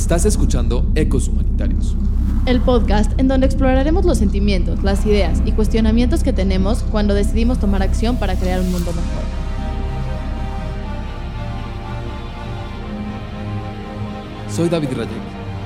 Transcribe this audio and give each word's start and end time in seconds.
Estás 0.00 0.24
escuchando 0.24 0.90
Ecos 0.94 1.28
Humanitarios. 1.28 1.94
El 2.46 2.62
podcast 2.62 3.12
en 3.20 3.28
donde 3.28 3.44
exploraremos 3.44 4.06
los 4.06 4.16
sentimientos, 4.16 4.82
las 4.82 5.04
ideas 5.04 5.42
y 5.44 5.52
cuestionamientos 5.52 6.24
que 6.24 6.32
tenemos 6.32 6.82
cuando 6.84 7.12
decidimos 7.12 7.60
tomar 7.60 7.82
acción 7.82 8.16
para 8.16 8.34
crear 8.34 8.60
un 8.60 8.72
mundo 8.72 8.92
mejor. 8.92 9.22
Soy 14.50 14.70
David 14.70 14.88
Rayek. 14.88 15.10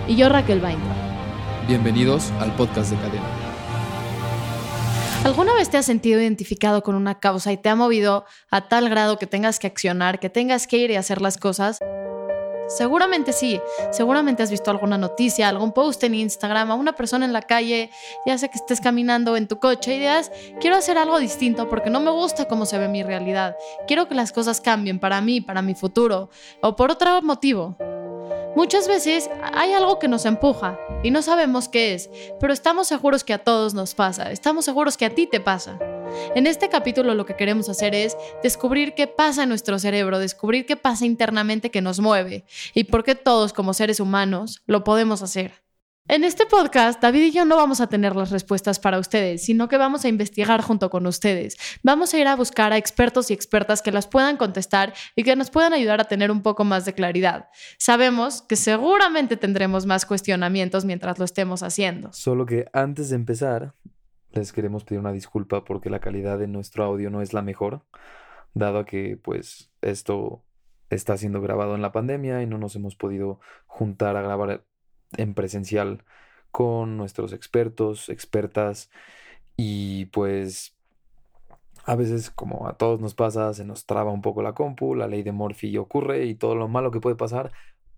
Y 0.09 0.17
yo 0.17 0.29
Raquel 0.29 0.61
Bainter. 0.61 0.93
Bienvenidos 1.69 2.33
al 2.41 2.53
podcast 2.57 2.91
de 2.91 2.97
Cadena. 2.97 3.25
¿Alguna 5.25 5.55
vez 5.55 5.71
te 5.71 5.77
has 5.77 5.87
sentido 5.87 6.21
identificado 6.21 6.83
con 6.83 6.97
una 6.97 7.21
causa 7.21 7.53
y 7.53 7.57
te 7.57 7.69
ha 7.69 7.77
movido 7.77 8.25
a 8.51 8.69
tal 8.69 8.91
grado 8.91 9.17
que 9.17 9.29
tengas 9.29 9.61
que 9.61 9.69
accionar, 9.69 10.19
que 10.19 10.29
tengas 10.29 10.67
que 10.67 10.79
ir 10.79 10.91
y 10.91 10.97
hacer 10.97 11.23
las 11.23 11.39
cosas? 11.39 11.79
Seguramente 12.69 13.33
sí, 13.33 13.61
seguramente 13.91 14.43
has 14.43 14.51
visto 14.51 14.71
alguna 14.71 14.99
noticia, 14.99 15.49
algún 15.49 15.73
post 15.73 16.03
en 16.05 16.15
Instagram, 16.15 16.71
a 16.71 16.75
una 16.75 16.95
persona 16.95 17.25
en 17.25 17.33
la 17.33 17.43
calle, 17.43 17.91
ya 18.27 18.39
sea 18.39 18.49
que 18.49 18.59
estés 18.59 18.81
caminando 18.81 19.37
en 19.37 19.49
tu 19.49 19.59
coche 19.59 19.95
y 19.95 19.99
digas, 19.99 20.31
quiero 20.61 20.77
hacer 20.77 20.99
algo 20.99 21.19
distinto 21.19 21.69
porque 21.69 21.91
no 21.91 22.01
me 22.01 22.11
gusta 22.11 22.47
cómo 22.47 22.67
se 22.67 22.79
ve 22.79 22.89
mi 22.89 23.03
realidad, 23.03 23.57
quiero 23.87 24.09
que 24.09 24.15
las 24.15 24.33
cosas 24.33 24.61
cambien 24.61 24.99
para 24.99 25.21
mí, 25.21 25.41
para 25.41 25.63
mi 25.63 25.75
futuro, 25.75 26.31
o 26.63 26.77
por 26.77 26.91
otro 26.91 27.23
motivo. 27.23 27.77
Muchas 28.57 28.87
veces 28.87 29.29
hay 29.53 29.73
algo 29.73 29.99
que 29.99 30.07
nos 30.07 30.25
empuja 30.25 30.79
y 31.03 31.11
no 31.11 31.23
sabemos 31.23 31.69
qué 31.69 31.93
es, 31.95 32.09
pero 32.39 32.53
estamos 32.53 32.87
seguros 32.87 33.25
que 33.25 33.33
a 33.33 33.39
todos 33.39 33.75
nos 33.75 33.95
pasa, 33.95 34.31
estamos 34.31 34.65
seguros 34.65 34.97
que 34.97 35.05
a 35.05 35.11
ti 35.15 35.27
te 35.27 35.41
pasa. 35.41 35.77
En 36.37 36.47
este 36.47 36.69
capítulo 36.69 37.15
lo 37.15 37.27
que 37.27 37.35
queremos 37.35 37.69
hacer 37.69 37.97
es 37.97 38.17
descubrir 38.45 38.95
qué 38.95 39.09
pasa 39.09 39.43
en 39.43 39.49
nuestro 39.49 39.81
cerebro, 39.81 40.21
descubrir 40.21 40.67
qué 40.67 40.77
pasa 40.77 41.05
internamente 41.05 41.73
que 41.73 41.83
nos 41.83 41.99
mueve 41.99 42.45
y 42.75 42.85
por 42.85 43.03
qué 43.03 43.17
todos 43.17 43.53
como 43.53 43.75
seres 43.75 43.99
humanos 43.99 44.63
lo 44.67 44.85
podemos 44.85 45.23
hacer. 45.23 45.64
En 46.07 46.23
este 46.23 46.45
podcast, 46.45 47.01
David 47.01 47.23
y 47.23 47.31
yo 47.31 47.47
no 47.47 47.57
vamos 47.57 47.81
a 47.81 47.87
tener 47.87 48.15
las 48.15 48.31
respuestas 48.31 48.79
para 48.79 48.99
ustedes, 48.99 49.43
sino 49.43 49.69
que 49.69 49.79
vamos 49.79 50.05
a 50.05 50.09
investigar 50.09 50.61
junto 50.61 50.91
con 50.91 51.07
ustedes. 51.07 51.57
Vamos 51.83 52.13
a 52.13 52.19
ir 52.19 52.27
a 52.27 52.37
buscar 52.37 52.75
a 52.75 52.77
expertos 52.77 53.31
y 53.31 53.33
expertas 53.33 53.81
que 53.81 53.91
las 53.91 54.07
puedan 54.07 54.37
contestar 54.37 54.93
y 55.17 55.23
que 55.23 55.35
nos 55.35 55.49
puedan 55.49 55.73
ayudar 55.73 56.03
a 56.03 56.05
tener 56.05 56.31
un 56.31 56.43
poco 56.43 56.63
más 56.65 56.85
de 56.85 56.93
claridad. 56.93 57.49
Sabemos 57.79 58.43
que 58.43 58.57
seguramente 58.57 59.39
tendremos 59.39 59.87
más 59.87 60.05
cuestionamientos 60.05 60.85
mientras 60.85 61.19
lo 61.19 61.25
estemos 61.25 61.63
haciendo. 61.63 62.13
Solo 62.13 62.45
que 62.45 62.67
antes 62.75 63.09
de 63.09 63.17
empezar, 63.17 63.73
les 64.33 64.53
queremos 64.53 64.85
pedir 64.85 65.01
una 65.01 65.13
disculpa 65.13 65.65
porque 65.65 65.89
la 65.89 66.01
calidad 66.01 66.39
de 66.39 66.49
nuestro 66.49 66.85
audio 66.85 67.09
no 67.09 67.23
es 67.23 67.33
la 67.33 67.41
mejor, 67.41 67.81
dado 68.53 68.85
que 68.85 69.17
pues 69.17 69.71
esto 69.81 70.45
está 70.91 71.17
siendo 71.17 71.41
grabado 71.41 71.75
en 71.75 71.81
la 71.81 71.93
pandemia 71.93 72.43
y 72.43 72.47
no 72.47 72.59
nos 72.59 72.77
hemos 72.77 72.95
podido 72.95 73.41
juntar 73.67 74.19
a 74.19 74.23
grabar 74.23 74.67
en 75.19 75.35
presencial 75.35 76.05
con 76.51 76.97
nuestros 76.97 77.33
expertos, 77.33 78.09
expertas 78.09 78.91
y 79.57 80.07
pues 80.07 80.77
a 81.85 81.97
veces 81.97 82.31
como 82.31 82.69
a 82.69 82.77
todos 82.77 83.01
nos 83.01 83.15
pasa, 83.15 83.53
se 83.53 83.65
nos 83.65 83.87
traba 83.87 84.11
un 84.13 84.23
poco 84.23 84.43
la 84.43 84.55
compu, 84.55 84.95
la 84.95 85.07
ley 85.07 85.23
de 85.23 85.33
Morphy 85.33 85.77
ocurre 85.77 86.25
y 86.25 86.35
todo 86.35 86.55
lo 86.55 86.69
malo 86.69 86.91
que 86.91 87.01
puede 87.01 87.17
pasar 87.17 87.53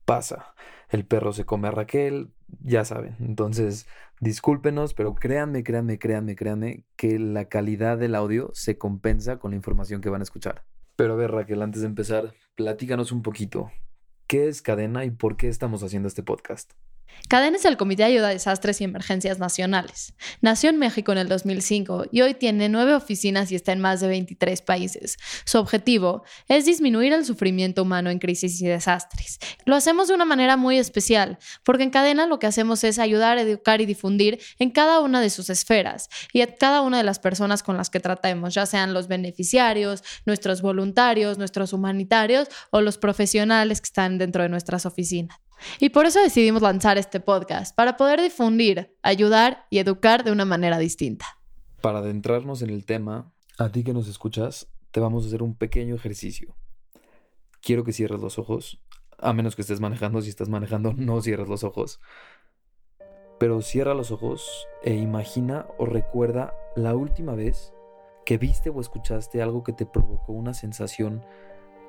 pasa. 0.04 0.54
El 0.88 1.04
perro 1.04 1.32
se 1.32 1.44
come 1.44 1.68
a 1.68 1.72
Raquel, 1.72 2.30
ya 2.62 2.84
saben. 2.84 3.16
Entonces, 3.20 3.86
discúlpenos, 4.20 4.94
pero 4.94 5.14
créanme, 5.14 5.62
créanme, 5.62 5.98
créanme, 5.98 6.36
créanme 6.36 6.84
que 6.96 7.18
la 7.18 7.46
calidad 7.46 7.98
del 7.98 8.14
audio 8.14 8.50
se 8.54 8.78
compensa 8.78 9.38
con 9.38 9.50
la 9.50 9.56
información 9.56 10.00
que 10.00 10.08
van 10.08 10.22
a 10.22 10.24
escuchar. 10.24 10.64
Pero 10.96 11.12
a 11.12 11.16
ver, 11.16 11.32
Raquel, 11.32 11.60
antes 11.60 11.82
de 11.82 11.88
empezar, 11.88 12.32
platícanos 12.54 13.12
un 13.12 13.22
poquito. 13.22 13.70
¿Qué 14.26 14.48
es 14.48 14.62
Cadena 14.62 15.04
y 15.04 15.10
por 15.10 15.36
qué 15.36 15.48
estamos 15.48 15.82
haciendo 15.82 16.08
este 16.08 16.22
podcast? 16.22 16.72
Cadena 17.28 17.56
es 17.56 17.64
el 17.64 17.76
Comité 17.76 18.04
de 18.04 18.10
Ayuda 18.10 18.28
a 18.28 18.30
Desastres 18.30 18.80
y 18.80 18.84
Emergencias 18.84 19.40
Nacionales. 19.40 20.14
Nació 20.40 20.70
en 20.70 20.78
México 20.78 21.10
en 21.10 21.18
el 21.18 21.28
2005 21.28 22.06
y 22.12 22.20
hoy 22.20 22.34
tiene 22.34 22.68
nueve 22.68 22.94
oficinas 22.94 23.50
y 23.50 23.56
está 23.56 23.72
en 23.72 23.80
más 23.80 24.00
de 24.00 24.06
23 24.06 24.62
países. 24.62 25.16
Su 25.44 25.58
objetivo 25.58 26.22
es 26.46 26.66
disminuir 26.66 27.12
el 27.12 27.24
sufrimiento 27.24 27.82
humano 27.82 28.10
en 28.10 28.20
crisis 28.20 28.60
y 28.62 28.66
desastres. 28.66 29.40
Lo 29.64 29.74
hacemos 29.74 30.06
de 30.06 30.14
una 30.14 30.24
manera 30.24 30.56
muy 30.56 30.78
especial, 30.78 31.38
porque 31.64 31.82
en 31.82 31.90
Cadena 31.90 32.26
lo 32.26 32.38
que 32.38 32.46
hacemos 32.46 32.84
es 32.84 33.00
ayudar, 33.00 33.38
educar 33.38 33.80
y 33.80 33.86
difundir 33.86 34.38
en 34.60 34.70
cada 34.70 35.00
una 35.00 35.20
de 35.20 35.30
sus 35.30 35.50
esferas 35.50 36.08
y 36.32 36.42
a 36.42 36.54
cada 36.54 36.82
una 36.82 36.98
de 36.98 37.04
las 37.04 37.18
personas 37.18 37.64
con 37.64 37.76
las 37.76 37.90
que 37.90 37.98
tratemos, 37.98 38.54
ya 38.54 38.66
sean 38.66 38.94
los 38.94 39.08
beneficiarios, 39.08 40.04
nuestros 40.26 40.62
voluntarios, 40.62 41.38
nuestros 41.38 41.72
humanitarios 41.72 42.48
o 42.70 42.80
los 42.80 42.98
profesionales 42.98 43.80
que 43.80 43.86
están 43.86 44.18
dentro 44.18 44.44
de 44.44 44.48
nuestras 44.48 44.86
oficinas. 44.86 45.45
Y 45.80 45.90
por 45.90 46.06
eso 46.06 46.20
decidimos 46.20 46.62
lanzar 46.62 46.98
este 46.98 47.20
podcast, 47.20 47.74
para 47.74 47.96
poder 47.96 48.20
difundir, 48.20 48.96
ayudar 49.02 49.66
y 49.70 49.78
educar 49.78 50.24
de 50.24 50.32
una 50.32 50.44
manera 50.44 50.78
distinta. 50.78 51.26
Para 51.80 51.98
adentrarnos 51.98 52.62
en 52.62 52.70
el 52.70 52.84
tema, 52.84 53.32
a 53.58 53.70
ti 53.70 53.84
que 53.84 53.92
nos 53.92 54.08
escuchas, 54.08 54.68
te 54.90 55.00
vamos 55.00 55.24
a 55.24 55.28
hacer 55.28 55.42
un 55.42 55.54
pequeño 55.54 55.94
ejercicio. 55.94 56.56
Quiero 57.60 57.84
que 57.84 57.92
cierres 57.92 58.20
los 58.20 58.38
ojos, 58.38 58.80
a 59.18 59.32
menos 59.32 59.56
que 59.56 59.62
estés 59.62 59.80
manejando, 59.80 60.20
si 60.22 60.28
estás 60.28 60.48
manejando, 60.48 60.92
no 60.92 61.20
cierres 61.20 61.48
los 61.48 61.64
ojos. 61.64 62.00
Pero 63.38 63.60
cierra 63.60 63.94
los 63.94 64.10
ojos 64.10 64.66
e 64.82 64.94
imagina 64.94 65.66
o 65.78 65.86
recuerda 65.86 66.54
la 66.74 66.94
última 66.94 67.34
vez 67.34 67.72
que 68.24 68.38
viste 68.38 68.70
o 68.70 68.80
escuchaste 68.80 69.42
algo 69.42 69.62
que 69.62 69.72
te 69.72 69.86
provocó 69.86 70.32
una 70.32 70.54
sensación 70.54 71.24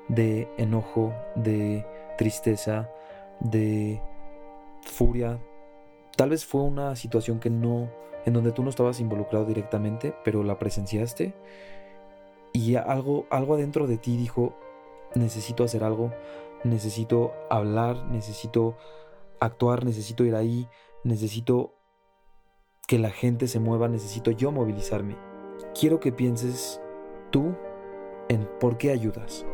de 0.08 0.48
enojo, 0.56 1.14
de 1.34 1.86
tristeza, 2.16 2.90
de 3.40 4.00
furia. 4.82 5.38
Tal 6.16 6.30
vez 6.30 6.44
fue 6.44 6.62
una 6.62 6.96
situación 6.96 7.40
que 7.40 7.50
no, 7.50 7.90
en 8.24 8.32
donde 8.32 8.52
tú 8.52 8.62
no 8.62 8.70
estabas 8.70 9.00
involucrado 9.00 9.44
directamente, 9.44 10.14
pero 10.24 10.42
la 10.42 10.58
presenciaste 10.58 11.34
y 12.52 12.76
algo, 12.76 13.26
algo 13.30 13.54
adentro 13.54 13.86
de 13.86 13.98
ti 13.98 14.16
dijo, 14.16 14.54
necesito 15.14 15.64
hacer 15.64 15.84
algo, 15.84 16.12
necesito 16.64 17.32
hablar, 17.50 18.06
necesito 18.06 18.76
actuar, 19.40 19.84
necesito 19.84 20.24
ir 20.24 20.34
ahí, 20.34 20.68
necesito 21.04 21.74
que 22.86 22.98
la 22.98 23.10
gente 23.10 23.48
se 23.48 23.60
mueva, 23.60 23.88
necesito 23.88 24.30
yo 24.30 24.50
movilizarme. 24.50 25.16
Quiero 25.78 26.00
que 26.00 26.10
pienses 26.10 26.80
tú 27.30 27.54
en 28.28 28.48
por 28.58 28.78
qué 28.78 28.90
ayudas. 28.90 29.46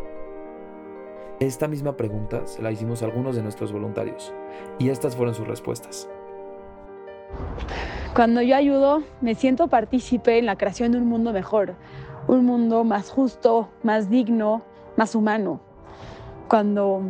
Esta 1.44 1.68
misma 1.68 1.94
pregunta 1.94 2.46
se 2.46 2.62
la 2.62 2.72
hicimos 2.72 3.02
a 3.02 3.04
algunos 3.04 3.36
de 3.36 3.42
nuestros 3.42 3.70
voluntarios 3.70 4.32
y 4.78 4.88
estas 4.88 5.14
fueron 5.14 5.34
sus 5.34 5.46
respuestas. 5.46 6.08
Cuando 8.14 8.40
yo 8.40 8.56
ayudo, 8.56 9.02
me 9.20 9.34
siento 9.34 9.68
partícipe 9.68 10.38
en 10.38 10.46
la 10.46 10.56
creación 10.56 10.92
de 10.92 10.98
un 10.98 11.06
mundo 11.06 11.34
mejor, 11.34 11.74
un 12.28 12.46
mundo 12.46 12.82
más 12.82 13.10
justo, 13.10 13.68
más 13.82 14.08
digno, 14.08 14.62
más 14.96 15.14
humano. 15.14 15.60
Cuando 16.48 17.02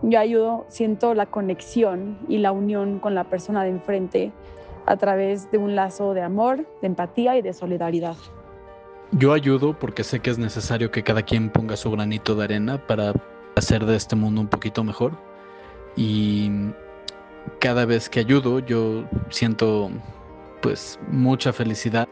yo 0.00 0.18
ayudo, 0.18 0.64
siento 0.68 1.12
la 1.12 1.26
conexión 1.26 2.18
y 2.30 2.38
la 2.38 2.52
unión 2.52 2.98
con 2.98 3.14
la 3.14 3.24
persona 3.24 3.62
de 3.62 3.68
enfrente 3.68 4.32
a 4.86 4.96
través 4.96 5.50
de 5.50 5.58
un 5.58 5.76
lazo 5.76 6.14
de 6.14 6.22
amor, 6.22 6.66
de 6.80 6.86
empatía 6.86 7.36
y 7.36 7.42
de 7.42 7.52
solidaridad. 7.52 8.16
Yo 9.10 9.34
ayudo 9.34 9.78
porque 9.78 10.02
sé 10.02 10.20
que 10.20 10.30
es 10.30 10.38
necesario 10.38 10.90
que 10.90 11.02
cada 11.02 11.20
quien 11.20 11.50
ponga 11.50 11.76
su 11.76 11.90
granito 11.90 12.34
de 12.34 12.44
arena 12.44 12.78
para 12.86 13.12
hacer 13.62 13.86
de 13.86 13.96
este 13.96 14.16
mundo 14.16 14.40
un 14.40 14.48
poquito 14.48 14.84
mejor. 14.84 15.12
Y 15.96 16.50
cada 17.60 17.84
vez 17.84 18.08
que 18.08 18.20
ayudo 18.20 18.58
yo 18.58 19.04
siento 19.30 19.90
pues 20.60 20.98
mucha 21.08 21.52
felicidad. 21.52 22.08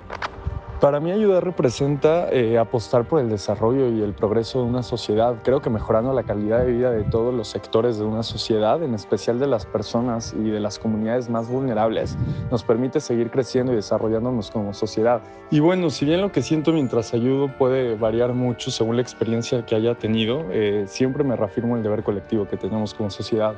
Para 0.80 0.98
mí 0.98 1.12
ayudar 1.12 1.44
representa 1.44 2.30
eh, 2.30 2.56
apostar 2.56 3.06
por 3.06 3.20
el 3.20 3.28
desarrollo 3.28 3.90
y 3.90 4.00
el 4.00 4.14
progreso 4.14 4.62
de 4.62 4.64
una 4.64 4.82
sociedad. 4.82 5.36
Creo 5.44 5.60
que 5.60 5.68
mejorando 5.68 6.14
la 6.14 6.22
calidad 6.22 6.64
de 6.64 6.72
vida 6.72 6.90
de 6.90 7.04
todos 7.04 7.34
los 7.34 7.48
sectores 7.48 7.98
de 7.98 8.04
una 8.06 8.22
sociedad, 8.22 8.82
en 8.82 8.94
especial 8.94 9.38
de 9.38 9.46
las 9.46 9.66
personas 9.66 10.32
y 10.32 10.48
de 10.48 10.58
las 10.58 10.78
comunidades 10.78 11.28
más 11.28 11.50
vulnerables, 11.50 12.16
nos 12.50 12.64
permite 12.64 13.00
seguir 13.00 13.30
creciendo 13.30 13.74
y 13.74 13.76
desarrollándonos 13.76 14.50
como 14.50 14.72
sociedad. 14.72 15.20
Y 15.50 15.60
bueno, 15.60 15.90
si 15.90 16.06
bien 16.06 16.22
lo 16.22 16.32
que 16.32 16.40
siento 16.40 16.72
mientras 16.72 17.12
ayudo 17.12 17.48
puede 17.58 17.94
variar 17.96 18.32
mucho 18.32 18.70
según 18.70 18.96
la 18.96 19.02
experiencia 19.02 19.66
que 19.66 19.74
haya 19.74 19.96
tenido, 19.96 20.46
eh, 20.50 20.84
siempre 20.86 21.24
me 21.24 21.36
reafirmo 21.36 21.76
el 21.76 21.82
deber 21.82 22.02
colectivo 22.02 22.48
que 22.48 22.56
tenemos 22.56 22.94
como 22.94 23.10
sociedad. 23.10 23.54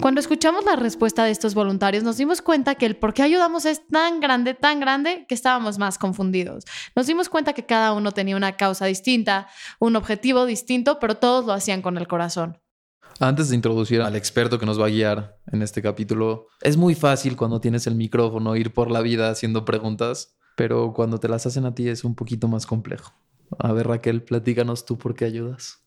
Cuando 0.00 0.20
escuchamos 0.20 0.64
la 0.64 0.76
respuesta 0.76 1.24
de 1.24 1.30
estos 1.30 1.54
voluntarios, 1.54 2.04
nos 2.04 2.18
dimos 2.18 2.42
cuenta 2.42 2.74
que 2.74 2.86
el 2.86 2.96
por 2.96 3.14
qué 3.14 3.22
ayudamos 3.22 3.64
es 3.64 3.86
tan 3.88 4.20
grande, 4.20 4.54
tan 4.54 4.78
grande, 4.78 5.24
que 5.26 5.34
estábamos 5.34 5.78
más 5.78 5.98
confundidos. 5.98 6.64
Nos 6.94 7.06
dimos 7.06 7.28
cuenta 7.28 7.54
que 7.54 7.64
cada 7.64 7.92
uno 7.92 8.12
tenía 8.12 8.36
una 8.36 8.56
causa 8.56 8.86
distinta, 8.86 9.48
un 9.78 9.96
objetivo 9.96 10.44
distinto, 10.44 10.98
pero 10.98 11.16
todos 11.16 11.46
lo 11.46 11.52
hacían 11.52 11.82
con 11.82 11.96
el 11.96 12.06
corazón. 12.06 12.58
Antes 13.18 13.48
de 13.48 13.56
introducir 13.56 14.02
al 14.02 14.14
experto 14.14 14.58
que 14.58 14.66
nos 14.66 14.78
va 14.78 14.86
a 14.86 14.90
guiar 14.90 15.38
en 15.50 15.62
este 15.62 15.80
capítulo, 15.80 16.48
es 16.60 16.76
muy 16.76 16.94
fácil 16.94 17.34
cuando 17.34 17.60
tienes 17.60 17.86
el 17.86 17.94
micrófono 17.94 18.54
ir 18.56 18.74
por 18.74 18.90
la 18.90 19.00
vida 19.00 19.30
haciendo 19.30 19.64
preguntas, 19.64 20.36
pero 20.56 20.92
cuando 20.92 21.18
te 21.18 21.28
las 21.28 21.46
hacen 21.46 21.64
a 21.64 21.74
ti 21.74 21.88
es 21.88 22.04
un 22.04 22.14
poquito 22.14 22.48
más 22.48 22.66
complejo. 22.66 23.14
A 23.58 23.72
ver, 23.72 23.86
Raquel, 23.86 24.22
platícanos 24.22 24.84
tú 24.84 24.98
por 24.98 25.14
qué 25.14 25.24
ayudas. 25.24 25.85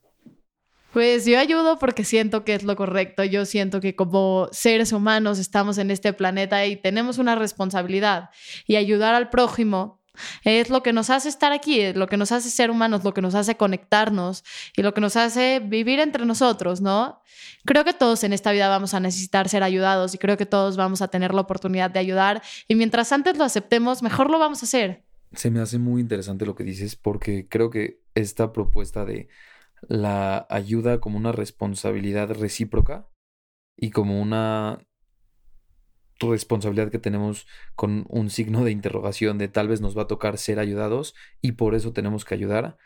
Pues 0.94 1.25
yo 1.25 1.38
ayudo 1.38 1.77
porque 1.77 2.03
siento 2.03 2.44
que 2.44 2.56
es 2.56 2.63
lo 2.63 2.75
correcto. 2.75 3.24
Yo 3.24 3.45
siento 3.45 3.80
que 3.80 3.95
como 3.95 4.50
seres 4.51 4.91
humanos 4.91 5.38
estamos 5.38 5.77
en 5.77 5.91
este 5.91 6.13
planeta 6.13 6.65
y 6.65 6.75
tenemos 6.75 7.19
una 7.19 7.36
responsabilidad. 7.36 8.31
Y 8.65 8.75
ayudar 8.75 9.13
al 9.13 9.30
prójimo 9.30 10.00
es 10.44 10.69
lo 10.69 10.83
que 10.83 10.94
nos 10.94 11.09
hace 11.09 11.30
estar 11.30 11.51
aquí, 11.51 11.80
es 11.80 11.95
lo 11.95 12.07
que 12.07 12.18
nos 12.18 12.31
hace 12.31 12.50
ser 12.50 12.71
humanos, 12.71 13.03
lo 13.03 13.13
que 13.13 13.21
nos 13.21 13.36
hace 13.36 13.56
conectarnos 13.56 14.44
y 14.75 14.81
lo 14.81 14.94
que 14.94 15.01
nos 15.01 15.15
hace 15.15 15.62
vivir 15.63 16.00
entre 16.00 16.25
nosotros, 16.25 16.81
¿no? 16.81 17.21
Creo 17.65 17.85
que 17.85 17.94
todos 17.94 18.24
en 18.24 18.33
esta 18.33 18.51
vida 18.51 18.68
vamos 18.68 18.94
a 18.94 19.00
necesitar 19.00 19.47
ser 19.47 19.63
ayudados 19.63 20.13
y 20.15 20.18
creo 20.18 20.38
que 20.38 20.45
todos 20.45 20.75
vamos 20.75 21.01
a 21.01 21.07
tener 21.07 21.33
la 21.33 21.42
oportunidad 21.42 21.92
de 21.92 22.00
ayudar. 22.00 22.42
Y 22.68 22.75
mientras 22.75 23.12
antes 23.12 23.38
lo 23.38 23.44
aceptemos, 23.44 24.01
mejor 24.01 24.30
lo 24.30 24.39
vamos 24.39 24.63
a 24.63 24.65
hacer. 24.65 25.03
Se 25.33 25.51
me 25.51 25.59
hace 25.59 25.77
muy 25.77 26.01
interesante 26.01 26.45
lo 26.45 26.56
que 26.56 26.63
dices 26.63 26.95
porque 26.95 27.47
creo 27.47 27.69
que 27.69 28.01
esta 28.15 28.51
propuesta 28.51 29.06
de 29.06 29.27
la 29.88 30.46
ayuda 30.50 31.00
como 31.00 31.18
una 31.18 31.31
responsabilidad 31.31 32.30
recíproca 32.31 33.08
y 33.78 33.92
como 33.92 34.22
una 34.22 34.80
responsabilidad 36.20 36.92
que 36.92 37.00
tenemos 37.00 37.48
con 37.76 38.06
un 38.10 38.30
signo 38.30 38.64
de 38.64 38.72
interrogación 38.72 39.38
de 39.38 39.48
tal 39.48 39.68
vez 39.68 39.81
nos 39.81 39.98
va 39.98 40.04
a 40.04 40.08
tocar 40.08 40.38
ser 40.38 40.60
ayudados 40.60 41.16
y 41.42 41.54
por 41.54 41.76
eso 41.76 41.94
tenemos 41.94 42.26
que 42.26 42.36
ayudar, 42.36 42.78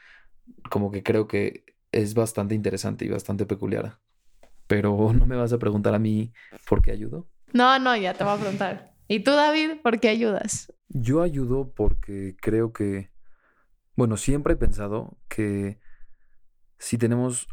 como 0.70 0.92
que 0.92 1.04
creo 1.04 1.28
que 1.28 1.66
es 1.92 2.14
bastante 2.14 2.56
interesante 2.56 3.06
y 3.06 3.10
bastante 3.10 3.46
peculiar. 3.46 4.00
Pero 4.68 5.14
no 5.18 5.26
me 5.26 5.36
vas 5.36 5.54
a 5.54 5.60
preguntar 5.60 5.94
a 5.96 6.00
mí 6.00 6.34
por 6.68 6.82
qué 6.82 6.92
ayudo. 6.92 7.28
No, 7.54 7.80
no, 7.80 7.96
ya 7.96 8.14
te 8.14 8.24
voy 8.24 8.34
a 8.34 8.40
preguntar. 8.40 8.94
¿Y 9.08 9.20
tú, 9.20 9.32
David, 9.32 9.82
por 9.82 10.00
qué 10.00 10.10
ayudas? 10.10 10.74
Yo 10.88 11.22
ayudo 11.22 11.72
porque 11.74 12.36
creo 12.40 12.72
que, 12.72 13.12
bueno, 13.96 14.18
siempre 14.18 14.54
he 14.54 14.58
pensado 14.58 15.18
que 15.28 15.80
si 16.78 16.98
tenemos 16.98 17.48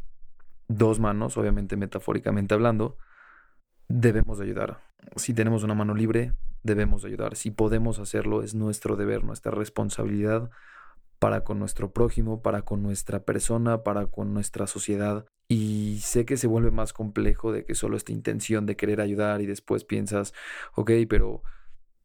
dos 0.68 1.00
manos, 1.00 1.36
obviamente 1.36 1.76
metafóricamente 1.76 2.54
hablando, 2.54 2.96
debemos 3.88 4.40
ayudar. 4.40 4.82
Si 5.16 5.34
tenemos 5.34 5.64
una 5.64 5.74
mano 5.74 5.94
libre, 5.94 6.34
debemos 6.62 7.04
ayudar. 7.04 7.36
Si 7.36 7.50
podemos 7.50 7.98
hacerlo, 7.98 8.42
es 8.42 8.54
nuestro 8.54 8.96
deber, 8.96 9.24
nuestra 9.24 9.50
responsabilidad 9.50 10.50
para 11.18 11.44
con 11.44 11.58
nuestro 11.58 11.92
prójimo, 11.92 12.40
para 12.40 12.62
con 12.62 12.82
nuestra 12.82 13.24
persona, 13.24 13.82
para 13.82 14.06
con 14.06 14.32
nuestra 14.32 14.66
sociedad. 14.66 15.26
Y 15.48 15.98
sé 16.02 16.24
que 16.24 16.36
se 16.36 16.46
vuelve 16.46 16.70
más 16.70 16.92
complejo 16.92 17.52
de 17.52 17.64
que 17.64 17.74
solo 17.74 17.96
esta 17.96 18.12
intención 18.12 18.64
de 18.66 18.76
querer 18.76 19.00
ayudar 19.00 19.40
y 19.40 19.46
después 19.46 19.84
piensas, 19.84 20.32
ok, 20.74 20.92
pero 21.08 21.42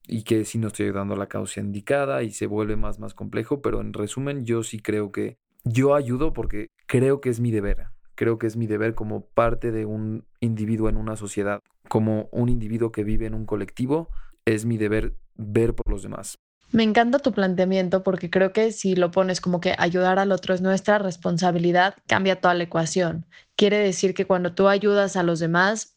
y 0.08 0.24
que 0.24 0.46
si 0.46 0.58
no 0.58 0.68
estoy 0.68 0.88
ayudando 0.88 1.16
a 1.16 1.18
la 1.18 1.28
causa 1.28 1.62
indicada 1.62 2.24
y 2.24 2.32
se 2.32 2.46
vuelve 2.46 2.76
más 2.76 3.00
más 3.00 3.14
complejo, 3.14 3.62
pero 3.62 3.82
en 3.82 3.94
resumen 3.94 4.46
yo 4.46 4.64
sí 4.64 4.80
creo 4.80 5.12
que 5.12 5.38
yo 5.66 5.96
ayudo 5.96 6.32
porque 6.32 6.70
creo 6.88 7.20
que 7.20 7.30
es 7.30 7.40
mi 7.40 7.52
deber. 7.52 7.88
Creo 8.16 8.38
que 8.38 8.48
es 8.48 8.56
mi 8.56 8.68
deber 8.68 8.96
como 8.96 9.26
parte 9.26 9.72
de 9.72 9.86
un 9.86 10.26
individuo 10.40 10.88
en 10.88 10.96
una 10.96 11.18
sociedad, 11.18 11.60
como 11.90 12.30
un 12.32 12.48
individuo 12.48 12.92
que 12.92 13.04
vive 13.04 13.26
en 13.26 13.34
un 13.34 13.46
colectivo, 13.46 14.10
es 14.46 14.64
mi 14.64 14.78
deber 14.78 15.18
ver 15.36 15.76
por 15.76 15.92
los 15.92 16.04
demás. 16.04 16.36
Me 16.72 16.84
encanta 16.84 17.20
tu 17.20 17.32
planteamiento 17.32 18.04
porque 18.04 18.30
creo 18.30 18.52
que 18.52 18.72
si 18.72 18.96
lo 18.96 19.12
pones 19.12 19.42
como 19.42 19.60
que 19.60 19.76
ayudar 19.78 20.18
al 20.20 20.32
otro 20.32 20.54
es 20.54 20.62
nuestra 20.62 20.98
responsabilidad, 20.98 21.96
cambia 22.08 22.40
toda 22.40 22.54
la 22.54 22.64
ecuación. 22.64 23.26
Quiere 23.56 23.78
decir 23.78 24.14
que 24.14 24.26
cuando 24.26 24.54
tú 24.54 24.68
ayudas 24.68 25.16
a 25.16 25.24
los 25.24 25.40
demás, 25.40 25.95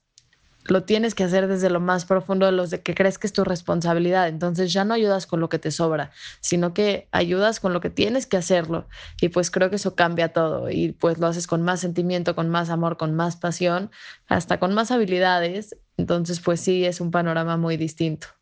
lo 0.68 0.84
tienes 0.84 1.14
que 1.14 1.24
hacer 1.24 1.48
desde 1.48 1.70
lo 1.70 1.80
más 1.80 2.04
profundo 2.04 2.46
de 2.46 2.52
los 2.52 2.70
de 2.70 2.82
que 2.82 2.94
crees 2.94 3.18
que 3.18 3.26
es 3.26 3.32
tu 3.32 3.44
responsabilidad. 3.44 4.28
Entonces 4.28 4.72
ya 4.72 4.84
no 4.84 4.94
ayudas 4.94 5.26
con 5.26 5.40
lo 5.40 5.48
que 5.48 5.58
te 5.58 5.70
sobra, 5.70 6.10
sino 6.40 6.74
que 6.74 7.08
ayudas 7.12 7.60
con 7.60 7.72
lo 7.72 7.80
que 7.80 7.90
tienes 7.90 8.26
que 8.26 8.36
hacerlo. 8.36 8.88
Y 9.20 9.28
pues 9.30 9.50
creo 9.50 9.70
que 9.70 9.76
eso 9.76 9.94
cambia 9.94 10.32
todo 10.32 10.70
y 10.70 10.92
pues 10.92 11.18
lo 11.18 11.26
haces 11.26 11.46
con 11.46 11.62
más 11.62 11.80
sentimiento, 11.80 12.34
con 12.34 12.48
más 12.48 12.70
amor, 12.70 12.96
con 12.96 13.14
más 13.14 13.36
pasión, 13.36 13.90
hasta 14.28 14.58
con 14.58 14.74
más 14.74 14.90
habilidades. 14.90 15.76
Entonces 15.96 16.40
pues 16.40 16.60
sí, 16.60 16.84
es 16.84 17.00
un 17.00 17.10
panorama 17.10 17.56
muy 17.56 17.76
distinto. 17.76 18.37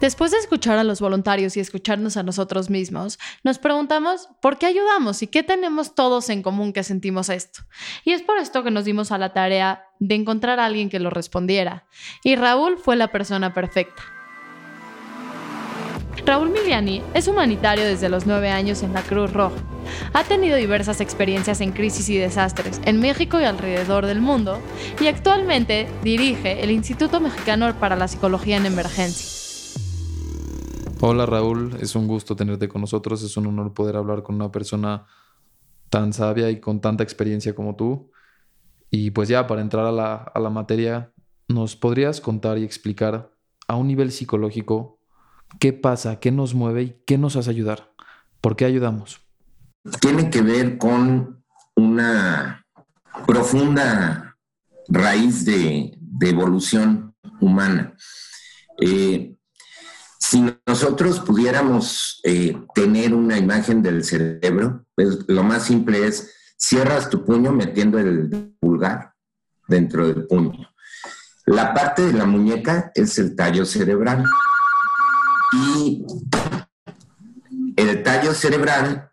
Después 0.00 0.30
de 0.30 0.38
escuchar 0.38 0.78
a 0.78 0.84
los 0.84 1.00
voluntarios 1.00 1.56
y 1.56 1.60
escucharnos 1.60 2.16
a 2.16 2.22
nosotros 2.22 2.70
mismos, 2.70 3.18
nos 3.42 3.58
preguntamos 3.58 4.28
por 4.40 4.56
qué 4.56 4.66
ayudamos 4.66 5.22
y 5.22 5.26
qué 5.26 5.42
tenemos 5.42 5.94
todos 5.94 6.30
en 6.30 6.42
común 6.42 6.72
que 6.72 6.84
sentimos 6.84 7.28
esto. 7.28 7.62
Y 8.04 8.12
es 8.12 8.22
por 8.22 8.38
esto 8.38 8.62
que 8.62 8.70
nos 8.70 8.84
dimos 8.84 9.10
a 9.10 9.18
la 9.18 9.32
tarea 9.32 9.84
de 9.98 10.14
encontrar 10.14 10.60
a 10.60 10.66
alguien 10.66 10.88
que 10.88 11.00
lo 11.00 11.10
respondiera. 11.10 11.86
Y 12.22 12.36
Raúl 12.36 12.78
fue 12.78 12.94
la 12.94 13.08
persona 13.08 13.52
perfecta. 13.52 14.02
Raúl 16.24 16.50
Miliani 16.50 17.02
es 17.14 17.26
humanitario 17.26 17.84
desde 17.84 18.08
los 18.08 18.26
nueve 18.26 18.50
años 18.50 18.82
en 18.82 18.92
la 18.92 19.02
Cruz 19.02 19.32
Roja. 19.32 19.56
Ha 20.12 20.24
tenido 20.24 20.56
diversas 20.56 21.00
experiencias 21.00 21.60
en 21.60 21.72
crisis 21.72 22.08
y 22.10 22.18
desastres 22.18 22.80
en 22.84 23.00
México 23.00 23.40
y 23.40 23.44
alrededor 23.44 24.06
del 24.06 24.20
mundo 24.20 24.60
y 25.00 25.06
actualmente 25.06 25.88
dirige 26.04 26.62
el 26.62 26.70
Instituto 26.70 27.18
Mexicano 27.18 27.74
para 27.80 27.96
la 27.96 28.08
Psicología 28.08 28.58
en 28.58 28.66
Emergencia. 28.66 29.37
Hola 31.00 31.26
Raúl, 31.26 31.76
es 31.80 31.94
un 31.94 32.08
gusto 32.08 32.34
tenerte 32.34 32.68
con 32.68 32.80
nosotros, 32.80 33.22
es 33.22 33.36
un 33.36 33.46
honor 33.46 33.72
poder 33.72 33.94
hablar 33.94 34.24
con 34.24 34.34
una 34.34 34.50
persona 34.50 35.06
tan 35.90 36.12
sabia 36.12 36.50
y 36.50 36.58
con 36.58 36.80
tanta 36.80 37.04
experiencia 37.04 37.54
como 37.54 37.76
tú. 37.76 38.10
Y 38.90 39.12
pues 39.12 39.28
ya, 39.28 39.46
para 39.46 39.60
entrar 39.60 39.86
a 39.86 39.92
la, 39.92 40.16
a 40.16 40.40
la 40.40 40.50
materia, 40.50 41.12
¿nos 41.46 41.76
podrías 41.76 42.20
contar 42.20 42.58
y 42.58 42.64
explicar 42.64 43.30
a 43.68 43.76
un 43.76 43.86
nivel 43.86 44.10
psicológico 44.10 44.98
qué 45.60 45.72
pasa, 45.72 46.18
qué 46.18 46.32
nos 46.32 46.54
mueve 46.54 46.82
y 46.82 46.96
qué 47.06 47.16
nos 47.16 47.36
hace 47.36 47.50
ayudar? 47.50 47.92
¿Por 48.40 48.56
qué 48.56 48.64
ayudamos? 48.64 49.20
Tiene 50.00 50.30
que 50.30 50.42
ver 50.42 50.78
con 50.78 51.44
una 51.76 52.66
profunda 53.24 54.36
raíz 54.88 55.44
de, 55.44 55.96
de 55.96 56.28
evolución 56.28 57.14
humana. 57.40 57.94
Eh, 58.80 59.37
si 60.28 60.44
nosotros 60.66 61.20
pudiéramos 61.20 62.20
eh, 62.22 62.54
tener 62.74 63.14
una 63.14 63.38
imagen 63.38 63.82
del 63.82 64.04
cerebro, 64.04 64.84
pues 64.94 65.20
lo 65.26 65.42
más 65.42 65.64
simple 65.64 66.06
es 66.06 66.34
cierras 66.54 67.08
tu 67.08 67.24
puño 67.24 67.50
metiendo 67.50 67.98
el 67.98 68.54
pulgar 68.60 69.14
dentro 69.68 70.06
del 70.06 70.26
puño. 70.26 70.68
La 71.46 71.72
parte 71.72 72.02
de 72.02 72.12
la 72.12 72.26
muñeca 72.26 72.92
es 72.94 73.16
el 73.18 73.36
tallo 73.36 73.64
cerebral. 73.64 74.22
Y 75.50 76.04
el 77.76 78.02
tallo 78.02 78.34
cerebral 78.34 79.10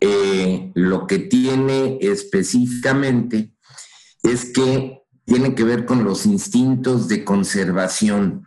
eh, 0.00 0.70
lo 0.76 1.08
que 1.08 1.18
tiene 1.18 1.98
específicamente 2.00 3.52
es 4.22 4.52
que 4.52 5.02
tiene 5.24 5.56
que 5.56 5.64
ver 5.64 5.86
con 5.86 6.04
los 6.04 6.24
instintos 6.24 7.08
de 7.08 7.24
conservación 7.24 8.46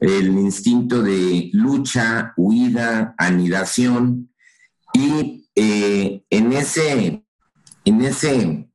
el 0.00 0.28
instinto 0.28 1.02
de 1.02 1.50
lucha, 1.52 2.32
huida, 2.36 3.14
anidación. 3.18 4.30
Y 4.92 5.48
eh, 5.54 6.24
en, 6.30 6.52
ese, 6.52 7.24
en 7.84 8.00
ese 8.02 8.70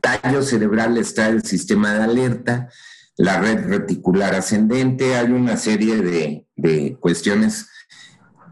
tallo 0.00 0.42
cerebral 0.42 0.98
está 0.98 1.28
el 1.28 1.42
sistema 1.42 1.94
de 1.94 2.04
alerta, 2.04 2.68
la 3.16 3.40
red 3.40 3.66
reticular 3.66 4.34
ascendente, 4.34 5.16
hay 5.16 5.32
una 5.32 5.56
serie 5.56 5.96
de, 5.96 6.96
cuestiones 7.00 7.68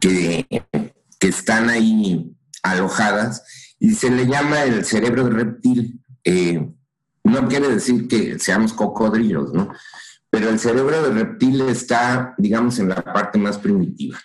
que, 0.00 0.46
que, 1.18 1.28
están 1.28 1.68
ahí 1.68 2.34
alojadas 2.62 3.74
y 3.78 3.94
se 3.94 4.10
le 4.10 4.26
llama 4.26 4.62
el 4.64 4.84
cerebro 4.84 5.24
de 5.24 5.30
reptil. 5.30 6.00
Eh, 6.24 6.70
no 7.24 7.48
quiere 7.48 7.68
decir 7.68 8.08
que 8.08 8.38
seamos 8.38 8.72
cocodrilos, 8.72 9.52
¿no? 9.52 9.70
Pero 10.34 10.50
el 10.50 10.58
cerebro 10.58 11.00
del 11.00 11.14
reptil 11.14 11.60
está, 11.60 12.34
digamos, 12.38 12.80
en 12.80 12.88
la 12.88 12.96
parte 12.96 13.38
más 13.38 13.56
primitiva. 13.56 14.18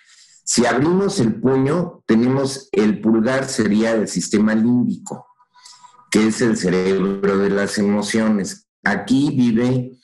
Si 0.43 0.65
abrimos 0.65 1.19
el 1.19 1.35
puño, 1.35 2.03
tenemos 2.07 2.67
el 2.71 2.99
pulgar, 2.99 3.47
sería 3.47 3.91
el 3.91 4.07
sistema 4.07 4.55
límbico, 4.55 5.27
que 6.09 6.25
es 6.25 6.41
el 6.41 6.57
cerebro 6.57 7.37
de 7.37 7.51
las 7.51 7.77
emociones. 7.77 8.67
Aquí 8.83 9.35
vive 9.37 9.99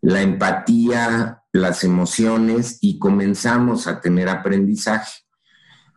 la 0.00 0.22
empatía, 0.22 1.42
las 1.52 1.82
emociones 1.82 2.78
y 2.80 3.00
comenzamos 3.00 3.88
a 3.88 4.00
tener 4.00 4.28
aprendizaje. 4.28 5.24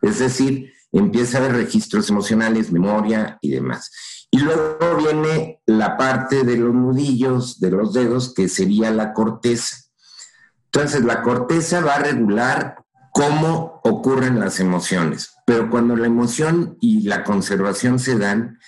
Es 0.02 0.18
decir, 0.18 0.72
empieza 0.90 1.38
a 1.38 1.44
haber 1.44 1.52
registros 1.58 2.10
emocionales, 2.10 2.72
memoria 2.72 3.38
y 3.40 3.50
demás. 3.50 3.92
Y 4.34 4.38
luego 4.38 4.96
viene 4.96 5.60
la 5.64 5.96
parte 5.96 6.42
de 6.42 6.56
los 6.56 6.74
nudillos 6.74 7.60
de 7.60 7.70
los 7.70 7.92
dedos, 7.92 8.34
que 8.34 8.48
sería 8.48 8.90
la 8.90 9.12
corteza. 9.12 9.76
Entonces, 10.64 11.04
la 11.04 11.22
corteza 11.22 11.80
va 11.82 11.94
a 11.94 11.98
regular 12.00 12.84
cómo 13.12 13.80
ocurren 13.84 14.40
las 14.40 14.58
emociones, 14.58 15.36
pero 15.46 15.70
cuando 15.70 15.94
la 15.94 16.08
emoción 16.08 16.76
y 16.80 17.02
la 17.02 17.22
conservación 17.22 18.00
se 18.00 18.18
dan, 18.18 18.58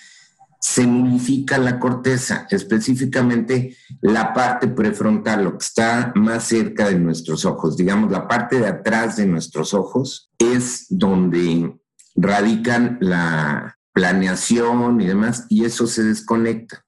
se 0.61 0.87
nulifica 0.87 1.57
la 1.57 1.79
corteza, 1.79 2.47
específicamente 2.49 3.75
la 3.99 4.33
parte 4.33 4.69
prefrontal, 4.69 5.43
lo 5.43 5.57
que 5.57 5.65
está 5.65 6.13
más 6.15 6.45
cerca 6.45 6.87
de 6.87 6.97
nuestros 6.97 7.43
ojos, 7.43 7.75
digamos 7.75 8.09
la 8.09 8.25
parte 8.25 8.57
de 8.57 8.67
atrás 8.67 9.17
de 9.17 9.25
nuestros 9.25 9.73
ojos, 9.73 10.31
es 10.39 10.85
donde 10.89 11.77
radican 12.15 12.99
la, 13.01 13.76
planeación 13.97 15.01
y 15.01 15.07
demás, 15.07 15.47
y 15.49 15.65
eso 15.65 15.87
se 15.87 16.03
desconecta. 16.03 16.85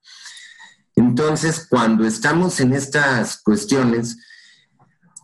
Entonces, 0.94 1.66
cuando 1.68 2.06
estamos 2.06 2.60
en 2.60 2.72
estas 2.72 3.42
cuestiones, 3.42 4.16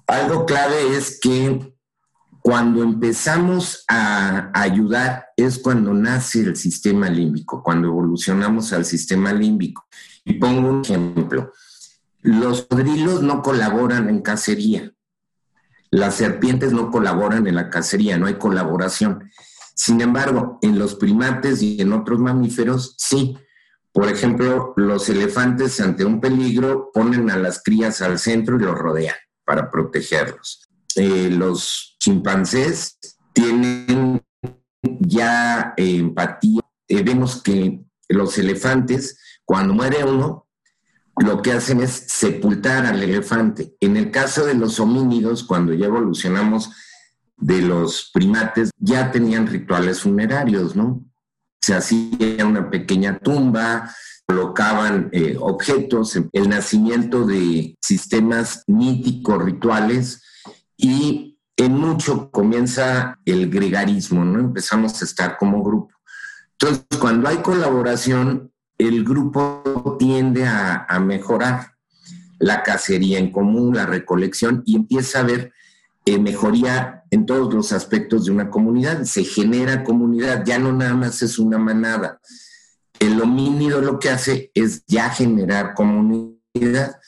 algo 0.09 0.47
clave 0.47 0.97
es 0.97 1.21
que 1.21 1.73
cuando 2.41 2.83
empezamos 2.83 3.85
a 3.87 4.51
ayudar 4.53 5.27
es 5.37 5.61
cuando 5.61 5.95
nace 5.95 6.41
el 6.41 6.57
sistema 6.57 7.09
límbico, 7.09 7.63
cuando 7.63 7.87
evolucionamos 7.87 8.73
al 8.73 8.85
sistema 8.85 9.33
límbico. 9.33 9.87
Y 10.25 10.35
pongo 10.41 10.69
un 10.69 10.83
ejemplo. 10.83 11.53
Los 12.21 12.63
cocodrilos 12.63 13.23
no 13.23 13.43
colaboran 13.43 14.09
en 14.09 14.23
cacería. 14.23 14.93
Las 15.93 16.17
serpientes 16.17 16.73
no 16.73 16.91
colaboran 16.91 17.47
en 17.47 17.55
la 17.55 17.71
cacería, 17.71 18.19
no 18.19 18.27
hay 18.27 18.35
colaboración. 18.35 19.31
Sin 19.77 20.01
embargo, 20.01 20.59
en 20.63 20.79
los 20.79 20.95
primates 20.95 21.61
y 21.61 21.81
en 21.81 21.93
otros 21.93 22.19
mamíferos, 22.19 22.95
sí. 22.97 23.37
Por 23.93 24.09
ejemplo, 24.09 24.73
los 24.77 25.09
elefantes 25.11 25.81
ante 25.81 26.05
un 26.05 26.19
peligro 26.21 26.91
ponen 26.93 27.31
a 27.31 27.37
las 27.37 27.63
crías 27.63 28.01
al 28.01 28.19
centro 28.19 28.57
y 28.57 28.63
los 28.63 28.77
rodean 28.77 29.17
para 29.45 29.71
protegerlos. 29.71 30.67
Eh, 30.97 31.29
los 31.31 31.97
chimpancés 32.01 32.99
tienen 33.35 34.23
ya 34.83 35.75
eh, 35.77 35.97
empatía. 35.97 36.63
Eh, 36.89 37.03
vemos 37.03 37.43
que 37.43 37.85
los 38.09 38.39
elefantes, 38.39 39.19
cuando 39.45 39.75
muere 39.75 40.05
uno, 40.05 40.49
lo 41.19 41.43
que 41.43 41.53
hacen 41.53 41.81
es 41.83 41.91
sepultar 41.91 42.87
al 42.87 43.03
elefante. 43.03 43.77
En 43.81 43.99
el 43.99 44.11
caso 44.11 44.47
de 44.47 44.55
los 44.55 44.81
homínidos, 44.81 45.45
cuando 45.45 45.75
ya 45.75 45.87
evolucionamos 45.87 46.71
de 47.37 47.63
los 47.63 48.11
primates, 48.13 48.71
ya 48.79 49.11
tenían 49.11 49.47
rituales 49.47 50.01
funerarios, 50.01 50.75
¿no? 50.75 51.05
Se 51.61 51.75
hacía 51.75 52.47
una 52.47 52.71
pequeña 52.71 53.19
tumba, 53.19 53.91
colocaban 54.27 55.11
objetos, 55.41 56.19
el 56.33 56.49
nacimiento 56.49 57.27
de 57.27 57.77
sistemas 57.81 58.65
míticos, 58.67 59.43
rituales, 59.43 60.23
y 60.77 61.39
en 61.57 61.73
mucho 61.73 62.31
comienza 62.31 63.19
el 63.25 63.51
gregarismo, 63.51 64.25
¿no? 64.25 64.41
Empezamos 64.41 65.01
a 65.01 65.05
estar 65.05 65.39
como 65.39 65.63
grupo. 65.63 65.95
Entonces, 66.53 66.87
cuando 67.01 67.29
hay 67.29 67.39
colaboración, 67.39 68.53
el 68.79 69.05
grupo 69.05 69.97
tiende 69.99 70.47
a, 70.47 70.87
mejorar 71.01 71.73
la 72.39 72.63
cacería 72.63 73.19
en 73.19 73.33
común, 73.33 73.75
la 73.75 73.87
recolección, 73.87 74.63
y 74.67 74.77
empieza 74.77 75.19
a 75.19 75.23
haber 75.23 75.53
eh, 76.05 76.19
mejoría 76.19 76.96
en 77.11 77.27
todos 77.27 77.53
los 77.53 77.73
aspectos 77.73 78.25
de 78.25 78.33
una 78.33 78.51
comunidad. 78.51 79.05
Se 79.05 79.25
genera 79.25 79.85
comunidad, 79.85 80.45
ya 80.45 80.59
no 80.59 80.73
nada 80.73 80.95
más 80.95 81.23
es 81.23 81.39
una 81.39 81.59
manada. 81.59 82.21
El 82.99 83.21
homínido 83.21 83.81
lo 83.81 83.99
que 83.99 84.11
hace 84.11 84.51
es 84.55 84.85
ya 84.87 85.11
generar 85.11 85.75
comunidad. 85.75 86.99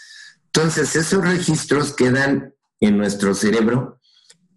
Entonces, 0.46 0.96
esos 0.96 1.24
registros 1.24 1.94
quedan 1.94 2.54
en 2.80 2.98
nuestro 2.98 3.34
cerebro 3.34 3.98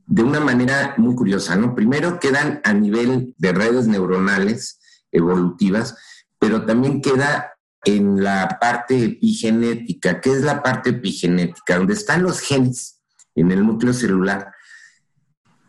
de 0.05 0.23
una 0.23 0.39
manera 0.39 0.95
muy 0.97 1.15
curiosa, 1.15 1.55
¿no? 1.55 1.73
Primero 1.73 2.19
quedan 2.19 2.59
a 2.63 2.73
nivel 2.73 3.33
de 3.37 3.53
redes 3.53 3.87
neuronales 3.87 4.79
evolutivas, 5.11 5.95
pero 6.37 6.65
también 6.65 7.01
queda 7.01 7.53
en 7.83 8.21
la 8.21 8.57
parte 8.59 9.03
epigenética. 9.03 10.19
¿Qué 10.19 10.31
es 10.31 10.41
la 10.41 10.61
parte 10.61 10.91
epigenética? 10.91 11.77
Donde 11.77 11.93
están 11.93 12.23
los 12.23 12.41
genes 12.41 12.99
en 13.35 13.51
el 13.51 13.65
núcleo 13.65 13.93
celular. 13.93 14.51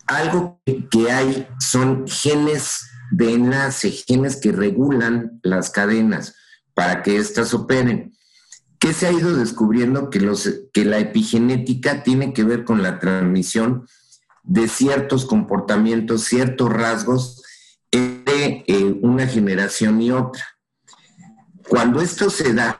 Algo 0.07 0.61
que 0.91 1.11
hay 1.11 1.47
son 1.59 2.07
genes 2.07 2.81
de 3.11 3.35
enlace, 3.35 3.91
genes 3.91 4.37
que 4.37 4.53
regulan 4.53 5.41
las 5.43 5.71
cadenas 5.71 6.35
para 6.75 7.03
que 7.03 7.17
éstas 7.17 7.55
operen. 7.55 8.13
¿Qué 8.79 8.93
se 8.93 9.07
ha 9.07 9.13
ido 9.13 9.37
descubriendo? 9.37 10.11
Que, 10.11 10.21
los, 10.21 10.51
que 10.73 10.85
la 10.85 10.99
epigenética 10.99 12.03
tiene 12.03 12.33
que 12.33 12.43
ver 12.43 12.65
con 12.65 12.83
la 12.83 12.99
transmisión 12.99 13.87
de 14.43 14.67
ciertos 14.67 15.25
comportamientos, 15.25 16.25
ciertos 16.25 16.71
rasgos 16.71 17.43
entre 17.91 18.65
eh, 18.67 18.99
una 19.03 19.27
generación 19.27 20.01
y 20.03 20.11
otra. 20.11 20.43
Cuando 21.69 22.01
esto 22.01 22.29
se 22.29 22.55
da, 22.55 22.79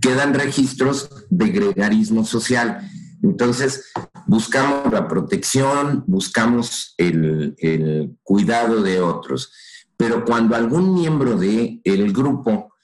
quedan 0.00 0.34
registros 0.34 1.26
de 1.28 1.48
gregarismo 1.48 2.24
social. 2.24 2.88
Entonces, 3.22 3.90
buscamos 4.28 4.92
la 4.92 5.08
protección, 5.08 6.04
buscamos 6.06 6.94
el, 6.98 7.56
el 7.58 8.14
cuidado 8.22 8.82
de 8.82 9.00
otros. 9.00 9.50
Pero 9.96 10.24
cuando 10.24 10.54
algún 10.54 10.94
miembro 10.94 11.36
del 11.36 11.80
el 11.82 12.12
grupo 12.12 12.74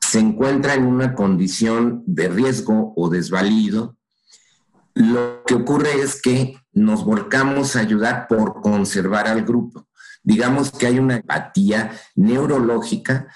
se 0.00 0.20
encuentra 0.20 0.74
en 0.74 0.86
una 0.86 1.14
condición 1.14 2.02
de 2.06 2.28
riesgo 2.28 2.94
o 2.96 3.10
desvalido, 3.10 3.96
lo 4.94 5.42
que 5.44 5.54
ocurre 5.54 6.00
es 6.00 6.22
que 6.22 6.56
nos 6.72 7.04
volcamos 7.04 7.74
a 7.74 7.80
ayudar 7.80 8.28
por 8.28 8.62
conservar 8.62 9.26
al 9.26 9.44
grupo. 9.44 9.88
Digamos 10.22 10.70
que 10.70 10.86
hay 10.86 10.98
una 11.00 11.16
empatía 11.16 11.90
neurológica 12.14 13.26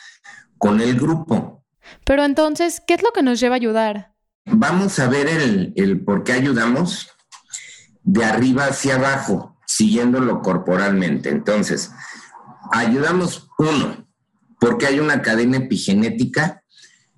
con 0.57 0.80
el 0.80 0.99
grupo. 0.99 1.64
Pero 2.04 2.25
entonces, 2.25 2.80
¿qué 2.87 2.95
es 2.95 3.02
lo 3.02 3.11
que 3.11 3.23
nos 3.23 3.40
lleva 3.40 3.57
a 3.57 3.57
ayudar? 3.57 4.14
Vamos 4.47 4.99
a 5.00 5.09
ver 5.09 5.26
el, 5.26 5.73
el 5.76 6.04
por 6.04 6.23
qué 6.23 6.33
ayudamos 6.33 7.09
de 8.02 8.25
arriba 8.25 8.66
hacia 8.66 8.97
abajo, 8.97 9.57
siguiéndolo 9.66 10.42
corporalmente. 10.42 11.30
Entonces, 11.30 11.90
ayudamos 12.73 13.49
uno, 13.59 14.07
porque 14.59 14.87
hay 14.87 15.00
una 15.00 15.23
cadena 15.23 15.59
epigenética 15.59 16.62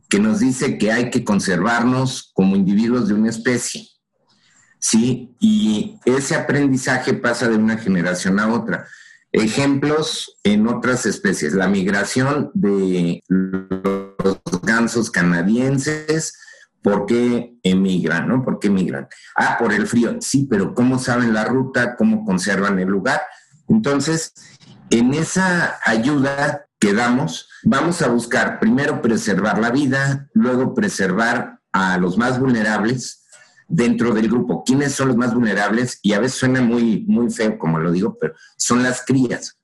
que 0.09 0.19
nos 0.19 0.41
dice 0.41 0.77
que 0.77 0.93
hay 0.93 1.11
que 1.11 1.25
conservarnos 1.25 2.31
como 2.35 2.55
individuos 2.57 3.09
de 3.09 3.15
una 3.15 3.31
especie. 3.31 3.89
¿Sí? 4.79 5.35
Y 5.39 5.99
ese 6.05 6.35
aprendizaje 6.35 7.15
pasa 7.15 7.49
de 7.49 7.57
una 7.57 7.79
generación 7.79 8.41
a 8.41 8.53
otra. 8.53 8.87
Ejemplos 9.31 10.37
en 10.43 10.67
otras 10.67 11.07
especies, 11.07 11.55
la 11.55 11.69
migración 11.69 12.51
de 12.53 13.23
los 13.29 14.41
gansos 14.63 15.11
canadienses, 15.11 16.35
¿por 16.83 17.07
qué 17.07 17.59
emigran? 17.63 18.29
¿no? 18.29 18.45
¿Por 18.45 18.59
qué 18.59 18.69
emigran? 18.69 19.09
Ah, 19.37 19.57
por 19.59 19.73
el 19.73 19.87
frío. 19.87 20.17
Sí, 20.21 20.47
pero 20.51 20.75
¿cómo 20.75 20.99
saben 20.99 21.33
la 21.33 21.45
ruta? 21.45 21.97
¿Cómo 21.97 22.25
conservan 22.25 22.79
el 22.79 22.89
lugar? 22.89 23.23
Entonces, 23.69 24.35
en 24.91 25.15
esa 25.15 25.79
ayuda 25.85 26.67
que 26.79 26.93
damos, 26.93 27.49
vamos 27.63 28.03
a 28.03 28.09
buscar 28.09 28.59
primero 28.59 29.01
preservar 29.01 29.59
la 29.59 29.71
vida, 29.71 30.29
luego 30.35 30.75
preservar 30.75 31.61
a 31.73 31.97
los 31.97 32.19
más 32.19 32.39
vulnerables 32.39 33.25
dentro 33.69 34.13
del 34.13 34.29
grupo. 34.29 34.65
¿Quiénes 34.65 34.93
son 34.93 35.09
los 35.09 35.17
más 35.17 35.33
vulnerables? 35.33 35.99
Y 36.03 36.13
a 36.13 36.19
veces 36.19 36.39
suena 36.39 36.61
muy, 36.61 37.07
muy 37.09 37.31
feo, 37.31 37.59
como 37.59 37.79
lo 37.79 37.91
digo, 37.93 38.19
pero 38.21 38.35
son 38.57 38.83
las 38.83 39.05
crías. 39.05 39.59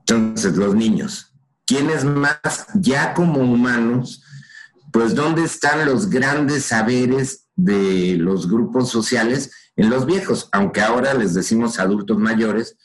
Entonces, 0.00 0.56
los 0.56 0.74
niños. 0.74 1.32
¿Quiénes 1.64 2.04
más, 2.04 2.66
ya 2.74 3.14
como 3.14 3.40
humanos, 3.40 4.22
pues 4.92 5.14
dónde 5.14 5.44
están 5.44 5.84
los 5.86 6.08
grandes 6.08 6.66
saberes 6.66 7.46
de 7.56 8.16
los 8.18 8.48
grupos 8.48 8.90
sociales 8.90 9.50
en 9.76 9.90
los 9.90 10.06
viejos? 10.06 10.48
Aunque 10.52 10.80
ahora 10.80 11.14
les 11.14 11.34
decimos 11.34 11.78
adultos 11.78 12.18
mayores 12.18 12.76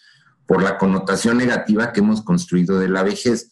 por 0.45 0.62
la 0.62 0.77
connotación 0.77 1.38
negativa 1.38 1.93
que 1.93 2.01
hemos 2.01 2.22
construido 2.22 2.79
de 2.79 2.89
la 2.89 3.03
vejez. 3.03 3.50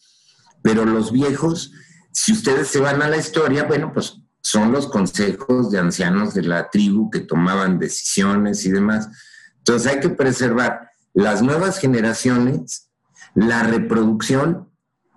Pero 0.62 0.84
los 0.84 1.12
viejos, 1.12 1.72
si 2.12 2.32
ustedes 2.32 2.68
se 2.68 2.80
van 2.80 3.02
a 3.02 3.08
la 3.08 3.16
historia, 3.16 3.64
bueno, 3.64 3.92
pues 3.92 4.18
son 4.42 4.72
los 4.72 4.88
consejos 4.88 5.70
de 5.70 5.78
ancianos 5.78 6.34
de 6.34 6.42
la 6.42 6.68
tribu 6.68 7.10
que 7.10 7.20
tomaban 7.20 7.78
decisiones 7.78 8.64
y 8.66 8.70
demás. 8.70 9.08
Entonces 9.58 9.92
hay 9.92 10.00
que 10.00 10.10
preservar 10.10 10.90
las 11.14 11.42
nuevas 11.42 11.78
generaciones, 11.78 12.90
la 13.34 13.62
reproducción, 13.62 14.68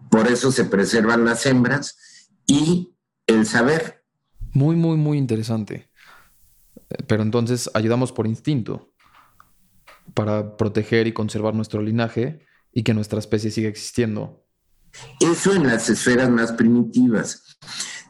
por 0.10 0.28
eso 0.28 0.52
se 0.52 0.66
preservan 0.66 1.26
las 1.26 1.46
hembras 1.46 1.98
y 2.46 2.95
el 3.28 3.46
saber. 3.46 4.04
Muy, 4.54 4.76
muy, 4.76 4.98
muy 4.98 5.18
interesante. 5.18 5.90
Pero 7.08 7.24
entonces 7.24 7.70
ayudamos 7.74 8.12
por 8.12 8.28
instinto 8.28 8.92
para 10.14 10.56
proteger 10.58 11.08
y 11.08 11.14
conservar 11.14 11.56
nuestro 11.56 11.82
linaje 11.82 12.46
y 12.72 12.84
que 12.84 12.94
nuestra 12.94 13.20
especie 13.20 13.52
siga 13.52 13.70
existiendo. 13.70 14.46
Eso 15.20 15.54
en 15.54 15.68
las 15.68 15.90
esferas 15.90 16.30
más 16.30 16.52
primitivas. 16.54 17.58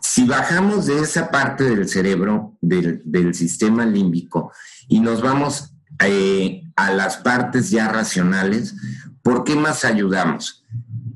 Si 0.01 0.25
bajamos 0.25 0.85
de 0.85 0.99
esa 0.99 1.31
parte 1.31 1.63
del 1.63 1.87
cerebro, 1.87 2.57
del, 2.61 3.33
sistema 3.33 3.85
límbico, 3.85 4.51
y 4.87 4.99
nos 4.99 5.21
vamos 5.21 5.73
eh, 6.03 6.63
a 6.75 6.91
las 6.91 7.17
partes 7.17 7.69
ya 7.69 7.87
racionales, 7.87 8.75
¿por 9.23 9.43
qué 9.43 9.55
más 9.55 9.83
ayudamos? 9.83 10.63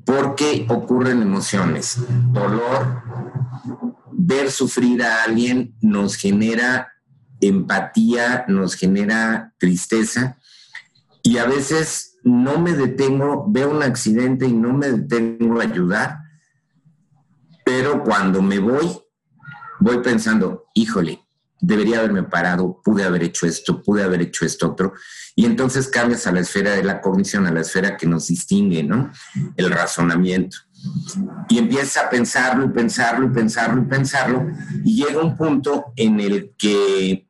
Porque 0.10 0.66
ocurren 0.70 1.22
emociones, 1.22 2.00
dolor, 2.32 3.04
ver 4.12 4.50
sufrir 4.50 5.04
a 5.04 5.24
alguien 5.24 5.76
nos 5.82 6.16
genera 6.16 6.92
empatía, 7.40 8.44
nos 8.48 8.74
genera 8.74 9.54
tristeza. 9.60 10.40
Y 11.22 11.38
a 11.38 11.46
veces 11.46 12.18
no 12.24 12.58
me 12.58 12.74
detengo, 12.74 13.46
veo 13.50 13.70
un 13.70 13.84
accidente 13.84 14.48
y 14.48 14.54
no 14.54 14.74
me 14.74 14.90
detengo 14.90 15.60
a 15.60 15.66
ayudar, 15.66 16.18
pero 17.64 18.04
cuando 18.04 18.42
me 18.42 18.58
voy, 18.58 19.00
voy 19.80 20.00
pensando, 20.00 20.66
híjole, 20.74 21.22
debería 21.62 22.00
haberme 22.00 22.24
parado, 22.24 22.82
pude 22.84 23.04
haber 23.04 23.24
hecho 23.24 23.46
esto, 23.46 23.82
pude 23.82 24.04
haber 24.04 24.22
hecho 24.22 24.46
esto 24.46 24.72
otro, 24.72 24.94
y 25.36 25.46
entonces 25.46 25.88
cambias 25.88 26.28
a 26.28 26.32
la 26.32 26.42
esfera 26.42 26.72
de 26.72 26.84
la 26.84 27.02
cognición, 27.02 27.48
a 27.48 27.52
la 27.52 27.62
esfera 27.62 27.98
que 27.98 28.08
nos 28.08 28.28
distingue, 28.28 28.84
¿no? 28.84 29.12
El 29.56 29.72
razonamiento. 29.72 30.58
Y 31.50 31.58
empieza 31.58 32.02
a 32.02 32.10
pensarlo 32.10 32.66
y 32.66 32.70
pensarlo 32.70 33.28
y 33.28 33.30
pensarlo 33.30 33.82
y 33.82 33.86
pensarlo, 33.86 34.48
y 34.84 34.96
llega 34.96 35.22
un 35.22 35.38
punto 35.38 35.94
en 35.96 36.20
el 36.20 36.54
que 36.58 37.28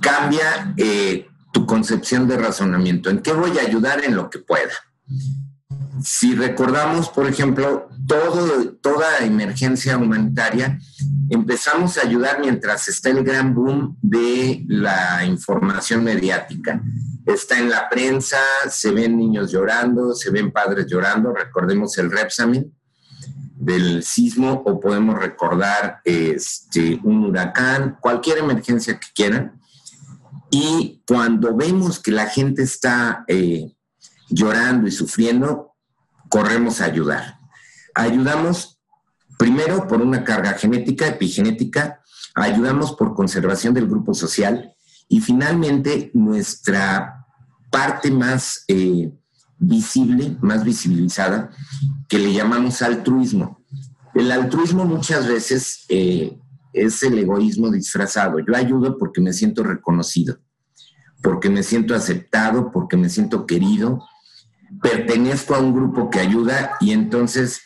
cambia 0.00 0.74
eh, 0.76 1.28
tu 1.52 1.66
concepción 1.66 2.28
de 2.28 2.36
razonamiento. 2.36 3.10
¿En 3.10 3.20
qué 3.20 3.32
voy 3.32 3.58
a 3.58 3.62
ayudar 3.62 4.04
en 4.04 4.14
lo 4.14 4.30
que 4.30 4.38
pueda? 4.38 4.72
Si 6.02 6.34
recordamos, 6.34 7.08
por 7.08 7.26
ejemplo, 7.26 7.88
todo, 8.06 8.72
toda 8.80 9.18
emergencia 9.18 9.96
humanitaria, 9.98 10.78
empezamos 11.30 11.98
a 11.98 12.06
ayudar 12.06 12.40
mientras 12.40 12.88
está 12.88 13.10
el 13.10 13.24
gran 13.24 13.54
boom 13.54 13.96
de 14.00 14.64
la 14.68 15.24
información 15.24 16.04
mediática. 16.04 16.82
Está 17.26 17.58
en 17.58 17.70
la 17.70 17.88
prensa, 17.88 18.38
se 18.70 18.90
ven 18.90 19.18
niños 19.18 19.52
llorando, 19.52 20.14
se 20.14 20.30
ven 20.30 20.50
padres 20.50 20.86
llorando, 20.86 21.32
recordemos 21.32 21.98
el 21.98 22.10
Repsamen 22.10 22.72
del 23.58 24.04
sismo 24.04 24.62
o 24.64 24.80
podemos 24.80 25.18
recordar 25.18 26.00
este, 26.04 27.00
un 27.02 27.24
huracán, 27.24 27.98
cualquier 28.00 28.38
emergencia 28.38 28.98
que 28.98 29.08
quieran. 29.14 29.60
Y 30.50 31.02
cuando 31.06 31.54
vemos 31.54 31.98
que 31.98 32.12
la 32.12 32.26
gente 32.26 32.62
está 32.62 33.24
eh, 33.26 33.74
llorando 34.30 34.88
y 34.88 34.92
sufriendo, 34.92 35.74
corremos 36.30 36.80
a 36.80 36.86
ayudar. 36.86 37.38
Ayudamos 37.94 38.77
primero 39.38 39.86
por 39.86 40.02
una 40.02 40.24
carga 40.24 40.52
genética, 40.54 41.06
epigenética, 41.06 42.02
ayudamos 42.34 42.92
por 42.92 43.14
conservación 43.14 43.72
del 43.72 43.86
grupo 43.86 44.12
social 44.12 44.74
y 45.08 45.20
finalmente 45.20 46.10
nuestra 46.12 47.26
parte 47.70 48.10
más 48.10 48.64
eh, 48.68 49.10
visible, 49.58 50.36
más 50.40 50.64
visibilizada, 50.64 51.50
que 52.08 52.18
le 52.18 52.32
llamamos 52.32 52.82
altruismo. 52.82 53.64
El 54.14 54.32
altruismo 54.32 54.84
muchas 54.84 55.26
veces 55.26 55.84
eh, 55.88 56.38
es 56.72 57.02
el 57.02 57.18
egoísmo 57.18 57.70
disfrazado. 57.70 58.38
Yo 58.40 58.56
ayudo 58.56 58.98
porque 58.98 59.20
me 59.20 59.32
siento 59.32 59.62
reconocido, 59.62 60.38
porque 61.22 61.48
me 61.48 61.62
siento 61.62 61.94
aceptado, 61.94 62.70
porque 62.72 62.96
me 62.96 63.08
siento 63.08 63.46
querido, 63.46 64.04
pertenezco 64.82 65.54
a 65.54 65.60
un 65.60 65.74
grupo 65.74 66.10
que 66.10 66.20
ayuda 66.20 66.72
y 66.80 66.92
entonces 66.92 67.62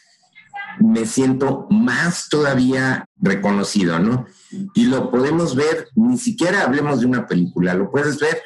me 0.83 1.07
siento 1.07 1.67
más 1.71 2.29
todavía 2.29 3.07
reconocido, 3.21 3.99
¿no? 3.99 4.27
Y 4.75 4.87
lo 4.87 5.11
podemos 5.11 5.55
ver, 5.55 5.89
ni 5.95 6.19
siquiera 6.19 6.63
hablemos 6.63 7.01
de 7.01 7.07
una 7.07 7.27
película, 7.27 7.75
lo 7.75 7.91
puedes 7.91 8.19
ver 8.19 8.43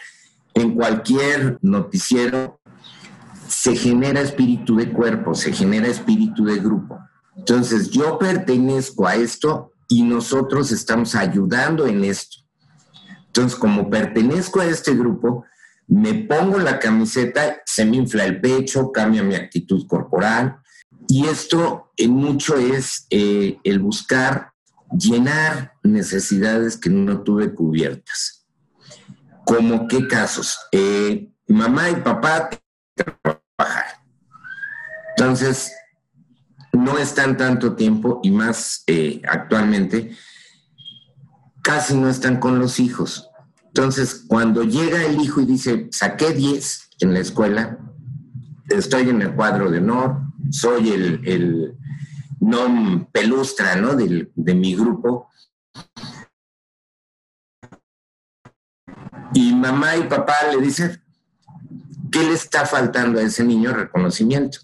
en 0.55 0.75
cualquier 0.75 1.59
noticiero, 1.63 2.61
se 3.49 3.75
genera 3.77 4.21
espíritu 4.21 4.77
de 4.77 4.93
cuerpo, 4.93 5.35
se 5.35 5.53
genera 5.53 5.89
espíritu 5.89 6.45
de 6.45 6.59
grupo. 6.59 6.99
Entonces, 7.37 7.91
yo 7.91 8.19
pertenezco 8.19 9.07
a 9.07 9.15
esto 9.17 9.73
y 9.89 10.03
nosotros 10.03 10.73
estamos 10.73 11.15
ayudando 11.15 11.87
en 11.87 12.05
esto. 12.05 12.39
Entonces, 13.27 13.59
como 13.59 13.91
pertenezco 13.91 14.61
a 14.61 14.67
este 14.67 14.95
grupo, 14.95 15.45
me 15.87 16.15
pongo 16.15 16.59
la 16.59 16.79
camiseta, 16.79 17.63
se 17.65 17.85
me 17.85 17.97
infla 17.97 18.25
el 18.25 18.41
pecho, 18.41 18.91
cambia 18.91 19.23
mi 19.23 19.35
actitud 19.35 19.87
corporal. 19.87 20.59
Y 21.09 21.27
esto 21.27 21.93
en 21.97 22.13
mucho 22.13 22.57
es 22.57 23.07
eh, 23.11 23.59
el 23.65 23.79
buscar 23.79 24.53
llenar 24.91 25.75
necesidades 25.83 26.77
que 26.77 26.91
no 26.91 27.23
tuve 27.23 27.55
cubiertas. 27.55 28.47
¿Como 29.45 29.87
qué 29.87 30.07
casos? 30.09 30.59
Eh, 30.73 31.33
mamá 31.47 31.91
y 31.91 31.97
papá 31.97 32.51
trabajar. 32.95 34.01
Entonces, 35.17 35.73
no 36.73 36.99
están 36.99 37.37
tanto 37.37 37.75
tiempo 37.75 38.21
y 38.23 38.31
más 38.31 38.83
eh, 38.87 39.23
actualmente, 39.29 40.17
casi 41.63 41.97
no 41.97 42.09
están 42.09 42.39
con 42.39 42.59
los 42.59 42.79
hijos. 42.81 43.31
Entonces, 43.67 44.25
cuando 44.27 44.63
llega 44.63 45.05
el 45.05 45.21
hijo 45.21 45.41
y 45.41 45.47
dice, 45.47 45.89
saqué 45.91 46.33
10 46.33 46.91
en 47.01 47.15
la 47.15 47.21
escuela, 47.21 47.79
estoy 48.69 49.09
en 49.09 49.23
el 49.23 49.35
cuadro 49.35 49.71
de 49.71 49.79
honor, 49.79 50.26
soy 50.51 50.91
el, 50.91 51.21
el 51.27 51.77
non 52.41 53.09
pelustra 53.13 53.75
de 53.77 54.55
mi 54.55 54.75
grupo. 54.75 55.31
Y 59.35 59.53
mamá 59.55 59.97
y 59.97 60.05
papá 60.05 60.35
le 60.51 60.61
dicen, 60.61 61.03
¿qué 62.11 62.23
le 62.23 62.35
está 62.35 62.65
faltando 62.65 63.19
a 63.19 63.23
ese 63.23 63.45
niño? 63.45 63.73
Reconocimiento. 63.73 64.61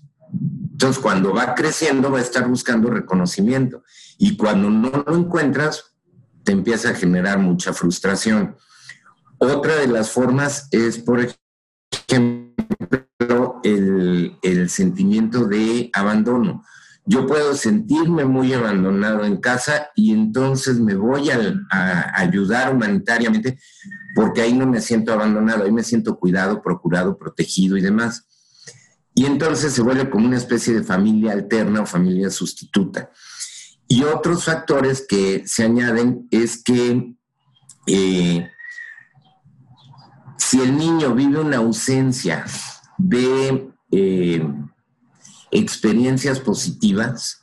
Entonces, 0.73 1.03
cuando 1.03 1.35
va 1.35 1.55
creciendo, 1.55 2.11
va 2.11 2.19
a 2.19 2.23
estar 2.23 2.49
buscando 2.49 2.91
reconocimiento. 2.91 3.85
Y 4.19 4.37
cuando 4.37 4.71
no 4.71 5.05
lo 5.07 5.17
encuentras, 5.17 5.95
te 6.45 6.53
empieza 6.53 6.91
a 6.91 6.95
generar 6.95 7.39
mucha 7.39 7.73
frustración. 7.73 8.57
Otra 9.39 9.77
de 9.77 9.89
las 9.89 10.11
formas 10.11 10.69
es, 10.71 10.99
por 10.99 11.21
ejemplo, 11.91 13.02
el, 13.65 14.69
sentimiento 14.69 15.47
de 15.47 15.91
abandono. 15.93 16.65
Yo 17.05 17.27
puedo 17.27 17.55
sentirme 17.55 18.25
muy 18.25 18.53
abandonado 18.53 19.25
en 19.25 19.39
casa 19.39 19.89
y 19.97 20.13
entonces 20.13 20.79
me 20.79 20.95
voy 20.95 21.31
a 21.31 22.13
ayudar 22.15 22.75
humanitariamente 22.75 23.59
porque 24.15 24.43
ahí 24.43 24.53
no 24.53 24.67
me 24.67 24.81
siento 24.81 25.13
abandonado, 25.13 25.65
ahí 25.65 25.73
me 25.73 25.83
siento 25.83 26.17
cuidado, 26.17 26.63
procurado, 26.63 27.19
protegido 27.19 27.77
y 27.77 27.81
demás 27.81 28.27
y 29.15 29.27
entonces 29.27 29.73
se 29.73 29.83
vuelve 29.83 30.09
como 30.09 30.27
una 30.27 30.39
especie 30.39 30.75
de 30.75 30.83
familia 30.83 31.33
alterna 31.33 31.83
o 31.83 31.87
familia 31.87 32.31
sustituta. 32.31 33.11
Y 33.87 34.05
otros 34.05 34.45
factores 34.45 35.05
que 35.07 35.43
se 35.47 35.65
añaden 35.65 36.29
es 36.31 36.63
que 36.63 37.15
eh, 37.87 38.51
si 40.39 40.61
el 40.61 40.77
niño 40.79 41.15
vive 41.15 41.41
una 41.41 41.59
ausencia 41.59 42.45
de 43.09 43.71
eh, 43.91 44.49
experiencias 45.51 46.41
positivas, 46.41 47.43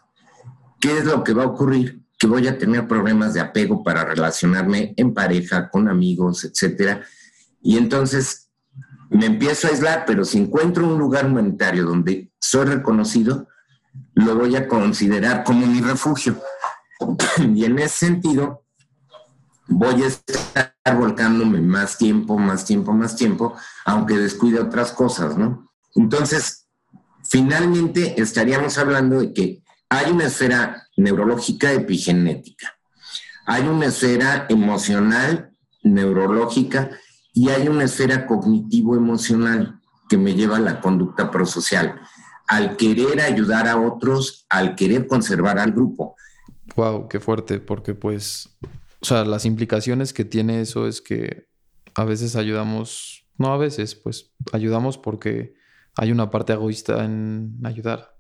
¿qué 0.80 0.98
es 0.98 1.06
lo 1.06 1.24
que 1.24 1.34
va 1.34 1.44
a 1.44 1.48
ocurrir? 1.48 2.02
Que 2.18 2.28
voy 2.28 2.48
a 2.48 2.58
tener 2.58 2.88
problemas 2.88 3.34
de 3.34 3.42
apego 3.42 3.84
para 3.84 4.06
relacionarme 4.06 4.94
en 4.98 5.14
pareja, 5.14 5.70
con 5.70 5.90
amigos, 5.90 6.46
etcétera. 6.46 7.04
Y 7.62 7.78
entonces 7.78 8.50
me 9.10 9.26
empiezo 9.26 9.68
a 9.68 9.72
aislar, 9.72 10.06
pero 10.06 10.24
si 10.24 10.38
encuentro 10.38 10.88
un 10.88 10.98
lugar 10.98 11.26
humanitario 11.26 11.86
donde 11.86 12.32
soy 12.40 12.66
reconocido, 12.66 13.48
lo 14.14 14.36
voy 14.36 14.56
a 14.56 14.68
considerar 14.68 15.44
como 15.44 15.66
mi 15.68 15.82
refugio. 15.82 16.42
Y 17.56 17.66
en 17.66 17.80
ese 17.80 18.08
sentido, 18.08 18.66
voy 19.68 20.04
a 20.04 20.08
estar 20.08 20.76
volcándome 20.94 21.62
más 21.62 21.98
tiempo, 21.98 22.38
más 22.38 22.66
tiempo, 22.66 22.94
más 22.94 23.16
tiempo, 23.16 23.56
aunque 23.86 24.18
descuide 24.18 24.60
otras 24.60 24.92
cosas, 24.92 25.38
¿no? 25.38 25.72
Entonces, 25.96 26.68
finalmente 27.24 28.22
estaríamos 28.22 28.78
hablando 28.78 29.20
de 29.20 29.34
que 29.34 29.64
hay 29.90 30.12
una 30.12 30.26
esfera 30.26 30.88
neurológica 30.98 31.72
epigenética, 31.72 32.78
hay 33.46 33.64
una 33.64 33.88
esfera 33.88 34.46
emocional, 34.50 35.52
neurológica, 35.82 36.92
y 37.34 37.50
hay 37.50 37.68
una 37.68 37.86
esfera 37.86 38.28
cognitivo-emocional 38.28 39.80
que 40.10 40.18
me 40.18 40.34
lleva 40.34 40.58
a 40.58 40.62
la 40.62 40.82
conducta 40.82 41.32
prosocial, 41.32 42.02
al 42.48 42.76
querer 42.76 43.22
ayudar 43.22 43.68
a 43.68 43.78
otros, 43.80 44.46
al 44.50 44.76
querer 44.76 45.08
conservar 45.08 45.60
al 45.60 45.72
grupo. 45.72 46.16
Wow, 46.76 47.08
qué 47.08 47.20
fuerte, 47.20 47.60
porque 47.60 47.94
pues, 47.94 48.50
o 49.02 49.06
sea, 49.06 49.26
las 49.26 49.46
implicaciones 49.46 50.14
que 50.14 50.26
tiene 50.26 50.62
eso 50.62 50.88
es 50.88 51.02
que 51.02 51.48
a 51.96 52.04
veces 52.04 52.36
ayudamos, 52.36 53.26
no 53.38 53.54
a 53.54 53.58
veces, 53.58 53.96
pues 53.96 54.32
ayudamos 54.52 54.98
porque 54.98 55.54
hay 55.96 56.12
una 56.12 56.30
parte 56.30 56.54
egoísta 56.54 57.04
en 57.04 57.60
ayudar. 57.64 58.16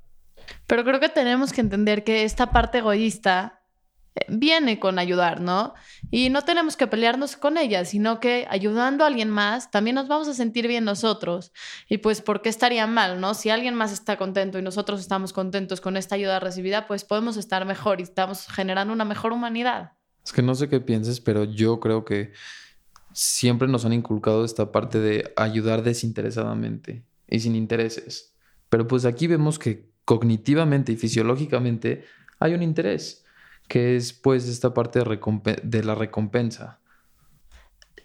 Pero 0.67 0.83
creo 0.83 0.99
que 0.99 1.09
tenemos 1.09 1.53
que 1.53 1.61
entender 1.61 2.03
que 2.03 2.23
esta 2.23 2.51
parte 2.51 2.79
egoísta 2.79 3.59
viene 4.27 4.79
con 4.79 4.99
ayudar, 4.99 5.39
¿no? 5.39 5.73
Y 6.11 6.29
no 6.29 6.41
tenemos 6.41 6.75
que 6.75 6.87
pelearnos 6.87 7.37
con 7.37 7.57
ella, 7.57 7.85
sino 7.85 8.19
que 8.19 8.47
ayudando 8.49 9.03
a 9.03 9.07
alguien 9.07 9.29
más, 9.29 9.71
también 9.71 9.95
nos 9.95 10.07
vamos 10.07 10.27
a 10.27 10.33
sentir 10.33 10.67
bien 10.67 10.83
nosotros. 10.83 11.51
Y 11.87 11.99
pues, 11.99 12.21
¿por 12.21 12.41
qué 12.41 12.49
estaría 12.49 12.87
mal, 12.87 13.21
no? 13.21 13.33
Si 13.33 13.49
alguien 13.49 13.75
más 13.75 13.91
está 13.91 14.17
contento 14.17 14.59
y 14.59 14.61
nosotros 14.61 14.99
estamos 14.99 15.33
contentos 15.33 15.81
con 15.81 15.97
esta 15.97 16.15
ayuda 16.15 16.39
recibida, 16.39 16.87
pues 16.87 17.05
podemos 17.05 17.37
estar 17.37 17.65
mejor 17.65 17.99
y 17.99 18.03
estamos 18.03 18.47
generando 18.47 18.93
una 18.93 19.05
mejor 19.05 19.31
humanidad. 19.31 19.93
Es 20.29 20.33
que 20.33 20.43
no 20.43 20.53
sé 20.53 20.69
qué 20.69 20.79
pienses, 20.79 21.19
pero 21.19 21.43
yo 21.43 21.79
creo 21.79 22.05
que 22.05 22.33
siempre 23.13 23.67
nos 23.67 23.83
han 23.83 23.93
inculcado 23.93 24.45
esta 24.45 24.71
parte 24.71 24.99
de 24.99 25.33
ayudar 25.35 25.81
desinteresadamente 25.81 27.03
y 27.27 27.39
sin 27.39 27.55
intereses. 27.55 28.35
Pero 28.69 28.87
pues 28.87 29.05
aquí 29.05 29.25
vemos 29.25 29.57
que 29.57 29.89
cognitivamente 30.05 30.91
y 30.91 30.97
fisiológicamente 30.97 32.05
hay 32.37 32.53
un 32.53 32.61
interés, 32.61 33.25
que 33.67 33.95
es 33.95 34.13
pues 34.13 34.47
esta 34.47 34.71
parte 34.71 34.99
de, 34.99 35.61
de 35.63 35.83
la 35.83 35.95
recompensa. 35.95 36.79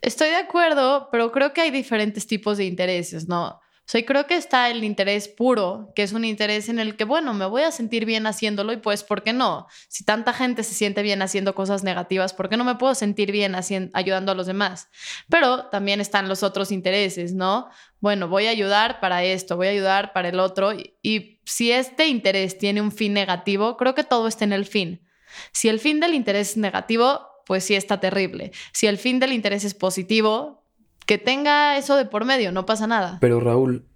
Estoy 0.00 0.30
de 0.30 0.36
acuerdo, 0.36 1.10
pero 1.12 1.30
creo 1.30 1.52
que 1.52 1.60
hay 1.60 1.70
diferentes 1.70 2.26
tipos 2.26 2.56
de 2.56 2.64
intereses, 2.64 3.28
¿no? 3.28 3.60
O 3.86 3.86
sea, 3.86 4.04
creo 4.06 4.26
que 4.26 4.36
está 4.36 4.70
el 4.70 4.82
interés 4.82 5.28
puro, 5.28 5.92
que 5.94 6.02
es 6.02 6.14
un 6.14 6.24
interés 6.24 6.70
en 6.70 6.78
el 6.78 6.96
que, 6.96 7.04
bueno, 7.04 7.34
me 7.34 7.44
voy 7.44 7.62
a 7.62 7.70
sentir 7.70 8.06
bien 8.06 8.26
haciéndolo 8.26 8.72
y 8.72 8.78
pues, 8.78 9.04
¿por 9.04 9.22
qué 9.22 9.34
no? 9.34 9.66
Si 9.88 10.04
tanta 10.04 10.32
gente 10.32 10.62
se 10.62 10.72
siente 10.72 11.02
bien 11.02 11.20
haciendo 11.20 11.54
cosas 11.54 11.84
negativas, 11.84 12.32
¿por 12.32 12.48
qué 12.48 12.56
no 12.56 12.64
me 12.64 12.76
puedo 12.76 12.94
sentir 12.94 13.30
bien 13.30 13.54
ayudando 13.92 14.32
a 14.32 14.34
los 14.34 14.46
demás? 14.46 14.88
Pero 15.28 15.66
también 15.66 16.00
están 16.00 16.28
los 16.28 16.42
otros 16.42 16.72
intereses, 16.72 17.34
¿no? 17.34 17.68
Bueno, 18.00 18.26
voy 18.26 18.46
a 18.46 18.50
ayudar 18.50 19.00
para 19.00 19.22
esto, 19.22 19.56
voy 19.56 19.66
a 19.66 19.72
ayudar 19.72 20.14
para 20.14 20.30
el 20.30 20.40
otro. 20.40 20.72
Y, 20.72 20.94
y 21.02 21.40
si 21.44 21.70
este 21.70 22.06
interés 22.06 22.56
tiene 22.56 22.80
un 22.80 22.90
fin 22.90 23.12
negativo, 23.12 23.76
creo 23.76 23.94
que 23.94 24.04
todo 24.04 24.28
está 24.28 24.44
en 24.44 24.54
el 24.54 24.64
fin. 24.64 25.06
Si 25.52 25.68
el 25.68 25.78
fin 25.78 26.00
del 26.00 26.14
interés 26.14 26.52
es 26.52 26.56
negativo, 26.56 27.28
pues 27.44 27.64
sí 27.64 27.74
está 27.74 28.00
terrible. 28.00 28.52
Si 28.72 28.86
el 28.86 28.96
fin 28.96 29.20
del 29.20 29.32
interés 29.32 29.64
es 29.64 29.74
positivo, 29.74 30.63
que 31.06 31.18
tenga 31.18 31.76
eso 31.76 31.96
de 31.96 32.06
por 32.06 32.24
medio, 32.24 32.52
no 32.52 32.66
pasa 32.66 32.86
nada. 32.86 33.18
Pero 33.20 33.40
Raúl, 33.40 33.86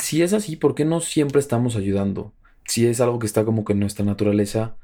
si 0.00 0.22
es 0.22 0.32
así, 0.32 0.56
¿por 0.56 0.74
qué 0.74 0.84
no 0.84 1.00
siempre 1.00 1.40
estamos 1.40 1.76
ayudando? 1.76 2.34
Si 2.66 2.86
es 2.86 3.00
algo 3.00 3.18
que 3.18 3.26
está 3.26 3.44
como 3.44 3.64
que 3.64 3.72
en 3.72 3.80
nuestra 3.80 4.04
naturaleza, 4.04 4.76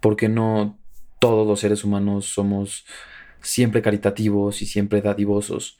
¿por 0.00 0.16
qué 0.16 0.28
no 0.28 0.78
todos 1.18 1.46
los 1.46 1.60
seres 1.60 1.84
humanos 1.84 2.26
somos 2.26 2.84
siempre 3.42 3.82
caritativos 3.82 4.62
y 4.62 4.66
siempre 4.66 5.00
dadivosos? 5.00 5.78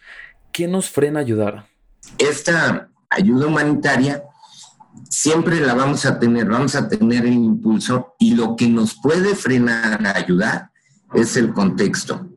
¿Qué 0.52 0.66
nos 0.66 0.88
frena 0.88 1.20
ayudar? 1.20 1.66
Esta 2.18 2.90
ayuda 3.10 3.46
humanitaria 3.46 4.24
siempre 5.08 5.60
la 5.60 5.74
vamos 5.74 6.06
a 6.06 6.18
tener, 6.18 6.48
vamos 6.48 6.74
a 6.74 6.88
tener 6.88 7.26
el 7.26 7.34
impulso 7.34 8.14
y 8.18 8.34
lo 8.34 8.56
que 8.56 8.68
nos 8.68 8.94
puede 8.94 9.34
frenar 9.34 10.06
a 10.06 10.16
ayudar 10.16 10.70
es 11.14 11.36
el 11.36 11.52
contexto. 11.52 12.28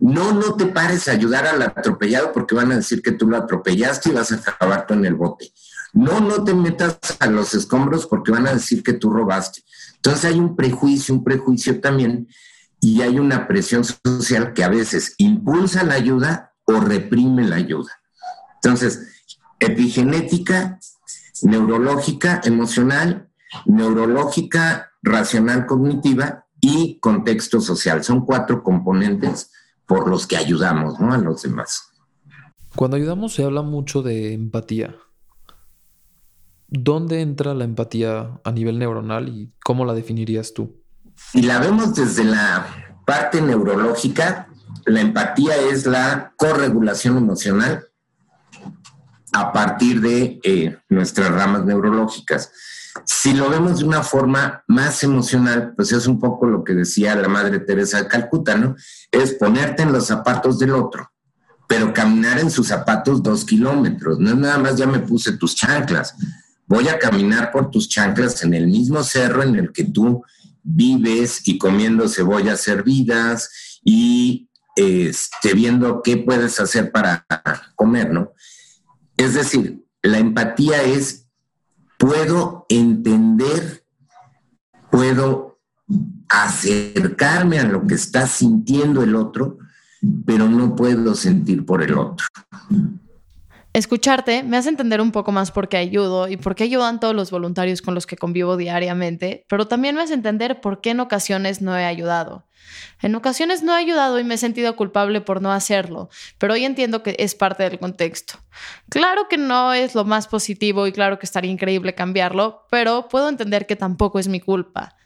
No, 0.00 0.32
no 0.32 0.54
te 0.54 0.66
pares 0.66 1.08
a 1.08 1.12
ayudar 1.12 1.46
al 1.46 1.62
atropellado 1.62 2.32
porque 2.32 2.54
van 2.54 2.72
a 2.72 2.76
decir 2.76 3.02
que 3.02 3.12
tú 3.12 3.26
lo 3.26 3.36
atropellaste 3.36 4.10
y 4.10 4.12
vas 4.12 4.32
a 4.32 4.36
acabar 4.36 4.86
tú 4.86 4.94
en 4.94 5.04
el 5.04 5.14
bote. 5.14 5.52
No, 5.92 6.20
no 6.20 6.44
te 6.44 6.54
metas 6.54 6.98
a 7.18 7.26
los 7.26 7.54
escombros 7.54 8.06
porque 8.06 8.30
van 8.30 8.46
a 8.46 8.54
decir 8.54 8.82
que 8.82 8.92
tú 8.92 9.10
robaste. 9.10 9.62
Entonces 9.96 10.24
hay 10.26 10.38
un 10.38 10.54
prejuicio, 10.54 11.14
un 11.14 11.24
prejuicio 11.24 11.80
también, 11.80 12.28
y 12.80 13.02
hay 13.02 13.18
una 13.18 13.48
presión 13.48 13.84
social 13.84 14.52
que 14.52 14.62
a 14.62 14.68
veces 14.68 15.14
impulsa 15.18 15.82
la 15.82 15.94
ayuda 15.94 16.54
o 16.64 16.80
reprime 16.80 17.44
la 17.44 17.56
ayuda. 17.56 17.90
Entonces, 18.56 19.24
epigenética, 19.58 20.78
neurológica, 21.42 22.40
emocional, 22.44 23.28
neurológica, 23.66 24.92
racional, 25.02 25.66
cognitiva 25.66 26.46
y 26.60 26.98
contexto 27.00 27.60
social. 27.60 28.04
Son 28.04 28.24
cuatro 28.24 28.62
componentes 28.62 29.50
por 29.88 30.06
los 30.06 30.26
que 30.26 30.36
ayudamos 30.36 31.00
¿no? 31.00 31.12
a 31.12 31.18
los 31.18 31.42
demás. 31.42 31.90
Cuando 32.76 32.98
ayudamos 32.98 33.34
se 33.34 33.42
habla 33.42 33.62
mucho 33.62 34.02
de 34.02 34.34
empatía. 34.34 34.94
¿Dónde 36.68 37.22
entra 37.22 37.54
la 37.54 37.64
empatía 37.64 38.38
a 38.44 38.52
nivel 38.52 38.78
neuronal 38.78 39.30
y 39.30 39.50
cómo 39.64 39.86
la 39.86 39.94
definirías 39.94 40.52
tú? 40.52 40.82
Si 41.16 41.40
la 41.40 41.58
vemos 41.58 41.94
desde 41.94 42.24
la 42.24 42.66
parte 43.06 43.40
neurológica, 43.40 44.48
la 44.84 45.00
empatía 45.00 45.56
es 45.56 45.86
la 45.86 46.34
corregulación 46.36 47.16
emocional 47.16 47.88
a 49.40 49.52
partir 49.52 50.00
de 50.00 50.40
eh, 50.42 50.76
nuestras 50.88 51.30
ramas 51.30 51.64
neurológicas. 51.64 52.50
Si 53.04 53.32
lo 53.32 53.48
vemos 53.48 53.78
de 53.78 53.84
una 53.84 54.02
forma 54.02 54.64
más 54.66 55.02
emocional, 55.04 55.74
pues 55.76 55.92
es 55.92 56.06
un 56.06 56.18
poco 56.18 56.46
lo 56.46 56.64
que 56.64 56.74
decía 56.74 57.14
la 57.14 57.28
Madre 57.28 57.60
Teresa 57.60 58.02
de 58.02 58.08
Calcuta, 58.08 58.56
¿no? 58.56 58.74
Es 59.12 59.34
ponerte 59.34 59.82
en 59.82 59.92
los 59.92 60.06
zapatos 60.06 60.58
del 60.58 60.72
otro, 60.72 61.12
pero 61.68 61.92
caminar 61.92 62.40
en 62.40 62.50
sus 62.50 62.66
zapatos 62.66 63.22
dos 63.22 63.44
kilómetros. 63.44 64.18
No 64.18 64.30
es 64.30 64.36
nada 64.36 64.58
más 64.58 64.76
ya 64.76 64.86
me 64.86 64.98
puse 64.98 65.32
tus 65.32 65.54
chanclas. 65.54 66.14
Voy 66.66 66.88
a 66.88 66.98
caminar 66.98 67.52
por 67.52 67.70
tus 67.70 67.88
chanclas 67.88 68.42
en 68.42 68.54
el 68.54 68.66
mismo 68.66 69.02
cerro 69.04 69.42
en 69.42 69.54
el 69.54 69.72
que 69.72 69.84
tú 69.84 70.24
vives 70.62 71.46
y 71.46 71.56
comiendo 71.56 72.08
cebollas 72.08 72.66
hervidas 72.66 73.80
y 73.84 74.48
este, 74.74 75.54
viendo 75.54 76.02
qué 76.02 76.16
puedes 76.16 76.58
hacer 76.60 76.90
para 76.90 77.24
comer, 77.76 78.12
¿no? 78.12 78.32
Es 79.18 79.34
decir, 79.34 79.84
la 80.02 80.18
empatía 80.18 80.82
es 80.82 81.28
puedo 81.98 82.64
entender, 82.68 83.84
puedo 84.90 85.58
acercarme 86.28 87.58
a 87.58 87.64
lo 87.64 87.86
que 87.86 87.94
está 87.94 88.26
sintiendo 88.26 89.02
el 89.02 89.16
otro, 89.16 89.58
pero 90.24 90.48
no 90.48 90.76
puedo 90.76 91.14
sentir 91.14 91.66
por 91.66 91.82
el 91.82 91.98
otro. 91.98 92.26
Escucharte 93.74 94.42
me 94.42 94.56
hace 94.56 94.70
entender 94.70 95.00
un 95.00 95.12
poco 95.12 95.30
más 95.30 95.50
por 95.50 95.68
qué 95.68 95.76
ayudo 95.76 96.26
y 96.28 96.36
por 96.36 96.54
qué 96.54 96.64
ayudan 96.64 97.00
todos 97.00 97.14
los 97.14 97.30
voluntarios 97.30 97.82
con 97.82 97.94
los 97.94 98.06
que 98.06 98.16
convivo 98.16 98.56
diariamente, 98.56 99.44
pero 99.48 99.68
también 99.68 99.94
me 99.94 100.02
hace 100.02 100.14
entender 100.14 100.60
por 100.60 100.80
qué 100.80 100.90
en 100.90 101.00
ocasiones 101.00 101.60
no 101.60 101.76
he 101.76 101.84
ayudado. 101.84 102.46
En 103.02 103.14
ocasiones 103.14 103.62
no 103.62 103.76
he 103.76 103.80
ayudado 103.80 104.18
y 104.18 104.24
me 104.24 104.34
he 104.34 104.38
sentido 104.38 104.74
culpable 104.74 105.20
por 105.20 105.42
no 105.42 105.52
hacerlo, 105.52 106.08
pero 106.38 106.54
hoy 106.54 106.64
entiendo 106.64 107.02
que 107.02 107.14
es 107.18 107.34
parte 107.34 107.62
del 107.62 107.78
contexto. 107.78 108.38
Claro 108.88 109.28
que 109.28 109.38
no 109.38 109.72
es 109.74 109.94
lo 109.94 110.04
más 110.04 110.28
positivo 110.28 110.86
y 110.86 110.92
claro 110.92 111.18
que 111.18 111.26
estaría 111.26 111.50
increíble 111.50 111.94
cambiarlo, 111.94 112.66
pero 112.70 113.08
puedo 113.08 113.28
entender 113.28 113.66
que 113.66 113.76
tampoco 113.76 114.18
es 114.18 114.28
mi 114.28 114.40
culpa. 114.40 114.96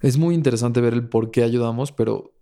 Es 0.00 0.18
muy 0.18 0.34
interesante 0.34 0.80
ver 0.80 0.94
el 0.94 1.08
por 1.08 1.30
qué 1.30 1.42
ayudamos, 1.42 1.90
pero 1.90 2.33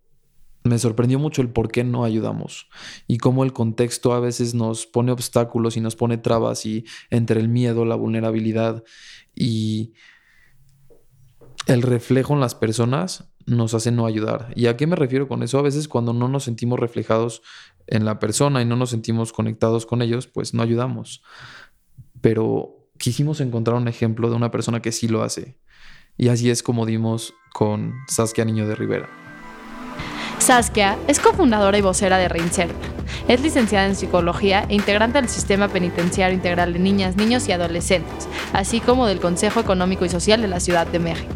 me 0.64 0.78
sorprendió 0.78 1.18
mucho 1.18 1.42
el 1.42 1.50
por 1.50 1.70
qué 1.70 1.84
no 1.84 2.04
ayudamos 2.04 2.68
y 3.06 3.18
cómo 3.18 3.44
el 3.44 3.52
contexto 3.52 4.12
a 4.12 4.20
veces 4.20 4.54
nos 4.54 4.86
pone 4.86 5.12
obstáculos 5.12 5.76
y 5.76 5.80
nos 5.80 5.96
pone 5.96 6.18
trabas 6.18 6.66
y 6.66 6.84
entre 7.10 7.40
el 7.40 7.48
miedo, 7.48 7.84
la 7.84 7.96
vulnerabilidad 7.96 8.84
y 9.34 9.92
el 11.66 11.82
reflejo 11.82 12.34
en 12.34 12.40
las 12.40 12.54
personas 12.54 13.32
nos 13.46 13.74
hace 13.74 13.90
no 13.90 14.06
ayudar. 14.06 14.52
¿Y 14.54 14.66
a 14.66 14.76
qué 14.76 14.86
me 14.86 14.96
refiero 14.96 15.28
con 15.28 15.42
eso? 15.42 15.58
A 15.58 15.62
veces 15.62 15.88
cuando 15.88 16.12
no 16.12 16.28
nos 16.28 16.44
sentimos 16.44 16.78
reflejados 16.78 17.42
en 17.86 18.04
la 18.04 18.18
persona 18.18 18.62
y 18.62 18.64
no 18.64 18.76
nos 18.76 18.90
sentimos 18.90 19.32
conectados 19.32 19.86
con 19.86 20.02
ellos, 20.02 20.26
pues 20.26 20.54
no 20.54 20.62
ayudamos. 20.62 21.22
Pero 22.20 22.88
quisimos 22.98 23.40
encontrar 23.40 23.76
un 23.76 23.88
ejemplo 23.88 24.30
de 24.30 24.36
una 24.36 24.50
persona 24.50 24.80
que 24.80 24.92
sí 24.92 25.08
lo 25.08 25.22
hace. 25.22 25.58
Y 26.16 26.28
así 26.28 26.50
es 26.50 26.62
como 26.62 26.86
dimos 26.86 27.34
con 27.52 27.94
Saskia 28.06 28.44
Niño 28.44 28.68
de 28.68 28.76
Rivera. 28.76 29.21
Saskia 30.42 30.98
es 31.06 31.20
cofundadora 31.20 31.78
y 31.78 31.82
vocera 31.82 32.18
de 32.18 32.28
Reinserta. 32.28 32.74
Es 33.28 33.40
licenciada 33.40 33.86
en 33.86 33.94
psicología 33.94 34.66
e 34.68 34.74
integrante 34.74 35.20
del 35.20 35.30
Sistema 35.30 35.68
Penitenciario 35.68 36.34
Integral 36.34 36.72
de 36.72 36.80
Niñas, 36.80 37.14
Niños 37.14 37.48
y 37.48 37.52
Adolescentes, 37.52 38.26
así 38.52 38.80
como 38.80 39.06
del 39.06 39.20
Consejo 39.20 39.60
Económico 39.60 40.04
y 40.04 40.08
Social 40.08 40.42
de 40.42 40.48
la 40.48 40.58
Ciudad 40.58 40.88
de 40.88 40.98
México. 40.98 41.32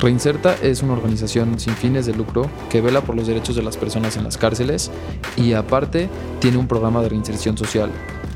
Reinserta 0.00 0.54
es 0.62 0.82
una 0.82 0.92
organización 0.92 1.58
sin 1.58 1.74
fines 1.74 2.04
de 2.04 2.12
lucro 2.12 2.50
que 2.68 2.82
vela 2.82 3.00
por 3.00 3.16
los 3.16 3.26
derechos 3.26 3.56
de 3.56 3.62
las 3.62 3.78
personas 3.78 4.18
en 4.18 4.24
las 4.24 4.36
cárceles 4.36 4.90
y 5.38 5.54
aparte 5.54 6.10
tiene 6.40 6.58
un 6.58 6.68
programa 6.68 7.00
de 7.00 7.08
reinserción 7.08 7.56
social. 7.56 7.90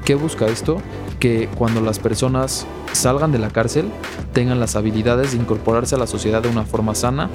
¿Qué 0.04 0.14
busca 0.14 0.44
esto? 0.46 0.82
Que 1.18 1.48
cuando 1.56 1.80
las 1.80 1.98
personas 1.98 2.66
salgan 2.92 3.32
de 3.32 3.38
la 3.38 3.48
cárcel 3.48 3.90
tengan 4.34 4.60
las 4.60 4.76
habilidades 4.76 5.32
de 5.32 5.38
incorporarse 5.38 5.94
a 5.94 5.98
la 5.98 6.06
sociedad 6.06 6.42
de 6.42 6.50
una 6.50 6.66
forma 6.66 6.94
sana 6.94 7.30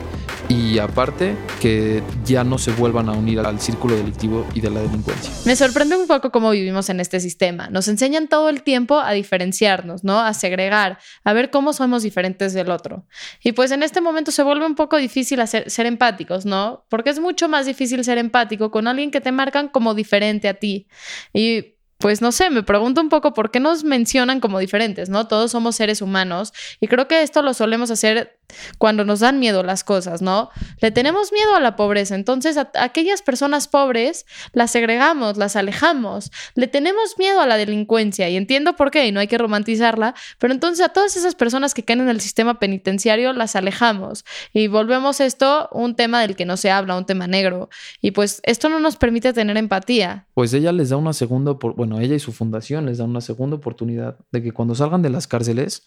y 0.49 0.77
aparte 0.77 1.36
que 1.60 2.03
ya 2.23 2.43
no 2.43 2.60
se 2.60 2.71
vuelvan 2.71 3.10
a 3.10 3.13
unir 3.13 3.39
al 3.39 3.60
círculo 3.60 3.95
delictivo 3.95 4.45
y 4.53 4.62
de 4.62 4.69
la 4.69 4.82
delincuencia. 4.82 5.32
Me 5.45 5.55
sorprende 5.55 5.97
un 5.97 6.05
poco 6.05 6.32
cómo 6.32 6.51
vivimos 6.51 6.91
en 6.91 6.99
este 6.99 7.19
sistema. 7.19 7.69
Nos 7.71 7.88
enseñan 7.88 8.27
todo 8.27 8.49
el 8.49 8.62
tiempo 8.62 8.99
a 8.99 9.13
diferenciarnos, 9.13 10.03
¿no? 10.03 10.19
A 10.19 10.36
segregar, 10.36 10.99
a 11.23 11.34
ver 11.34 11.49
cómo 11.49 11.73
somos 11.73 12.03
diferentes 12.03 12.53
del 12.53 12.69
otro. 12.69 13.08
Y 13.43 13.53
pues 13.53 13.71
en 13.71 13.82
este 13.82 13.99
momento 13.99 14.29
se 14.29 14.43
vuelve 14.43 14.67
un 14.67 14.75
poco 14.75 14.97
difícil 14.97 15.39
hacer, 15.41 15.71
ser 15.71 15.88
empáticos, 15.88 16.45
¿no? 16.45 16.86
Porque 16.88 17.10
es 17.10 17.19
mucho 17.19 17.49
más 17.49 17.65
difícil 17.65 18.03
ser 18.03 18.19
empático 18.19 18.69
con 18.69 18.88
alguien 18.88 19.10
que 19.10 19.21
te 19.21 19.32
marcan 19.32 19.69
como 19.69 19.95
diferente 19.95 20.47
a 20.47 20.53
ti. 20.53 20.88
Y 21.34 21.79
pues 22.00 22.22
no 22.22 22.32
sé, 22.32 22.50
me 22.50 22.64
pregunto 22.64 23.02
un 23.02 23.10
poco 23.10 23.34
por 23.34 23.52
qué 23.52 23.60
nos 23.60 23.84
mencionan 23.84 24.40
como 24.40 24.58
diferentes, 24.60 25.10
¿no? 25.10 25.28
Todos 25.28 25.52
somos 25.52 25.76
seres 25.76 26.02
humanos 26.02 26.54
y 26.80 26.88
creo 26.88 27.10
que 27.10 27.22
esto 27.24 27.42
lo 27.42 27.54
solemos 27.54 27.92
hacer 27.92 28.38
cuando 28.78 29.06
nos 29.06 29.20
dan 29.20 29.40
miedo 29.40 29.64
las 29.64 29.84
cosas, 29.84 30.22
¿no? 30.22 30.50
Le 30.82 30.92
tenemos 30.92 31.32
miedo 31.32 31.56
a 31.56 31.60
la 31.60 31.76
pobreza, 31.76 32.16
entonces 32.16 32.58
a, 32.58 32.72
aquellas 32.80 33.22
personas 33.22 33.68
pobres 33.68 34.26
las 34.54 34.72
segregamos, 34.72 35.38
las 35.38 35.56
alejamos, 35.56 36.32
le 36.56 36.68
tenemos 36.68 37.18
miedo 37.18 37.42
a 37.42 37.48
la 37.48 37.58
delincuencia 37.58 38.30
y 38.30 38.38
entiendo 38.38 38.76
por 38.76 38.92
qué 38.92 39.08
y 39.08 39.12
no 39.12 39.20
hay 39.20 39.28
que 39.28 39.38
romantizarla, 39.38 40.16
pero 40.38 40.54
entonces 40.54 40.86
a 40.86 40.90
todas 40.90 41.16
esas 41.16 41.36
personas 41.36 41.74
que 41.74 41.84
caen 41.84 42.02
en 42.02 42.10
el 42.10 42.22
sistema 42.22 42.60
penitenciario 42.60 43.34
las 43.34 43.56
alejamos 43.56 44.26
y 44.54 44.68
volvemos 44.68 45.20
esto 45.20 45.70
un 45.72 45.96
tema 45.96 46.22
del 46.22 46.36
que 46.36 46.46
no 46.46 46.58
se 46.58 46.72
habla, 46.72 46.98
un 46.98 47.06
tema 47.06 47.28
negro 47.28 47.70
y 48.02 48.12
pues 48.12 48.42
esto 48.44 48.70
no 48.70 48.80
nos 48.80 48.96
permite 48.96 49.34
tener 49.34 49.58
empatía. 49.58 50.28
Pues 50.34 50.54
ella 50.54 50.72
les 50.72 50.90
da 50.90 50.98
una 50.98 51.14
segunda, 51.14 51.54
bueno, 51.54 52.00
ella 52.00 52.16
y 52.16 52.20
su 52.20 52.32
fundación 52.32 52.86
les 52.86 52.98
dan 52.98 53.10
una 53.10 53.22
segunda 53.22 53.58
oportunidad 53.58 54.18
de 54.32 54.42
que 54.42 54.52
cuando 54.52 54.76
salgan 54.76 55.02
de 55.02 55.10
las 55.10 55.28
cárceles 55.28 55.84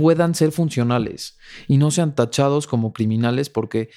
puedan 0.00 0.34
ser 0.34 0.50
funcionales 0.50 1.38
y 1.68 1.76
no 1.76 1.90
sean 1.90 2.14
tachados 2.14 2.66
como 2.66 2.92
criminales 2.92 3.50
porque 3.50 3.90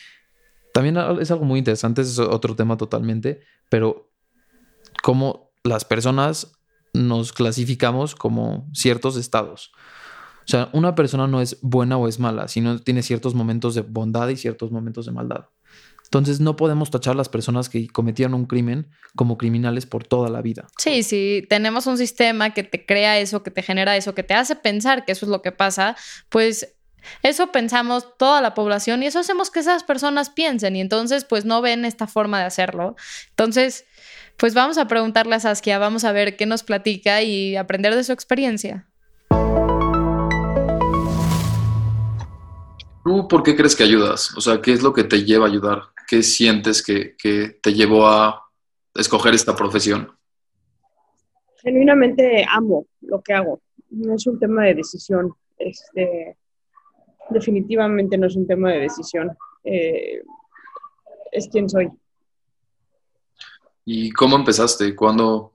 también 0.73 0.97
es 1.21 1.31
algo 1.31 1.45
muy 1.45 1.59
interesante, 1.59 2.01
es 2.01 2.19
otro 2.19 2.55
tema 2.55 2.77
totalmente, 2.77 3.41
pero 3.69 4.11
cómo 5.01 5.51
las 5.63 5.85
personas 5.85 6.59
nos 6.93 7.31
clasificamos 7.31 8.15
como 8.15 8.69
ciertos 8.73 9.15
estados. 9.15 9.71
O 10.39 10.47
sea, 10.47 10.69
una 10.73 10.93
persona 10.93 11.25
no 11.27 11.41
es 11.41 11.57
buena 11.61 11.97
o 11.97 12.07
es 12.07 12.19
mala, 12.19 12.47
sino 12.47 12.79
tiene 12.79 13.01
ciertos 13.01 13.33
momentos 13.33 13.75
de 13.75 13.81
bondad 13.81 14.27
y 14.27 14.35
ciertos 14.35 14.71
momentos 14.71 15.05
de 15.05 15.13
maldad. 15.13 15.45
Entonces 16.13 16.39
no 16.39 16.55
podemos 16.55 16.91
tachar 16.91 17.15
a 17.15 17.17
las 17.17 17.27
personas 17.27 17.69
que 17.69 17.87
cometieron 17.87 18.35
un 18.35 18.45
crimen 18.45 18.87
como 19.15 19.35
criminales 19.35 19.87
por 19.87 20.05
toda 20.05 20.29
la 20.29 20.43
vida. 20.43 20.67
Sí, 20.77 21.01
sí, 21.01 21.43
tenemos 21.49 21.87
un 21.87 21.97
sistema 21.97 22.51
que 22.51 22.61
te 22.61 22.85
crea 22.85 23.17
eso, 23.17 23.41
que 23.41 23.49
te 23.49 23.63
genera 23.63 23.97
eso, 23.97 24.13
que 24.13 24.21
te 24.21 24.35
hace 24.35 24.55
pensar 24.55 25.05
que 25.05 25.13
eso 25.13 25.25
es 25.25 25.31
lo 25.31 25.41
que 25.41 25.51
pasa, 25.51 25.95
pues 26.29 26.75
eso 27.23 27.51
pensamos 27.51 28.15
toda 28.19 28.41
la 28.41 28.53
población 28.53 29.01
y 29.01 29.07
eso 29.07 29.17
hacemos 29.17 29.49
que 29.49 29.61
esas 29.61 29.83
personas 29.83 30.29
piensen 30.29 30.75
y 30.75 30.81
entonces 30.81 31.25
pues 31.25 31.45
no 31.45 31.63
ven 31.63 31.83
esta 31.83 32.05
forma 32.05 32.37
de 32.37 32.45
hacerlo. 32.45 32.95
Entonces, 33.29 33.85
pues 34.37 34.53
vamos 34.53 34.77
a 34.77 34.87
preguntarle 34.87 35.33
a 35.33 35.39
Saskia, 35.39 35.79
vamos 35.79 36.03
a 36.03 36.11
ver 36.11 36.37
qué 36.37 36.45
nos 36.45 36.61
platica 36.61 37.23
y 37.23 37.55
aprender 37.55 37.95
de 37.95 38.03
su 38.03 38.11
experiencia. 38.11 38.85
¿Tú 43.03 43.27
por 43.27 43.41
qué 43.41 43.55
crees 43.55 43.75
que 43.75 43.83
ayudas? 43.83 44.31
O 44.37 44.41
sea, 44.41 44.61
¿qué 44.61 44.73
es 44.73 44.83
lo 44.83 44.93
que 44.93 45.03
te 45.03 45.25
lleva 45.25 45.47
a 45.47 45.49
ayudar? 45.49 45.92
¿Qué 46.13 46.21
sientes 46.21 46.83
que, 46.83 47.15
te 47.59 47.73
llevó 47.73 48.05
a 48.05 48.39
escoger 48.93 49.33
esta 49.33 49.55
profesión? 49.55 50.11
Genuinamente 51.57 52.45
amo 52.47 52.85
lo 53.01 53.19
que 53.23 53.33
hago. 53.33 53.63
No 53.89 54.13
es 54.13 54.27
un 54.27 54.37
tema 54.37 54.65
de 54.65 54.75
decisión. 54.75 55.33
Este, 55.57 56.37
definitivamente 57.31 58.15
no 58.19 58.27
es 58.27 58.35
un 58.35 58.45
tema 58.45 58.73
de 58.73 58.81
decisión. 58.81 59.35
Eh, 59.63 60.21
es 61.31 61.47
quien 61.47 61.67
soy. 61.67 61.89
¿Y 63.83 64.11
cómo 64.11 64.35
empezaste? 64.35 64.95
¿Cuándo, 64.95 65.53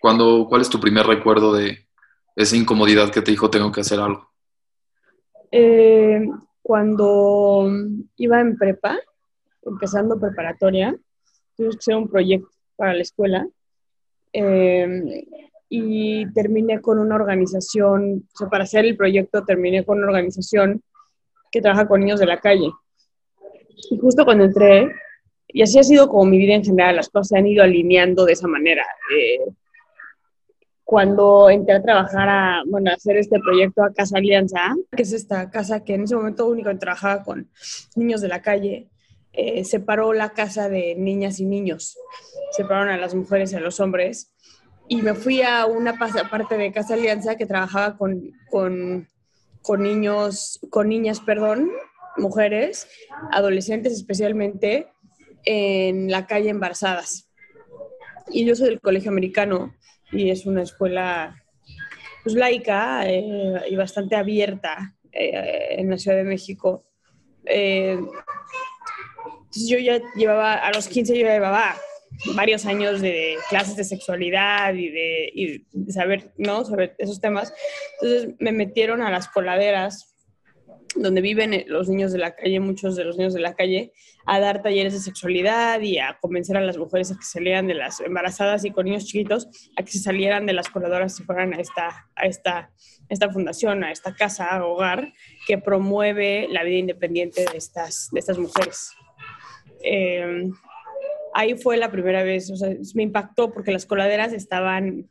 cuándo, 0.00 0.46
¿Cuál 0.48 0.62
es 0.62 0.70
tu 0.70 0.80
primer 0.80 1.06
recuerdo 1.06 1.52
de 1.52 1.86
esa 2.34 2.56
incomodidad 2.56 3.10
que 3.10 3.20
te 3.20 3.32
dijo 3.32 3.50
tengo 3.50 3.70
que 3.70 3.82
hacer 3.82 4.00
algo? 4.00 4.26
Eh, 5.52 6.26
cuando 6.62 7.70
iba 8.16 8.40
en 8.40 8.56
prepa, 8.56 8.98
empezando 9.62 10.18
preparatoria, 10.18 10.96
tuve 11.56 11.70
que 11.70 11.76
hacer 11.78 11.96
un 11.96 12.08
proyecto 12.08 12.48
para 12.76 12.94
la 12.94 13.02
escuela 13.02 13.48
em, 14.32 15.24
y 15.68 16.30
terminé 16.32 16.80
con 16.80 16.98
una 16.98 17.16
organización, 17.16 18.28
o 18.32 18.36
sea, 18.38 18.48
para 18.48 18.64
hacer 18.64 18.84
el 18.84 18.96
proyecto 18.96 19.44
terminé 19.44 19.84
con 19.84 19.98
una 19.98 20.06
organización 20.06 20.82
que 21.50 21.60
trabaja 21.60 21.88
con 21.88 22.00
niños 22.00 22.20
de 22.20 22.26
la 22.26 22.40
calle. 22.40 22.70
Y 23.90 23.98
justo 23.98 24.24
cuando 24.24 24.44
entré, 24.44 24.90
y 25.48 25.62
así 25.62 25.78
ha 25.78 25.82
sido 25.82 26.08
como 26.08 26.24
mi 26.24 26.38
vida 26.38 26.54
en 26.54 26.64
general, 26.64 26.96
las 26.96 27.08
cosas 27.08 27.28
se 27.28 27.38
han 27.38 27.46
ido 27.46 27.62
alineando 27.62 28.24
de 28.24 28.32
esa 28.32 28.46
manera. 28.46 28.84
Eh, 29.14 29.50
cuando 30.84 31.50
entré 31.50 31.74
a 31.74 31.82
trabajar 31.82 32.28
a, 32.28 32.62
bueno, 32.66 32.90
a 32.90 32.94
hacer 32.94 33.18
este 33.18 33.38
proyecto 33.40 33.82
a 33.82 33.92
Casa 33.92 34.16
Alianza, 34.16 34.74
que 34.96 35.02
es 35.02 35.12
esta 35.12 35.50
casa 35.50 35.84
que 35.84 35.94
en 35.94 36.04
ese 36.04 36.16
momento 36.16 36.46
único 36.46 36.74
trabajaba 36.78 37.22
con 37.24 37.50
niños 37.94 38.22
de 38.22 38.28
la 38.28 38.40
calle, 38.40 38.88
eh, 39.32 39.64
separó 39.64 40.12
la 40.12 40.30
casa 40.30 40.68
de 40.68 40.94
niñas 40.96 41.40
y 41.40 41.46
niños, 41.46 41.96
separaron 42.52 42.88
a 42.88 42.96
las 42.96 43.14
mujeres 43.14 43.52
y 43.52 43.56
a 43.56 43.60
los 43.60 43.80
hombres, 43.80 44.32
y 44.88 45.02
me 45.02 45.14
fui 45.14 45.42
a 45.42 45.66
una 45.66 45.98
parte 45.98 46.56
de 46.56 46.72
Casa 46.72 46.94
Alianza 46.94 47.36
que 47.36 47.46
trabajaba 47.46 47.98
con, 47.98 49.06
niños, 49.78 50.60
con 50.70 50.88
niñas, 50.88 51.20
perdón, 51.20 51.70
mujeres, 52.16 52.88
adolescentes 53.30 53.92
especialmente, 53.92 54.88
en 55.44 56.10
la 56.10 56.26
calle 56.26 56.48
embarazadas. 56.48 57.30
Y 58.30 58.46
yo 58.46 58.56
soy 58.56 58.70
del 58.70 58.80
colegio 58.80 59.10
americano 59.10 59.74
y 60.10 60.30
es 60.30 60.46
una 60.46 60.62
escuela 60.62 61.36
pues, 62.22 62.34
laica 62.34 63.08
eh, 63.08 63.62
y 63.70 63.76
bastante 63.76 64.16
abierta 64.16 64.96
eh, 65.12 65.76
en 65.78 65.90
la 65.90 65.98
Ciudad 65.98 66.16
de 66.16 66.24
México. 66.24 66.86
Eh, 67.44 67.98
entonces 69.58 69.68
yo 69.68 69.78
ya 69.78 70.00
llevaba, 70.14 70.54
a 70.54 70.72
los 70.72 70.88
15 70.88 71.18
yo 71.18 71.26
llevaba 71.26 71.74
varios 72.34 72.64
años 72.64 73.00
de 73.00 73.36
clases 73.48 73.76
de 73.76 73.84
sexualidad 73.84 74.74
y 74.74 74.88
de, 74.88 75.30
y 75.34 75.66
de 75.72 75.92
saber, 75.92 76.32
¿no? 76.36 76.64
Sobre 76.64 76.94
esos 76.98 77.20
temas. 77.20 77.52
Entonces 78.00 78.34
me 78.38 78.52
metieron 78.52 79.02
a 79.02 79.10
las 79.10 79.28
coladeras 79.28 80.14
donde 80.94 81.20
viven 81.20 81.54
eh, 81.54 81.64
los 81.68 81.88
niños 81.88 82.12
de 82.12 82.18
la 82.18 82.34
calle, 82.34 82.60
muchos 82.60 82.96
de 82.96 83.04
los 83.04 83.16
niños 83.16 83.34
de 83.34 83.40
la 83.40 83.54
calle, 83.54 83.92
a 84.26 84.40
dar 84.40 84.62
talleres 84.62 84.92
de 84.92 85.00
sexualidad 85.00 85.80
y 85.80 85.98
a 85.98 86.18
convencer 86.20 86.56
a 86.56 86.60
las 86.60 86.78
mujeres 86.78 87.10
a 87.10 87.16
que 87.16 87.24
salieran 87.24 87.66
de 87.66 87.74
las 87.74 88.00
embarazadas 88.00 88.64
y 88.64 88.70
con 88.70 88.86
niños 88.86 89.04
chiquitos, 89.04 89.48
a 89.76 89.82
que 89.82 89.90
se 89.90 89.98
salieran 89.98 90.46
de 90.46 90.52
las 90.52 90.68
corredoras 90.68 91.18
y 91.20 91.24
fueran 91.24 91.52
a 91.52 91.60
esta, 91.60 92.08
a 92.14 92.26
esta, 92.26 92.70
esta 93.08 93.30
fundación, 93.30 93.84
a 93.84 93.92
esta 93.92 94.14
casa, 94.14 94.64
hogar, 94.64 95.12
que 95.46 95.58
promueve 95.58 96.46
la 96.50 96.62
vida 96.62 96.78
independiente 96.78 97.44
de 97.50 97.58
estas, 97.58 98.08
de 98.12 98.20
estas 98.20 98.38
mujeres. 98.38 98.92
Em, 99.82 100.52
ahí 101.34 101.56
fue 101.56 101.76
la 101.76 101.90
primera 101.90 102.22
vez, 102.22 102.50
o 102.50 102.56
sea, 102.56 102.70
me 102.94 103.02
impactó 103.02 103.52
porque 103.52 103.72
las 103.72 103.86
coladeras 103.86 104.32
estaban... 104.32 105.08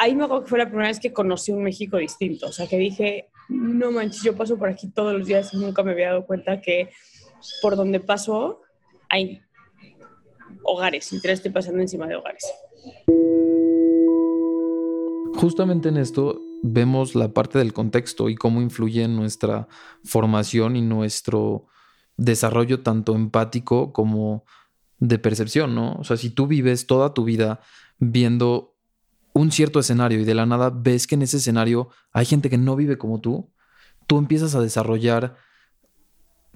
ahí 0.00 0.14
me 0.14 0.28
que 0.28 0.46
fue 0.46 0.58
la 0.58 0.66
primera 0.66 0.88
vez 0.88 1.00
que 1.00 1.12
conocí 1.12 1.52
un 1.52 1.62
México 1.62 1.96
distinto, 1.96 2.46
o 2.46 2.52
sea, 2.52 2.66
que 2.66 2.78
dije, 2.78 3.28
no 3.48 3.90
manches, 3.90 4.22
yo 4.22 4.36
paso 4.36 4.58
por 4.58 4.68
aquí 4.68 4.88
todos 4.90 5.14
los 5.14 5.26
días 5.26 5.52
y 5.54 5.58
nunca 5.58 5.82
me 5.82 5.92
había 5.92 6.08
dado 6.08 6.26
cuenta 6.26 6.60
que 6.60 6.90
por 7.62 7.76
donde 7.76 8.00
paso 8.00 8.62
hay 9.08 9.40
hogares, 10.62 11.12
y 11.12 11.20
estoy 11.28 11.50
pasando 11.50 11.80
encima 11.80 12.06
de 12.06 12.16
hogares. 12.16 12.44
Justamente 15.36 15.90
en 15.90 15.98
esto 15.98 16.40
vemos 16.62 17.14
la 17.14 17.28
parte 17.28 17.58
del 17.58 17.72
contexto 17.72 18.28
y 18.28 18.36
cómo 18.36 18.62
influye 18.62 19.02
en 19.02 19.16
nuestra 19.16 19.68
formación 20.02 20.76
y 20.76 20.82
nuestro 20.82 21.66
desarrollo 22.16 22.82
tanto 22.82 23.14
empático 23.14 23.92
como 23.92 24.44
de 24.98 25.18
percepción, 25.18 25.74
¿no? 25.74 25.94
O 25.94 26.04
sea, 26.04 26.16
si 26.16 26.30
tú 26.30 26.46
vives 26.46 26.86
toda 26.86 27.12
tu 27.14 27.24
vida 27.24 27.60
viendo 27.98 28.74
un 29.32 29.52
cierto 29.52 29.78
escenario 29.78 30.20
y 30.20 30.24
de 30.24 30.34
la 30.34 30.46
nada 30.46 30.70
ves 30.74 31.06
que 31.06 31.14
en 31.14 31.22
ese 31.22 31.36
escenario 31.36 31.90
hay 32.12 32.24
gente 32.24 32.48
que 32.48 32.56
no 32.56 32.74
vive 32.74 32.96
como 32.96 33.20
tú, 33.20 33.52
tú 34.06 34.18
empiezas 34.18 34.54
a 34.54 34.60
desarrollar 34.60 35.36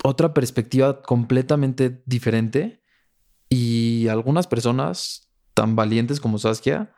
otra 0.03 0.33
perspectiva 0.33 1.03
completamente 1.03 2.03
diferente 2.07 2.83
y 3.51 4.09
algunas 4.09 4.47
personas 4.47 5.31
tan 5.53 5.77
valientes 5.77 6.21
como 6.21 6.39
Saskia 6.39 6.95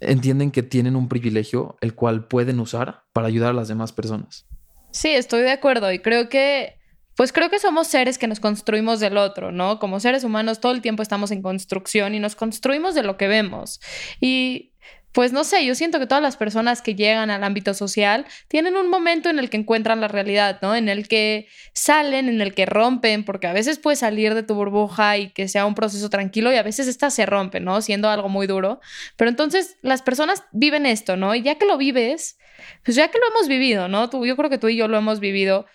entienden 0.00 0.50
que 0.50 0.62
tienen 0.62 0.94
un 0.94 1.08
privilegio 1.08 1.76
el 1.80 1.94
cual 1.94 2.28
pueden 2.28 2.60
usar 2.60 3.04
para 3.12 3.26
ayudar 3.26 3.50
a 3.50 3.54
las 3.54 3.68
demás 3.68 3.92
personas. 3.92 4.46
Sí, 4.92 5.08
estoy 5.08 5.42
de 5.42 5.52
acuerdo 5.52 5.92
y 5.92 5.98
creo 5.98 6.28
que 6.28 6.79
pues 7.20 7.34
creo 7.34 7.50
que 7.50 7.58
somos 7.58 7.86
seres 7.86 8.16
que 8.16 8.26
nos 8.26 8.40
construimos 8.40 8.98
del 8.98 9.18
otro, 9.18 9.52
¿no? 9.52 9.78
Como 9.78 10.00
seres 10.00 10.24
humanos 10.24 10.58
todo 10.58 10.72
el 10.72 10.80
tiempo 10.80 11.02
estamos 11.02 11.30
en 11.32 11.42
construcción 11.42 12.14
y 12.14 12.18
nos 12.18 12.34
construimos 12.34 12.94
de 12.94 13.02
lo 13.02 13.18
que 13.18 13.28
vemos. 13.28 13.78
Y 14.22 14.72
pues 15.12 15.30
no 15.30 15.44
sé, 15.44 15.66
yo 15.66 15.74
siento 15.74 15.98
que 15.98 16.06
todas 16.06 16.22
las 16.22 16.38
personas 16.38 16.80
que 16.80 16.94
llegan 16.94 17.28
al 17.28 17.44
ámbito 17.44 17.74
social 17.74 18.24
tienen 18.48 18.74
un 18.74 18.88
momento 18.88 19.28
en 19.28 19.38
el 19.38 19.50
que 19.50 19.58
encuentran 19.58 20.00
la 20.00 20.08
realidad, 20.08 20.60
¿no? 20.62 20.74
En 20.74 20.88
el 20.88 21.08
que 21.08 21.46
salen, 21.74 22.30
en 22.30 22.40
el 22.40 22.54
que 22.54 22.64
rompen, 22.64 23.26
porque 23.26 23.48
a 23.48 23.52
veces 23.52 23.78
puedes 23.78 23.98
salir 23.98 24.32
de 24.34 24.42
tu 24.42 24.54
burbuja 24.54 25.18
y 25.18 25.28
que 25.28 25.46
sea 25.46 25.66
un 25.66 25.74
proceso 25.74 26.08
tranquilo 26.08 26.50
y 26.50 26.56
a 26.56 26.62
veces 26.62 26.88
esta 26.88 27.10
se 27.10 27.26
rompe, 27.26 27.60
¿no? 27.60 27.82
Siendo 27.82 28.08
algo 28.08 28.30
muy 28.30 28.46
duro. 28.46 28.80
Pero 29.16 29.28
entonces 29.28 29.76
las 29.82 30.00
personas 30.00 30.44
viven 30.52 30.86
esto, 30.86 31.18
¿no? 31.18 31.34
Y 31.34 31.42
ya 31.42 31.56
que 31.56 31.66
lo 31.66 31.76
vives, 31.76 32.38
pues 32.84 32.96
ya 32.96 33.08
que 33.08 33.18
lo 33.18 33.28
hemos 33.28 33.46
vivido, 33.46 33.88
¿no? 33.88 34.08
Tú, 34.10 34.24
yo 34.24 34.36
creo 34.36 34.48
que 34.48 34.58
tú 34.58 34.68
y 34.68 34.76
yo 34.76 34.88
lo 34.88 34.96
hemos 34.96 35.20
vivido, 35.20 35.66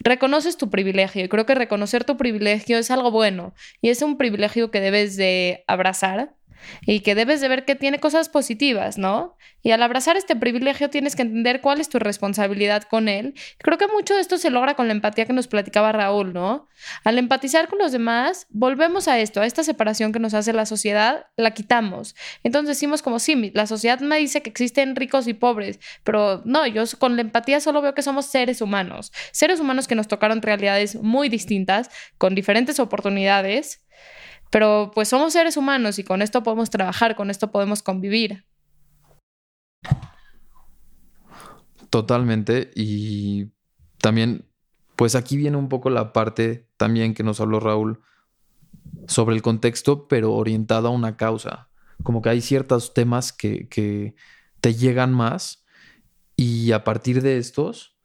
reconoces 0.00 0.56
tu 0.56 0.70
privilegio 0.70 1.24
y 1.24 1.28
creo 1.28 1.46
que 1.46 1.54
reconocer 1.54 2.04
tu 2.04 2.16
privilegio 2.16 2.78
es 2.78 2.90
algo 2.90 3.10
bueno 3.10 3.54
y 3.80 3.90
es 3.90 4.02
un 4.02 4.16
privilegio 4.16 4.70
que 4.70 4.80
debes 4.80 5.16
de 5.16 5.64
abrazar 5.66 6.34
y 6.82 7.00
que 7.00 7.14
debes 7.14 7.40
de 7.40 7.48
ver 7.48 7.64
que 7.64 7.74
tiene 7.74 7.98
cosas 7.98 8.28
positivas, 8.28 8.98
¿no? 8.98 9.36
Y 9.62 9.72
al 9.72 9.82
abrazar 9.82 10.16
este 10.16 10.36
privilegio 10.36 10.90
tienes 10.90 11.16
que 11.16 11.22
entender 11.22 11.60
cuál 11.60 11.80
es 11.80 11.88
tu 11.88 11.98
responsabilidad 11.98 12.84
con 12.84 13.08
él. 13.08 13.34
Creo 13.58 13.78
que 13.78 13.88
mucho 13.88 14.14
de 14.14 14.20
esto 14.20 14.38
se 14.38 14.50
logra 14.50 14.74
con 14.74 14.86
la 14.86 14.92
empatía 14.92 15.26
que 15.26 15.32
nos 15.32 15.48
platicaba 15.48 15.92
Raúl, 15.92 16.32
¿no? 16.32 16.68
Al 17.04 17.18
empatizar 17.18 17.68
con 17.68 17.78
los 17.78 17.92
demás, 17.92 18.46
volvemos 18.50 19.08
a 19.08 19.18
esto, 19.18 19.40
a 19.40 19.46
esta 19.46 19.64
separación 19.64 20.12
que 20.12 20.18
nos 20.18 20.34
hace 20.34 20.52
la 20.52 20.66
sociedad, 20.66 21.26
la 21.36 21.52
quitamos. 21.52 22.14
Entonces 22.44 22.76
decimos 22.76 23.02
como, 23.02 23.18
sí, 23.18 23.50
la 23.54 23.66
sociedad 23.66 24.00
me 24.00 24.18
dice 24.18 24.42
que 24.42 24.50
existen 24.50 24.94
ricos 24.94 25.26
y 25.26 25.34
pobres, 25.34 25.80
pero 26.04 26.42
no, 26.44 26.66
yo 26.66 26.84
con 26.98 27.16
la 27.16 27.22
empatía 27.22 27.60
solo 27.60 27.80
veo 27.82 27.94
que 27.94 28.02
somos 28.02 28.26
seres 28.26 28.60
humanos, 28.60 29.12
seres 29.32 29.58
humanos 29.58 29.88
que 29.88 29.94
nos 29.94 30.08
tocaron 30.08 30.42
realidades 30.42 30.96
muy 30.96 31.28
distintas, 31.28 31.90
con 32.18 32.34
diferentes 32.34 32.78
oportunidades 32.78 33.82
pero 34.56 34.90
pues 34.94 35.08
somos 35.10 35.34
seres 35.34 35.58
humanos 35.58 35.98
y 35.98 36.02
con 36.02 36.22
esto 36.22 36.42
podemos 36.42 36.70
trabajar, 36.70 37.14
con 37.14 37.28
esto 37.28 37.50
podemos 37.50 37.82
convivir. 37.82 38.46
Totalmente. 41.90 42.70
Y 42.74 43.50
también, 43.98 44.48
pues 44.96 45.14
aquí 45.14 45.36
viene 45.36 45.58
un 45.58 45.68
poco 45.68 45.90
la 45.90 46.14
parte 46.14 46.70
también 46.78 47.12
que 47.12 47.22
nos 47.22 47.38
habló 47.38 47.60
Raúl 47.60 48.00
sobre 49.06 49.36
el 49.36 49.42
contexto, 49.42 50.08
pero 50.08 50.32
orientado 50.32 50.88
a 50.88 50.90
una 50.90 51.18
causa. 51.18 51.68
Como 52.02 52.22
que 52.22 52.30
hay 52.30 52.40
ciertos 52.40 52.94
temas 52.94 53.34
que, 53.34 53.68
que 53.68 54.14
te 54.62 54.72
llegan 54.72 55.12
más 55.12 55.66
y 56.34 56.72
a 56.72 56.82
partir 56.82 57.20
de 57.20 57.36
estos 57.36 57.98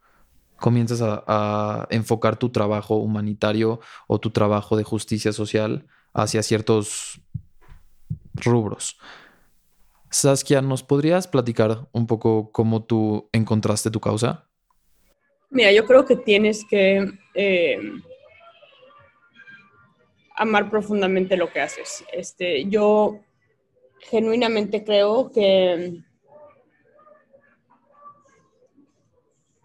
comienzas 0.58 1.02
a, 1.02 1.24
a 1.28 1.88
enfocar 1.92 2.36
tu 2.36 2.50
trabajo 2.50 2.98
humanitario 2.98 3.80
o 4.08 4.20
tu 4.20 4.32
trabajo 4.32 4.76
de 4.76 4.84
justicia 4.84 5.32
social 5.32 5.88
hacia 6.14 6.44
ciertos 6.44 7.22
rubros. 8.34 9.00
Saskia, 10.10 10.62
¿nos 10.62 10.84
podrías 10.84 11.28
platicar 11.28 11.88
un 11.94 12.06
poco 12.06 12.52
cómo 12.52 12.84
tú 12.84 13.30
encontraste 13.32 13.92
tu 13.92 14.02
causa? 14.02 14.48
Mira, 15.50 15.72
yo 15.72 15.86
creo 15.86 16.06
que 16.06 16.18
tienes 16.18 16.66
que 16.70 17.12
eh, 17.34 17.80
amar 20.36 20.70
profundamente 20.70 21.38
lo 21.38 21.52
que 21.52 21.62
haces. 21.62 22.04
Este, 22.12 22.66
yo 22.66 23.20
genuinamente 24.00 24.84
creo 24.84 25.32
que 25.32 26.02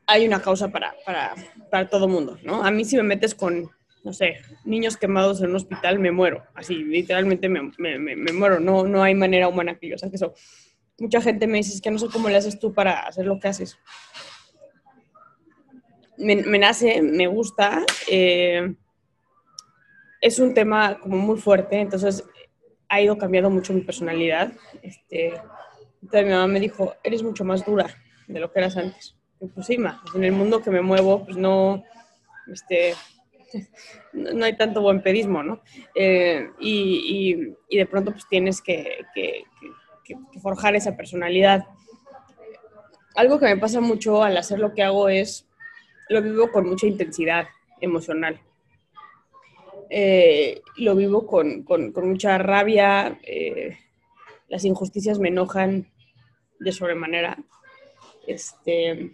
hay 0.06 0.26
una 0.26 0.40
causa 0.40 0.68
para, 0.68 0.94
para, 1.04 1.34
para 1.70 1.88
todo 1.88 2.06
mundo, 2.06 2.38
¿no? 2.42 2.64
A 2.64 2.70
mí 2.70 2.84
si 2.84 2.96
me 2.96 3.02
metes 3.02 3.34
con 3.34 3.70
no 4.06 4.12
sé, 4.12 4.36
niños 4.64 4.96
quemados 4.96 5.40
en 5.40 5.50
un 5.50 5.56
hospital, 5.56 5.98
me 5.98 6.12
muero. 6.12 6.44
Así, 6.54 6.76
literalmente 6.76 7.48
me, 7.48 7.72
muero. 8.32 8.60
No, 8.60 8.84
no 8.84 9.02
hay 9.02 9.16
manera 9.16 9.48
humana 9.48 9.76
que 9.80 9.88
yo 9.88 9.98
saque 9.98 10.14
eso. 10.14 10.32
Mucha 11.00 11.20
gente 11.20 11.48
me 11.48 11.58
dice, 11.58 11.74
es 11.74 11.80
que 11.80 11.90
no 11.90 11.98
sé 11.98 12.06
cómo 12.06 12.28
le 12.28 12.36
haces 12.36 12.60
tú 12.60 12.72
para 12.72 13.00
hacer 13.00 13.26
lo 13.26 13.40
que 13.40 13.48
haces. 13.48 13.76
Me, 16.18 16.36
nace, 16.36 17.02
me 17.02 17.26
gusta. 17.26 17.84
Eh, 18.08 18.76
es 20.20 20.38
un 20.38 20.54
tema 20.54 21.00
como 21.00 21.16
muy 21.16 21.36
fuerte, 21.38 21.80
entonces 21.80 22.22
ha 22.88 23.00
ido 23.00 23.18
cambiando 23.18 23.50
mucho 23.50 23.72
mi 23.72 23.80
personalidad. 23.80 24.52
Este, 24.82 25.34
entonces 26.00 26.26
mi 26.26 26.30
mamá 26.30 26.46
me 26.46 26.60
dijo, 26.60 26.94
eres 27.02 27.24
mucho 27.24 27.44
más 27.44 27.66
dura 27.66 27.88
de 28.28 28.38
lo 28.38 28.52
que 28.52 28.60
eras 28.60 28.76
antes. 28.76 29.16
pues 29.52 29.66
sí, 29.66 29.78
en 30.14 30.22
el 30.24 30.32
mundo 30.32 30.62
que 30.62 30.70
me 30.70 30.80
muevo, 30.80 31.24
pues 31.24 31.36
no, 31.36 31.82
este, 32.52 32.94
no 34.12 34.44
hay 34.44 34.56
tanto 34.56 34.80
buen 34.82 35.02
pedismo, 35.02 35.42
¿no? 35.42 35.62
Eh, 35.94 36.50
y, 36.60 37.54
de 37.70 37.86
pronto 37.86 38.12
pues 38.12 38.26
tienes 38.28 38.60
que, 38.60 39.04
forjar 40.42 40.76
esa 40.76 40.96
personalidad. 40.96 41.64
Algo 43.14 43.38
que 43.38 43.46
me 43.46 43.56
pasa 43.56 43.80
mucho 43.80 44.22
al 44.22 44.36
hacer 44.36 44.58
lo 44.58 44.74
que 44.74 44.82
hago 44.82 45.08
es, 45.08 45.48
lo 46.08 46.22
vivo 46.22 46.50
con 46.52 46.68
mucha 46.68 46.86
intensidad 46.86 47.48
emocional. 47.80 48.40
Eh, 49.88 50.62
lo 50.76 50.94
vivo 50.94 51.26
con, 51.26 51.64
mucha 52.04 52.38
rabia, 52.38 53.18
eh, 53.22 53.78
las 54.48 54.64
injusticias 54.64 55.18
me 55.18 55.28
enojan 55.28 55.90
de 56.60 56.72
sobremanera. 56.72 57.38
Este, 58.26 59.12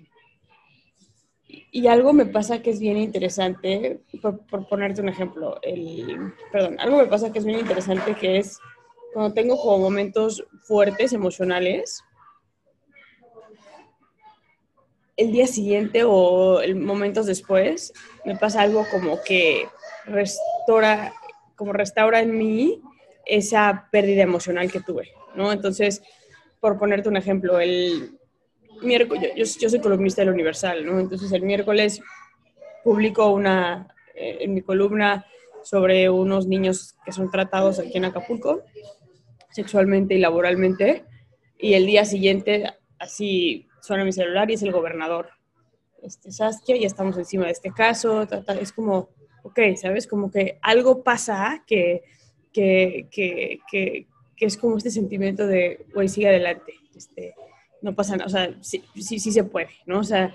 y 1.70 1.86
algo 1.86 2.12
me 2.12 2.26
pasa 2.26 2.62
que 2.62 2.70
es 2.70 2.80
bien 2.80 2.96
interesante, 2.96 4.00
por, 4.20 4.68
ponerte 4.68 5.00
un 5.00 5.08
ejemplo, 5.08 5.58
el, 5.62 6.32
perdón, 6.50 6.78
algo 6.80 6.98
me 6.98 7.06
pasa 7.06 7.32
que 7.32 7.38
es 7.38 7.44
bien 7.44 7.58
interesante 7.58 8.14
que 8.14 8.38
es 8.38 8.58
cuando 9.12 9.34
tengo 9.34 9.60
como 9.60 9.78
momentos 9.78 10.44
fuertes 10.62 11.12
emocionales, 11.12 12.02
el 15.16 15.32
día 15.32 15.46
siguiente 15.46 16.04
o 16.04 16.60
el, 16.60 16.76
momentos 16.76 17.26
después, 17.26 17.92
me 18.24 18.36
pasa 18.36 18.62
algo 18.62 18.86
como 18.90 19.22
que 19.22 19.68
restaura, 20.06 21.12
como 21.56 21.72
restaura 21.72 22.20
en 22.20 22.36
mí 22.36 22.80
esa 23.26 23.88
pérdida 23.92 24.22
emocional 24.22 24.72
que 24.72 24.80
tuve, 24.80 25.10
¿no? 25.34 25.52
Entonces, 25.52 26.02
por 26.60 26.78
ponerte 26.78 27.08
un 27.08 27.16
ejemplo, 27.16 27.60
el, 27.60 28.18
miércoles, 28.82 29.32
yo, 29.36 29.44
yo, 29.60 29.68
soy 29.68 29.80
columnista 29.80 30.22
del 30.22 30.34
Universal, 30.34 30.84
¿no? 30.84 31.00
Entonces 31.00 31.30
el 31.32 31.42
miércoles 31.42 32.00
publico 32.84 33.30
una, 33.30 33.94
eh, 34.14 34.38
en 34.40 34.54
mi 34.54 34.62
columna 34.62 35.26
sobre 35.62 36.10
unos 36.10 36.46
niños 36.46 36.96
que 37.04 37.12
son 37.12 37.30
tratados 37.30 37.78
aquí 37.78 37.98
en 37.98 38.06
Acapulco, 38.06 38.62
sexualmente 39.50 40.14
y 40.14 40.18
laboralmente, 40.18 41.04
y 41.58 41.74
el 41.74 41.86
día 41.86 42.04
siguiente 42.04 42.70
así 42.98 43.68
suena 43.80 44.04
mi 44.04 44.12
celular 44.12 44.50
y 44.50 44.54
es 44.54 44.62
el 44.62 44.72
gobernador, 44.72 45.30
este, 46.02 46.32
Saskia, 46.32 46.76
ya 46.76 46.86
estamos 46.86 47.16
encima 47.16 47.46
de 47.46 47.52
este 47.52 47.70
caso, 47.70 48.26
es 48.60 48.72
como, 48.72 49.10
ok, 49.44 49.60
¿sabes? 49.76 50.06
Como 50.08 50.30
que 50.30 50.58
algo 50.60 51.04
pasa 51.04 51.62
que, 51.66 52.02
que, 52.52 53.06
que, 53.10 53.60
que, 53.70 54.06
que 54.36 54.46
es 54.46 54.56
como 54.56 54.76
este 54.78 54.90
sentimiento 54.90 55.46
de, 55.46 55.86
güey, 55.94 56.08
sigue 56.08 56.28
adelante, 56.28 56.74
este, 56.96 57.34
no 57.82 57.94
pasa 57.94 58.16
nada, 58.16 58.26
o 58.26 58.30
sea, 58.30 58.56
sí, 58.60 58.82
sí, 58.94 59.18
sí 59.18 59.32
se 59.32 59.44
puede, 59.44 59.68
¿no? 59.86 59.98
O 59.98 60.04
sea, 60.04 60.34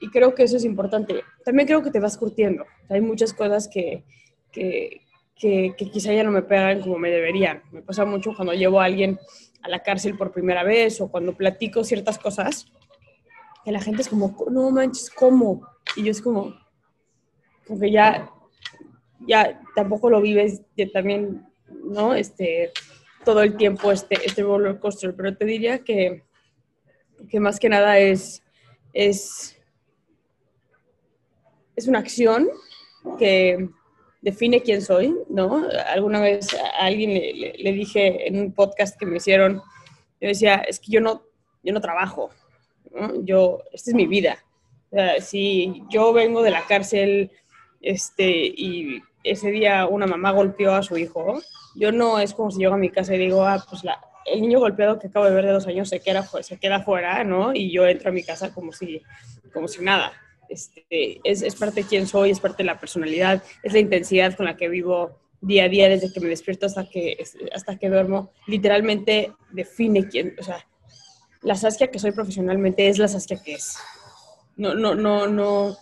y 0.00 0.08
creo 0.08 0.34
que 0.34 0.44
eso 0.44 0.56
es 0.56 0.64
importante. 0.64 1.22
También 1.44 1.66
creo 1.66 1.82
que 1.82 1.90
te 1.90 2.00
vas 2.00 2.16
curtiendo. 2.16 2.64
hay 2.88 3.00
muchas 3.00 3.32
cosas 3.32 3.68
que, 3.68 4.04
que, 4.52 5.02
que, 5.36 5.74
quizá 5.76 6.12
ya 6.12 6.24
no 6.24 6.30
me 6.30 6.42
pegan 6.42 6.80
como 6.80 6.98
me 6.98 7.10
deberían. 7.10 7.62
Me 7.72 7.82
pasa 7.82 8.04
mucho 8.04 8.34
cuando 8.34 8.54
llevo 8.54 8.80
a 8.80 8.84
alguien 8.84 9.18
a 9.62 9.68
la 9.68 9.82
cárcel 9.82 10.16
por 10.16 10.32
primera 10.32 10.62
vez 10.62 11.00
o 11.00 11.10
cuando 11.10 11.36
platico 11.36 11.84
ciertas 11.84 12.18
cosas, 12.18 12.66
que 13.64 13.72
la 13.72 13.80
gente 13.80 14.02
es 14.02 14.08
como, 14.08 14.36
no 14.50 14.70
manches, 14.70 15.10
¿cómo? 15.10 15.66
Y 15.96 16.04
yo 16.04 16.10
es 16.10 16.20
como, 16.20 16.54
como 17.66 17.80
que 17.80 17.90
ya, 17.90 18.30
ya 19.26 19.60
tampoco 19.74 20.10
lo 20.10 20.20
vives 20.20 20.62
ya 20.76 20.90
también, 20.90 21.46
¿no? 21.82 22.14
Este, 22.14 22.72
todo 23.24 23.42
el 23.42 23.56
tiempo 23.56 23.90
este, 23.90 24.16
este 24.24 24.42
roller 24.42 24.78
coaster, 24.78 25.14
pero 25.16 25.34
te 25.34 25.46
diría 25.46 25.78
que 25.78 26.24
que 27.28 27.40
más 27.40 27.58
que 27.58 27.68
nada 27.68 27.98
es, 27.98 28.42
es, 28.92 29.56
es 31.76 31.88
una 31.88 31.98
acción 31.98 32.48
que 33.18 33.68
define 34.22 34.62
quién 34.62 34.80
soy, 34.80 35.14
¿no? 35.28 35.66
Alguna 35.86 36.20
vez 36.20 36.54
a 36.54 36.86
alguien 36.86 37.12
le, 37.12 37.72
dije 37.72 38.26
en 38.26 38.40
un 38.40 38.52
podcast 38.52 38.98
que 38.98 39.06
me 39.06 39.18
hicieron, 39.18 39.62
yo 40.20 40.28
decía, 40.28 40.56
es 40.56 40.80
que 40.80 40.92
yo 40.92 41.00
no, 41.00 41.22
yo 41.62 41.72
no 41.72 41.80
trabajo, 41.80 42.30
Yo, 43.22 43.62
esta 43.72 43.90
es 43.90 43.94
mi 43.94 44.06
vida. 44.06 44.38
si 45.20 45.82
yo 45.90 46.12
vengo 46.12 46.42
de 46.42 46.50
la 46.50 46.66
cárcel 46.66 47.30
este, 47.82 48.30
y 48.30 49.02
ese 49.24 49.50
día 49.50 49.86
una 49.86 50.06
mamá 50.06 50.30
golpeó 50.30 50.74
a 50.74 50.82
su 50.82 50.96
hijo, 50.96 51.40
yo 51.74 51.92
no 51.92 52.18
es 52.18 52.32
como 52.32 52.50
si 52.50 52.60
llego 52.60 52.74
a 52.74 52.78
mi 52.78 52.90
casa 52.90 53.14
y 53.14 53.18
digo, 53.18 53.44
ah, 53.44 53.62
pues 53.68 53.84
la, 53.84 54.00
el 54.26 54.40
niño 54.40 54.60
golpeado 54.60 54.98
que 54.98 55.08
acabo 55.08 55.26
de 55.26 55.34
ver 55.34 55.46
de 55.46 55.52
dos 55.52 55.66
años 55.66 55.88
se 55.88 56.00
queda, 56.00 56.22
se 56.42 56.58
queda 56.58 56.80
fuera, 56.80 57.24
¿no? 57.24 57.54
Y 57.54 57.70
yo 57.70 57.86
entro 57.86 58.10
a 58.10 58.12
mi 58.12 58.22
casa 58.22 58.52
como 58.52 58.72
si, 58.72 59.02
como 59.52 59.68
si 59.68 59.82
nada. 59.82 60.12
Este, 60.48 61.20
es, 61.24 61.42
es, 61.42 61.56
parte 61.56 61.82
de 61.82 61.88
quién 61.88 62.06
soy, 62.06 62.30
es 62.30 62.40
parte 62.40 62.62
de 62.62 62.66
la 62.66 62.78
personalidad, 62.78 63.42
es 63.62 63.72
la 63.72 63.78
intensidad 63.78 64.36
con 64.36 64.46
la 64.46 64.56
que 64.56 64.68
vivo 64.68 65.18
día 65.40 65.64
a 65.64 65.68
día, 65.68 65.88
desde 65.88 66.12
que 66.12 66.20
me 66.20 66.28
despierto 66.28 66.66
hasta 66.66 66.88
que, 66.88 67.22
hasta 67.52 67.78
que 67.78 67.88
duermo. 67.88 68.32
Literalmente 68.46 69.32
define 69.52 70.08
quién, 70.08 70.34
o 70.38 70.42
sea, 70.42 70.66
la 71.42 71.56
Saskia 71.56 71.90
que 71.90 71.98
soy 71.98 72.12
profesionalmente 72.12 72.88
es 72.88 72.98
la 72.98 73.08
Saskia 73.08 73.42
que 73.42 73.54
es. 73.54 73.76
No, 74.56 74.74
no, 74.74 74.94
no, 74.94 75.26
no, 75.26 75.76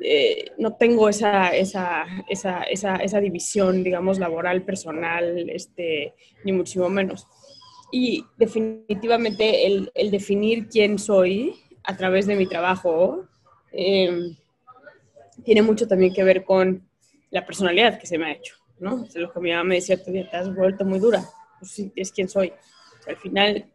eh, 0.00 0.52
no 0.58 0.74
tengo 0.76 1.08
esa, 1.08 1.48
esa, 1.48 2.04
esa, 2.28 2.62
esa, 2.64 2.96
esa 2.96 3.20
división, 3.20 3.82
digamos, 3.82 4.18
laboral, 4.18 4.62
personal, 4.62 5.50
este, 5.50 6.14
ni 6.44 6.52
muchísimo 6.52 6.88
menos 6.88 7.26
y 7.94 8.26
definitivamente 8.36 9.66
el, 9.66 10.10
definir 10.10 10.66
quién 10.66 10.98
soy 10.98 11.54
a 11.84 11.96
través 11.96 12.26
de 12.26 12.34
mi 12.34 12.48
trabajo 12.48 13.24
eh, 13.70 14.34
tiene 15.44 15.62
mucho 15.62 15.86
también 15.86 16.12
que 16.12 16.24
ver 16.24 16.44
con 16.44 16.88
la 17.30 17.46
personalidad 17.46 18.00
que 18.00 18.08
se 18.08 18.18
me 18.18 18.26
ha 18.26 18.32
hecho, 18.32 18.56
¿no? 18.80 19.06
lo 19.14 19.32
que 19.32 19.38
mi 19.38 19.52
mamá 19.52 19.62
me 19.62 19.74
decía, 19.76 20.02
te 20.02 20.28
has 20.32 20.52
vuelto 20.52 20.84
muy 20.84 20.98
dura. 20.98 21.22
pues 21.60 21.70
sí, 21.70 21.92
es 21.94 22.10
quien 22.10 22.28
soy. 22.28 22.52
Al 23.06 23.16
final, 23.16 23.72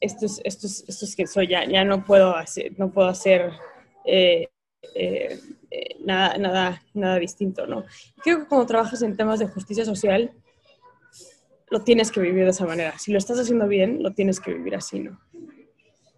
esto 0.00 0.26
es, 0.26 0.40
esto 0.42 0.66
es, 0.66 0.84
esto 0.88 1.04
es 1.04 1.14
quien 1.14 1.28
soy, 1.28 1.46
ya, 1.46 1.64
ya 1.64 1.84
no 1.84 2.04
puedo 2.04 2.34
hacer, 2.34 2.76
no 2.76 2.90
puedo 2.90 3.06
hacer 3.06 3.52
eh, 4.04 4.48
eh, 4.96 5.38
nada, 6.04 6.36
nada, 6.38 6.82
nada 6.92 7.20
distinto, 7.20 7.68
¿no? 7.68 7.84
Creo 8.24 8.40
que 8.40 8.46
cuando 8.46 8.66
trabajas 8.66 9.00
en 9.02 9.16
temas 9.16 9.38
de 9.38 9.46
justicia 9.46 9.84
social, 9.84 10.32
lo 11.70 11.80
tienes 11.82 12.10
que 12.10 12.20
vivir 12.20 12.44
de 12.44 12.50
esa 12.50 12.66
manera. 12.66 12.98
Si 12.98 13.12
lo 13.12 13.18
estás 13.18 13.38
haciendo 13.38 13.68
bien, 13.68 14.02
lo 14.02 14.12
tienes 14.12 14.40
que 14.40 14.54
vivir 14.54 14.74
así, 14.74 15.00
¿no? 15.00 15.20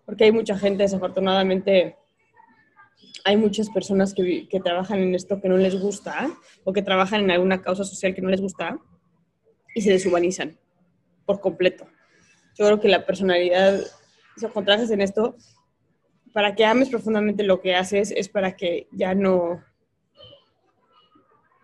Porque 0.05 0.25
hay 0.25 0.33
mucha 0.33 0.57
gente, 0.57 0.83
desafortunadamente, 0.83 1.97
hay 3.25 3.37
muchas 3.37 3.71
personas 3.71 4.15
que, 4.15 4.49
trabajan 4.63 5.01
en 5.01 5.15
esto 5.15 5.41
que 5.41 5.49
no 5.49 5.57
les 5.57 5.81
gusta 5.81 6.31
o 6.65 6.73
que 6.73 6.83
trabajan 6.83 7.23
en 7.23 7.31
alguna 7.31 7.63
causa 7.63 7.85
social 7.85 8.15
que 8.15 8.23
no 8.23 8.31
les 8.31 8.41
gusta 8.41 8.79
y 9.75 9.83
se 9.83 9.91
deshumanizan 9.91 10.59
por 11.27 11.41
completo. 11.41 11.87
Yo 12.57 12.67
creo 12.67 12.81
que 12.81 12.89
la 12.89 13.07
personalidad, 13.07 13.81
si 14.37 14.47
trabajas 14.47 14.91
en 14.91 15.01
esto, 15.01 15.37
para 16.33 16.55
que 16.55 16.65
ames 16.65 16.89
profundamente 16.89 17.43
lo 17.43 17.61
que 17.61 17.75
haces 17.75 18.13
es 18.17 18.29
para 18.29 18.57
que 18.57 18.89
ya 18.93 19.15
no 19.15 19.63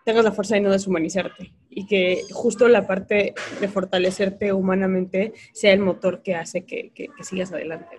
tengas 0.05 0.25
la 0.25 0.33
fuerza 0.33 0.55
de 0.55 0.61
no 0.61 0.71
deshumanizarte 0.71 1.53
y 1.77 1.87
que 1.87 2.23
justo 2.33 2.69
la 2.69 2.87
parte 2.87 3.35
de 3.61 3.69
fortalecerte 3.69 4.55
humanamente 4.55 5.35
sea 5.53 5.75
el 5.75 5.81
motor 5.81 6.23
que 6.23 6.35
hace 6.35 6.65
que, 6.65 6.91
sigas 7.21 7.53
adelante. 7.53 7.99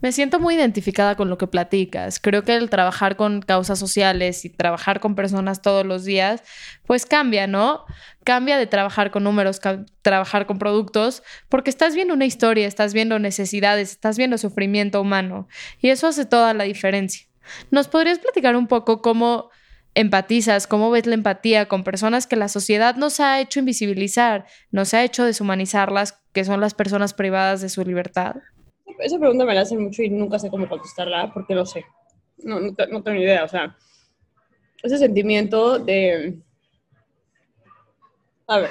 Me 0.00 0.10
siento 0.10 0.40
muy 0.40 0.56
identificada 0.56 1.14
con 1.14 1.30
lo 1.30 1.38
que 1.38 1.46
platicas. 1.46 2.18
Creo 2.18 2.42
que 2.42 2.56
el 2.56 2.70
trabajar 2.70 3.14
con 3.14 3.40
causas 3.40 3.78
sociales 3.78 4.44
y 4.44 4.50
trabajar 4.50 4.98
con 4.98 5.14
personas 5.14 5.62
todos 5.62 5.86
los 5.86 6.04
días, 6.04 6.42
pues 6.84 7.06
cambia, 7.06 7.46
¿no? 7.46 7.84
Cambia 8.24 8.58
de 8.58 8.66
trabajar 8.66 9.12
con 9.12 9.22
números, 9.22 9.60
trabajar 10.02 10.46
con 10.46 10.58
productos, 10.58 11.22
porque 11.48 11.70
estás 11.70 11.94
viendo 11.94 12.14
una 12.14 12.26
historia, 12.26 12.66
estás 12.66 12.94
viendo 12.94 13.20
necesidades, 13.20 13.92
estás 13.92 14.18
viendo 14.18 14.38
sufrimiento 14.38 15.00
humano. 15.00 15.46
Y 15.80 15.90
eso 15.90 16.08
hace 16.08 16.26
toda 16.26 16.52
la 16.52 16.64
diferencia. 16.64 17.28
¿Nos 17.70 17.86
podrías 17.86 18.18
platicar 18.18 18.56
un 18.56 18.66
poco 18.66 19.02
cómo 19.02 19.50
empatizas, 19.94 20.66
cómo 20.66 20.90
ves 20.90 21.06
la 21.06 21.14
empatía 21.14 21.66
con 21.66 21.84
personas 21.84 22.26
que 22.26 22.36
la 22.36 22.48
sociedad 22.48 22.96
nos 22.96 23.20
ha 23.20 23.40
hecho 23.40 23.60
invisibilizar, 23.60 24.46
nos 24.70 24.94
ha 24.94 25.04
hecho 25.04 25.24
deshumanizarlas, 25.24 26.20
que 26.32 26.44
son 26.44 26.60
las 26.60 26.74
personas 26.74 27.14
privadas 27.14 27.60
de 27.60 27.68
su 27.68 27.84
libertad? 27.84 28.36
esa 28.98 29.18
pregunta 29.18 29.44
me 29.44 29.54
la 29.54 29.62
hacen 29.62 29.82
mucho 29.82 30.02
y 30.02 30.10
nunca 30.10 30.38
sé 30.38 30.50
cómo 30.50 30.68
contestarla 30.68 31.32
porque 31.32 31.54
no 31.54 31.66
sé. 31.66 31.84
No, 32.38 32.60
no, 32.60 32.74
tengo 32.74 33.10
ni 33.10 33.22
idea. 33.22 33.44
O 33.44 33.48
sea, 33.48 33.76
ese 34.82 34.98
sentimiento 34.98 35.78
de... 35.78 36.38
A 38.46 38.58
ver, 38.58 38.70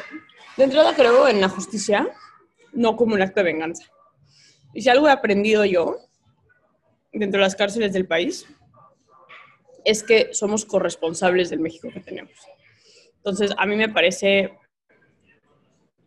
de 0.58 0.64
entrada 0.64 0.94
creo 0.96 1.28
en 1.28 1.42
la 1.42 1.50
justicia, 1.50 2.08
no 2.74 2.96
como 2.96 3.16
un 3.16 3.22
acto 3.22 3.40
de 3.40 3.52
venganza. 3.52 3.86
Y 4.74 4.82
si 4.82 4.90
algo 4.90 5.08
he 5.08 5.12
aprendido 5.12 5.66
yo 5.66 5.98
dentro 7.12 7.40
de 7.40 7.46
las 7.46 7.56
cárceles 7.56 7.94
del 7.94 8.08
país, 8.08 8.48
es 9.86 10.04
que 10.04 10.34
somos 10.34 10.66
corresponsables 10.66 11.50
del 11.50 11.60
México 11.60 11.90
que 11.94 12.00
tenemos. 12.00 12.34
Entonces, 13.18 13.52
a 13.58 13.66
mí 13.66 13.76
me 13.76 13.90
parece 13.90 14.58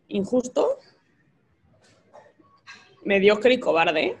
injusto 0.07 0.79
mediocre 3.03 3.53
y 3.53 3.59
cobarde 3.59 4.17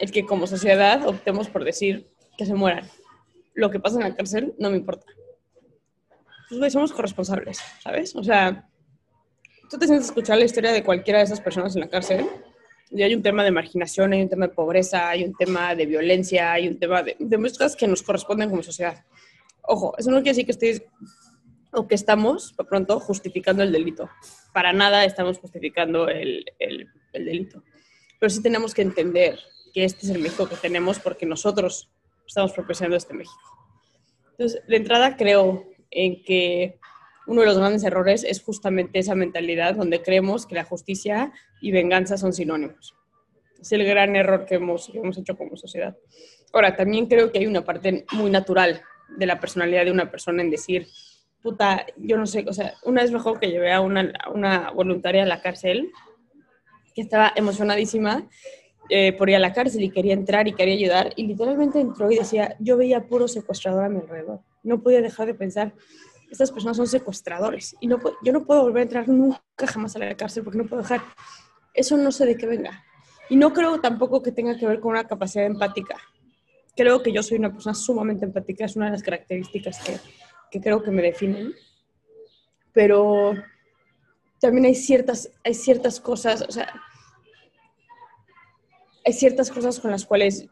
el 0.00 0.10
que 0.10 0.26
como 0.26 0.46
sociedad 0.46 1.06
optemos 1.06 1.48
por 1.48 1.64
decir 1.64 2.10
que 2.36 2.46
se 2.46 2.54
mueran. 2.54 2.88
Lo 3.54 3.70
que 3.70 3.80
pasa 3.80 3.96
en 3.96 4.08
la 4.08 4.14
cárcel 4.14 4.54
no 4.58 4.70
me 4.70 4.76
importa. 4.76 5.06
Pues 6.48 6.72
somos 6.72 6.92
corresponsables, 6.92 7.58
¿sabes? 7.82 8.14
O 8.14 8.22
sea, 8.22 8.68
tú 9.70 9.78
te 9.78 9.86
sientes 9.86 10.06
a 10.06 10.10
escuchar 10.10 10.38
la 10.38 10.44
historia 10.44 10.72
de 10.72 10.84
cualquiera 10.84 11.18
de 11.18 11.24
esas 11.24 11.40
personas 11.40 11.74
en 11.74 11.80
la 11.80 11.88
cárcel 11.88 12.26
y 12.90 13.02
hay 13.02 13.14
un 13.14 13.22
tema 13.22 13.44
de 13.44 13.50
marginación, 13.50 14.12
hay 14.12 14.22
un 14.22 14.28
tema 14.28 14.46
de 14.46 14.54
pobreza, 14.54 15.08
hay 15.08 15.24
un 15.24 15.34
tema 15.34 15.74
de 15.74 15.86
violencia, 15.86 16.52
hay 16.52 16.68
un 16.68 16.78
tema 16.78 17.02
de, 17.02 17.16
de 17.18 17.38
muchas 17.38 17.58
cosas 17.58 17.76
que 17.76 17.88
nos 17.88 18.02
corresponden 18.02 18.50
como 18.50 18.62
sociedad. 18.62 19.04
Ojo, 19.62 19.94
eso 19.98 20.10
no 20.10 20.18
quiere 20.18 20.30
decir 20.30 20.46
que 20.46 20.52
estéis 20.52 20.82
o 21.72 21.86
que 21.86 21.94
estamos, 21.94 22.52
por 22.52 22.66
pronto, 22.68 23.00
justificando 23.00 23.62
el 23.62 23.72
delito. 23.72 24.08
Para 24.52 24.72
nada 24.72 25.04
estamos 25.04 25.38
justificando 25.38 26.08
el, 26.08 26.44
el, 26.58 26.88
el 27.12 27.24
delito 27.24 27.62
pero 28.18 28.30
sí 28.30 28.42
tenemos 28.42 28.74
que 28.74 28.82
entender 28.82 29.38
que 29.72 29.84
este 29.84 30.06
es 30.06 30.12
el 30.12 30.22
México 30.22 30.48
que 30.48 30.56
tenemos 30.56 30.98
porque 30.98 31.26
nosotros 31.26 31.90
estamos 32.26 32.52
propiciando 32.52 32.96
este 32.96 33.14
México. 33.14 33.38
Entonces, 34.32 34.62
de 34.66 34.76
entrada 34.76 35.16
creo 35.16 35.64
en 35.90 36.22
que 36.22 36.78
uno 37.26 37.40
de 37.40 37.46
los 37.46 37.58
grandes 37.58 37.84
errores 37.84 38.24
es 38.24 38.42
justamente 38.42 38.98
esa 38.98 39.14
mentalidad 39.14 39.74
donde 39.74 40.02
creemos 40.02 40.46
que 40.46 40.54
la 40.54 40.64
justicia 40.64 41.32
y 41.60 41.72
venganza 41.72 42.16
son 42.16 42.32
sinónimos. 42.32 42.94
Es 43.60 43.72
el 43.72 43.84
gran 43.84 44.14
error 44.14 44.44
que 44.46 44.56
hemos, 44.56 44.90
hemos 44.94 45.18
hecho 45.18 45.36
como 45.36 45.56
sociedad. 45.56 45.96
Ahora, 46.52 46.76
también 46.76 47.06
creo 47.06 47.32
que 47.32 47.38
hay 47.38 47.46
una 47.46 47.64
parte 47.64 48.04
muy 48.12 48.30
natural 48.30 48.82
de 49.16 49.26
la 49.26 49.40
personalidad 49.40 49.84
de 49.84 49.90
una 49.90 50.10
persona 50.10 50.42
en 50.42 50.50
decir, 50.50 50.86
puta, 51.42 51.86
yo 51.96 52.16
no 52.16 52.26
sé, 52.26 52.44
o 52.48 52.52
sea, 52.52 52.74
una 52.84 53.02
vez 53.02 53.10
mejor 53.10 53.38
que 53.38 53.48
llevé 53.48 53.72
a 53.72 53.80
una, 53.80 54.12
a 54.24 54.30
una 54.30 54.70
voluntaria 54.70 55.22
a 55.22 55.26
la 55.26 55.40
cárcel 55.40 55.90
que 56.94 57.02
estaba 57.02 57.32
emocionadísima 57.36 58.28
eh, 58.88 59.12
por 59.12 59.28
ir 59.28 59.36
a 59.36 59.40
la 59.40 59.52
cárcel 59.52 59.82
y 59.82 59.90
quería 59.90 60.14
entrar 60.14 60.46
y 60.48 60.54
quería 60.54 60.74
ayudar. 60.74 61.12
Y 61.16 61.26
literalmente 61.26 61.80
entró 61.80 62.10
y 62.10 62.16
decía, 62.16 62.56
yo 62.60 62.76
veía 62.76 63.06
puro 63.06 63.28
secuestrador 63.28 63.84
a 63.84 63.88
mi 63.88 63.98
alrededor. 64.00 64.40
No 64.62 64.82
podía 64.82 65.02
dejar 65.02 65.26
de 65.26 65.34
pensar, 65.34 65.74
estas 66.30 66.50
personas 66.50 66.76
son 66.76 66.86
secuestradores. 66.86 67.76
Y 67.80 67.86
no, 67.86 67.98
yo 68.22 68.32
no 68.32 68.44
puedo 68.44 68.62
volver 68.62 68.80
a 68.80 68.82
entrar 68.82 69.08
nunca 69.08 69.66
jamás 69.66 69.96
a 69.96 69.98
la 69.98 70.16
cárcel 70.16 70.44
porque 70.44 70.58
no 70.58 70.66
puedo 70.66 70.82
dejar. 70.82 71.02
Eso 71.74 71.96
no 71.96 72.10
sé 72.12 72.26
de 72.26 72.36
qué 72.36 72.46
venga. 72.46 72.84
Y 73.28 73.36
no 73.36 73.52
creo 73.52 73.80
tampoco 73.80 74.22
que 74.22 74.32
tenga 74.32 74.56
que 74.56 74.66
ver 74.66 74.80
con 74.80 74.92
una 74.92 75.06
capacidad 75.06 75.46
empática. 75.46 75.96
Creo 76.76 77.02
que 77.02 77.12
yo 77.12 77.22
soy 77.22 77.38
una 77.38 77.52
persona 77.52 77.74
sumamente 77.74 78.24
empática, 78.24 78.64
es 78.64 78.76
una 78.76 78.86
de 78.86 78.92
las 78.92 79.02
características 79.02 79.78
que, 79.82 79.98
que 80.50 80.60
creo 80.60 80.82
que 80.82 80.90
me 80.90 81.02
definen. 81.02 81.54
Pero 82.72 83.34
también 84.40 84.66
hay 84.66 84.74
ciertas, 84.74 85.30
hay 85.42 85.54
ciertas 85.54 86.00
cosas, 86.00 86.42
o 86.42 86.52
sea, 86.52 86.82
hay 89.04 89.12
ciertas 89.12 89.50
cosas 89.50 89.80
con 89.80 89.90
las 89.90 90.04
cuales, 90.04 90.46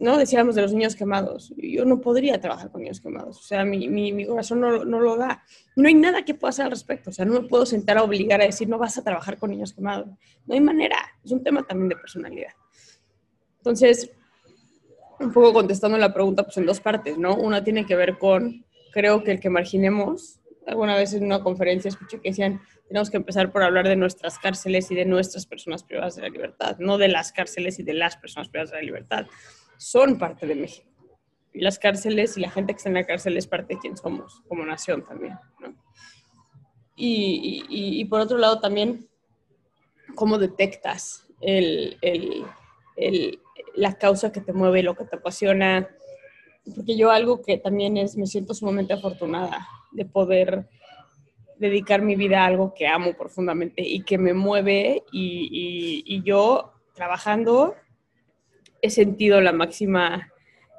¿no? 0.00 0.16
Decíamos 0.16 0.54
de 0.54 0.62
los 0.62 0.72
niños 0.72 0.96
quemados. 0.96 1.52
Yo 1.58 1.84
no 1.84 2.00
podría 2.00 2.40
trabajar 2.40 2.70
con 2.70 2.80
niños 2.80 3.00
quemados. 3.00 3.38
O 3.38 3.42
sea, 3.42 3.64
mi, 3.66 3.86
mi, 3.86 4.12
mi 4.12 4.26
corazón 4.26 4.60
no, 4.60 4.84
no, 4.84 4.98
lo 4.98 5.16
da. 5.16 5.44
No 5.76 5.88
hay 5.88 5.94
nada 5.94 6.24
que 6.24 6.32
pueda 6.34 6.48
hacer 6.48 6.64
al 6.64 6.70
respecto. 6.70 7.10
O 7.10 7.12
sea, 7.12 7.26
no 7.26 7.34
me 7.34 7.46
puedo 7.46 7.66
sentar 7.66 7.98
a 7.98 8.02
obligar 8.02 8.40
a 8.40 8.46
decir, 8.46 8.66
no 8.66 8.78
vas 8.78 8.96
a 8.96 9.04
trabajar 9.04 9.38
con 9.38 9.50
niños 9.50 9.74
quemados. 9.74 10.08
No 10.46 10.54
hay 10.54 10.60
manera. 10.60 10.96
Es 11.22 11.30
un 11.32 11.44
tema 11.44 11.62
también 11.64 11.90
de 11.90 11.96
personalidad. 11.96 12.52
Entonces, 13.58 14.10
un 15.20 15.32
poco 15.32 15.52
contestando 15.52 15.98
la 15.98 16.14
pregunta, 16.14 16.44
pues 16.44 16.56
en 16.56 16.64
dos 16.64 16.80
partes, 16.80 17.18
¿no? 17.18 17.36
Una 17.36 17.62
tiene 17.62 17.84
que 17.84 17.94
ver 17.94 18.16
con, 18.16 18.64
creo 18.92 19.22
que 19.22 19.32
el 19.32 19.40
que 19.40 19.50
marginemos, 19.50 20.40
alguna 20.66 20.96
vez 20.96 21.12
en 21.12 21.24
una 21.24 21.42
conferencia 21.42 21.90
escuché 21.90 22.20
que 22.22 22.30
decían, 22.30 22.62
tenemos 22.88 23.10
que 23.10 23.18
empezar 23.18 23.52
por 23.52 23.62
hablar 23.62 23.86
de 23.86 23.96
nuestras 23.96 24.38
cárceles 24.38 24.90
y 24.90 24.94
de 24.94 25.04
nuestras 25.04 25.44
personas 25.44 25.84
privadas 25.84 26.16
de 26.16 26.22
la 26.22 26.30
libertad, 26.30 26.78
no 26.78 26.96
de 26.96 27.08
las 27.08 27.32
cárceles 27.32 27.78
y 27.78 27.82
de 27.82 27.92
las 27.92 28.16
personas 28.16 28.48
privadas 28.48 28.70
de 28.70 28.78
la 28.78 28.82
libertad. 28.82 29.26
Son 29.80 30.18
parte 30.18 30.46
de 30.46 30.54
México. 30.54 30.90
Y 31.54 31.62
las 31.62 31.78
cárceles 31.78 32.36
y 32.36 32.40
la 32.40 32.50
gente 32.50 32.74
que 32.74 32.76
está 32.76 32.90
en 32.90 32.96
la 32.96 33.06
cárcel 33.06 33.38
es 33.38 33.46
parte 33.46 33.74
de 33.74 33.80
quien 33.80 33.96
somos 33.96 34.42
como 34.46 34.62
nación 34.66 35.02
también. 35.06 35.38
Y, 36.94 38.04
por 38.04 38.20
otro 38.20 38.36
lado 38.36 38.60
también, 38.60 39.08
¿cómo 40.14 40.36
detectas 40.36 41.26
el, 41.40 41.96
el, 42.02 43.40
la 43.74 43.94
causa 43.94 44.30
que 44.30 44.42
te 44.42 44.52
mueve, 44.52 44.82
lo 44.82 44.94
que 44.94 45.06
te 45.06 45.16
apasiona? 45.16 45.88
Porque 46.76 46.94
yo 46.94 47.10
algo 47.10 47.40
que 47.40 47.56
también 47.56 47.96
es, 47.96 48.18
me 48.18 48.26
siento 48.26 48.52
sumamente 48.52 48.92
afortunada 48.92 49.66
de 49.92 50.04
poder 50.04 50.68
dedicar 51.56 52.02
mi 52.02 52.16
vida 52.16 52.42
a 52.42 52.46
algo 52.46 52.74
que 52.74 52.86
amo 52.86 53.14
profundamente 53.14 53.80
y 53.82 54.02
que 54.02 54.18
me 54.18 54.34
mueve 54.34 55.04
y, 55.10 56.22
yo 56.22 56.74
trabajando 56.92 57.76
he 58.82 58.90
sentido 58.90 59.40
la 59.40 59.52
máxima 59.52 60.32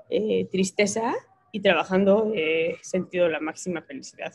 eh, 0.09 0.45
tristeza 0.51 1.13
y 1.51 1.61
trabajando 1.61 2.31
he 2.35 2.77
sentido 2.81 3.27
la 3.29 3.39
máxima 3.39 3.81
felicidad 3.81 4.33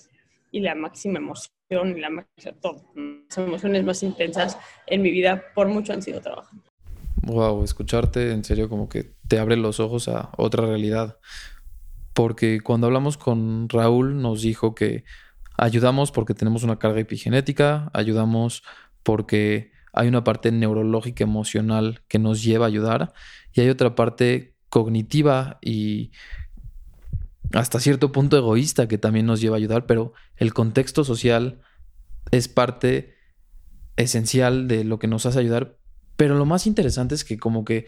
y 0.50 0.60
la 0.60 0.74
máxima 0.74 1.18
emoción 1.18 1.50
y 1.96 2.00
la 2.00 2.10
máxima, 2.10 2.52
todo. 2.60 2.92
Las 2.94 3.38
emociones 3.38 3.84
más 3.84 4.02
intensas 4.02 4.58
en 4.86 5.02
mi 5.02 5.10
vida 5.10 5.42
por 5.54 5.68
mucho 5.68 5.92
han 5.92 6.02
sido 6.02 6.20
trabajando. 6.20 6.64
Wow, 7.22 7.64
escucharte 7.64 8.32
en 8.32 8.44
serio 8.44 8.68
como 8.68 8.88
que 8.88 9.14
te 9.26 9.38
abre 9.38 9.56
los 9.56 9.80
ojos 9.80 10.08
a 10.08 10.30
otra 10.36 10.66
realidad. 10.66 11.18
Porque 12.14 12.60
cuando 12.60 12.86
hablamos 12.86 13.18
con 13.18 13.68
Raúl 13.68 14.22
nos 14.22 14.42
dijo 14.42 14.74
que 14.74 15.04
Ayudamos 15.58 16.12
porque 16.12 16.34
tenemos 16.34 16.64
una 16.64 16.78
carga 16.78 17.00
epigenética, 17.00 17.90
ayudamos 17.94 18.62
porque 19.02 19.72
hay 19.96 20.08
una 20.08 20.22
parte 20.22 20.52
neurológica 20.52 21.24
emocional 21.24 22.02
que 22.06 22.18
nos 22.18 22.42
lleva 22.42 22.66
a 22.66 22.68
ayudar 22.68 23.14
y 23.52 23.62
hay 23.62 23.70
otra 23.70 23.94
parte 23.94 24.54
cognitiva 24.68 25.58
y 25.62 26.12
hasta 27.52 27.80
cierto 27.80 28.12
punto 28.12 28.36
egoísta 28.36 28.88
que 28.88 28.98
también 28.98 29.26
nos 29.26 29.40
lleva 29.40 29.56
a 29.56 29.58
ayudar, 29.58 29.86
pero 29.86 30.12
el 30.36 30.52
contexto 30.52 31.02
social 31.02 31.60
es 32.30 32.48
parte 32.48 33.16
esencial 33.96 34.68
de 34.68 34.84
lo 34.84 34.98
que 34.98 35.06
nos 35.06 35.24
hace 35.24 35.38
ayudar, 35.38 35.78
pero 36.16 36.36
lo 36.36 36.44
más 36.44 36.66
interesante 36.66 37.14
es 37.14 37.24
que 37.24 37.38
como 37.38 37.64
que 37.64 37.86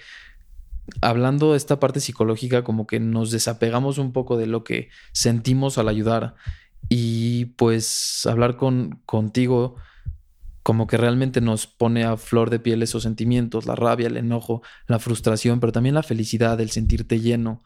hablando 1.03 1.53
de 1.53 1.59
esta 1.59 1.79
parte 1.79 2.01
psicológica, 2.01 2.65
como 2.65 2.87
que 2.87 3.01
nos 3.01 3.31
desapegamos 3.31 3.99
un 3.99 4.13
poco 4.13 4.39
de 4.39 4.47
lo 4.47 4.65
que 4.65 4.89
sentimos 5.13 5.77
al 5.77 5.89
ayudar. 5.89 6.35
Y 6.89 7.47
pues 7.57 8.25
hablar 8.27 8.57
con, 8.57 9.03
contigo 9.05 9.77
como 10.69 10.87
que 10.87 10.99
realmente 10.99 11.41
nos 11.41 11.67
pone 11.67 12.05
a 12.05 12.19
flor 12.19 12.51
de 12.51 12.59
piel 12.61 12.83
esos 12.83 13.03
sentimientos, 13.03 13.65
la 13.65 13.75
rabia, 13.75 14.07
el 14.07 14.19
enojo, 14.19 14.61
la 14.87 14.99
frustración, 14.99 15.61
pero 15.61 15.73
también 15.73 15.95
la 15.95 16.03
felicidad, 16.03 16.61
el 16.61 16.69
sentirte 16.69 17.21
lleno. 17.21 17.63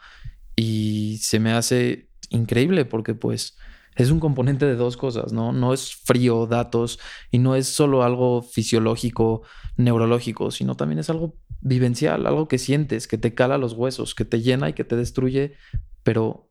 Y 0.54 1.18
se 1.20 1.40
me 1.40 1.50
hace 1.52 2.10
increíble 2.30 2.84
porque 2.84 3.14
pues 3.14 3.58
es 3.96 4.12
un 4.12 4.20
componente 4.20 4.66
de 4.66 4.76
dos 4.76 4.96
cosas, 4.96 5.32
¿no? 5.32 5.52
No 5.52 5.74
es 5.74 5.92
frío, 5.92 6.46
datos, 6.46 7.00
y 7.32 7.40
no 7.40 7.56
es 7.56 7.66
solo 7.66 8.04
algo 8.04 8.40
fisiológico, 8.40 9.42
neurológico, 9.76 10.52
sino 10.52 10.76
también 10.76 11.00
es 11.00 11.10
algo 11.10 11.34
vivencial, 11.60 12.24
algo 12.24 12.46
que 12.46 12.58
sientes, 12.58 13.08
que 13.08 13.18
te 13.18 13.34
cala 13.34 13.58
los 13.58 13.72
huesos, 13.72 14.14
que 14.14 14.24
te 14.24 14.42
llena 14.42 14.68
y 14.68 14.74
que 14.74 14.84
te 14.84 14.94
destruye, 14.94 15.56
pero 16.04 16.48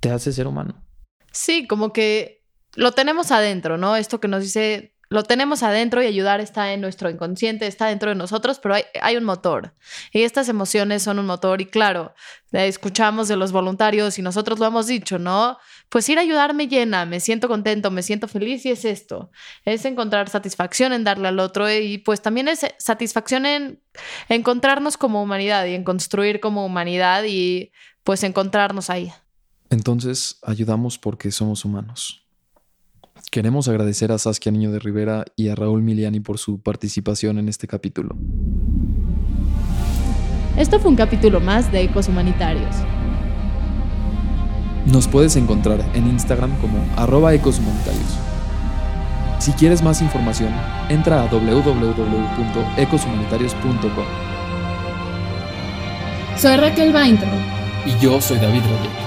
te 0.00 0.10
hace 0.10 0.32
ser 0.32 0.46
humano. 0.46 0.86
Sí, 1.32 1.66
como 1.66 1.92
que 1.92 2.46
lo 2.76 2.92
tenemos 2.92 3.30
adentro, 3.30 3.76
¿no? 3.76 3.94
Esto 3.94 4.20
que 4.20 4.28
nos 4.28 4.42
dice 4.42 4.94
lo 5.12 5.24
tenemos 5.24 5.62
adentro 5.62 6.02
y 6.02 6.06
ayudar 6.06 6.40
está 6.40 6.72
en 6.72 6.80
nuestro 6.80 7.10
inconsciente, 7.10 7.66
está 7.66 7.88
dentro 7.88 8.08
de 8.08 8.14
nosotros, 8.14 8.58
pero 8.58 8.76
hay, 9.02 9.16
un 9.16 9.24
motor. 9.24 9.74
Y 10.10 10.22
estas 10.22 10.48
emociones 10.48 11.02
son 11.02 11.18
un 11.18 11.26
motor 11.26 11.60
y 11.60 11.66
claro, 11.66 12.14
escuchamos 12.50 13.28
de 13.28 13.36
los 13.36 13.52
voluntarios 13.52 14.18
y 14.18 14.22
nosotros 14.22 14.58
lo 14.58 14.64
hemos 14.64 14.86
dicho, 14.86 15.18
¿no? 15.18 15.58
Pues 15.90 16.08
ir 16.08 16.16
a 16.16 16.22
ayudar 16.22 16.54
me 16.54 16.66
llena, 16.66 17.04
me 17.04 17.20
siento 17.20 17.46
contento, 17.46 17.90
me 17.90 18.02
siento 18.02 18.26
feliz 18.26 18.64
y 18.64 18.70
es 18.70 18.86
esto. 18.86 19.30
Es 19.66 19.84
encontrar 19.84 20.30
satisfacción 20.30 20.94
en 20.94 21.04
darle 21.04 21.28
al 21.28 21.40
otro 21.40 21.70
y 21.70 21.98
pues 21.98 22.22
también 22.22 22.48
es 22.48 22.64
satisfacción 22.78 23.44
en 23.44 23.82
encontrarnos 24.30 24.96
como 24.96 25.22
humanidad 25.22 25.66
y 25.66 25.74
en 25.74 25.84
construir 25.84 26.40
como 26.40 26.64
humanidad 26.64 27.24
y 27.24 27.70
pues 28.02 28.22
encontrarnos 28.22 28.88
ahí. 28.88 29.12
Entonces, 29.68 30.38
ayudamos 30.42 30.96
porque 30.96 31.30
somos 31.30 31.66
humanos. 31.66 32.21
Queremos 33.32 33.66
agradecer 33.66 34.12
a 34.12 34.18
Saskia 34.18 34.52
Niño 34.52 34.70
de 34.72 34.78
Rivera 34.78 35.24
y 35.36 35.48
a 35.48 35.54
Raúl 35.54 35.80
Miliani 35.80 36.20
por 36.20 36.36
su 36.36 36.60
participación 36.60 37.38
en 37.38 37.48
este 37.48 37.66
capítulo. 37.66 38.14
Esto 40.58 40.78
fue 40.78 40.90
un 40.90 40.96
capítulo 40.96 41.40
más 41.40 41.72
de 41.72 41.80
Ecos 41.80 42.08
Humanitarios. 42.08 42.76
Nos 44.84 45.08
puedes 45.08 45.36
encontrar 45.36 45.82
en 45.94 46.08
Instagram 46.08 46.54
como 46.58 46.76
arroba 46.94 47.32
ecoshumanitarios. 47.32 48.18
Si 49.38 49.52
quieres 49.52 49.82
más 49.82 50.02
información, 50.02 50.52
entra 50.90 51.22
a 51.22 51.30
www.ecoshumanitarios.com. 51.30 54.04
Soy 56.36 56.56
Raquel 56.58 56.92
Vaintro. 56.92 57.30
Y 57.86 57.98
yo 57.98 58.20
soy 58.20 58.36
David 58.36 58.60
Rodríguez. 58.60 59.01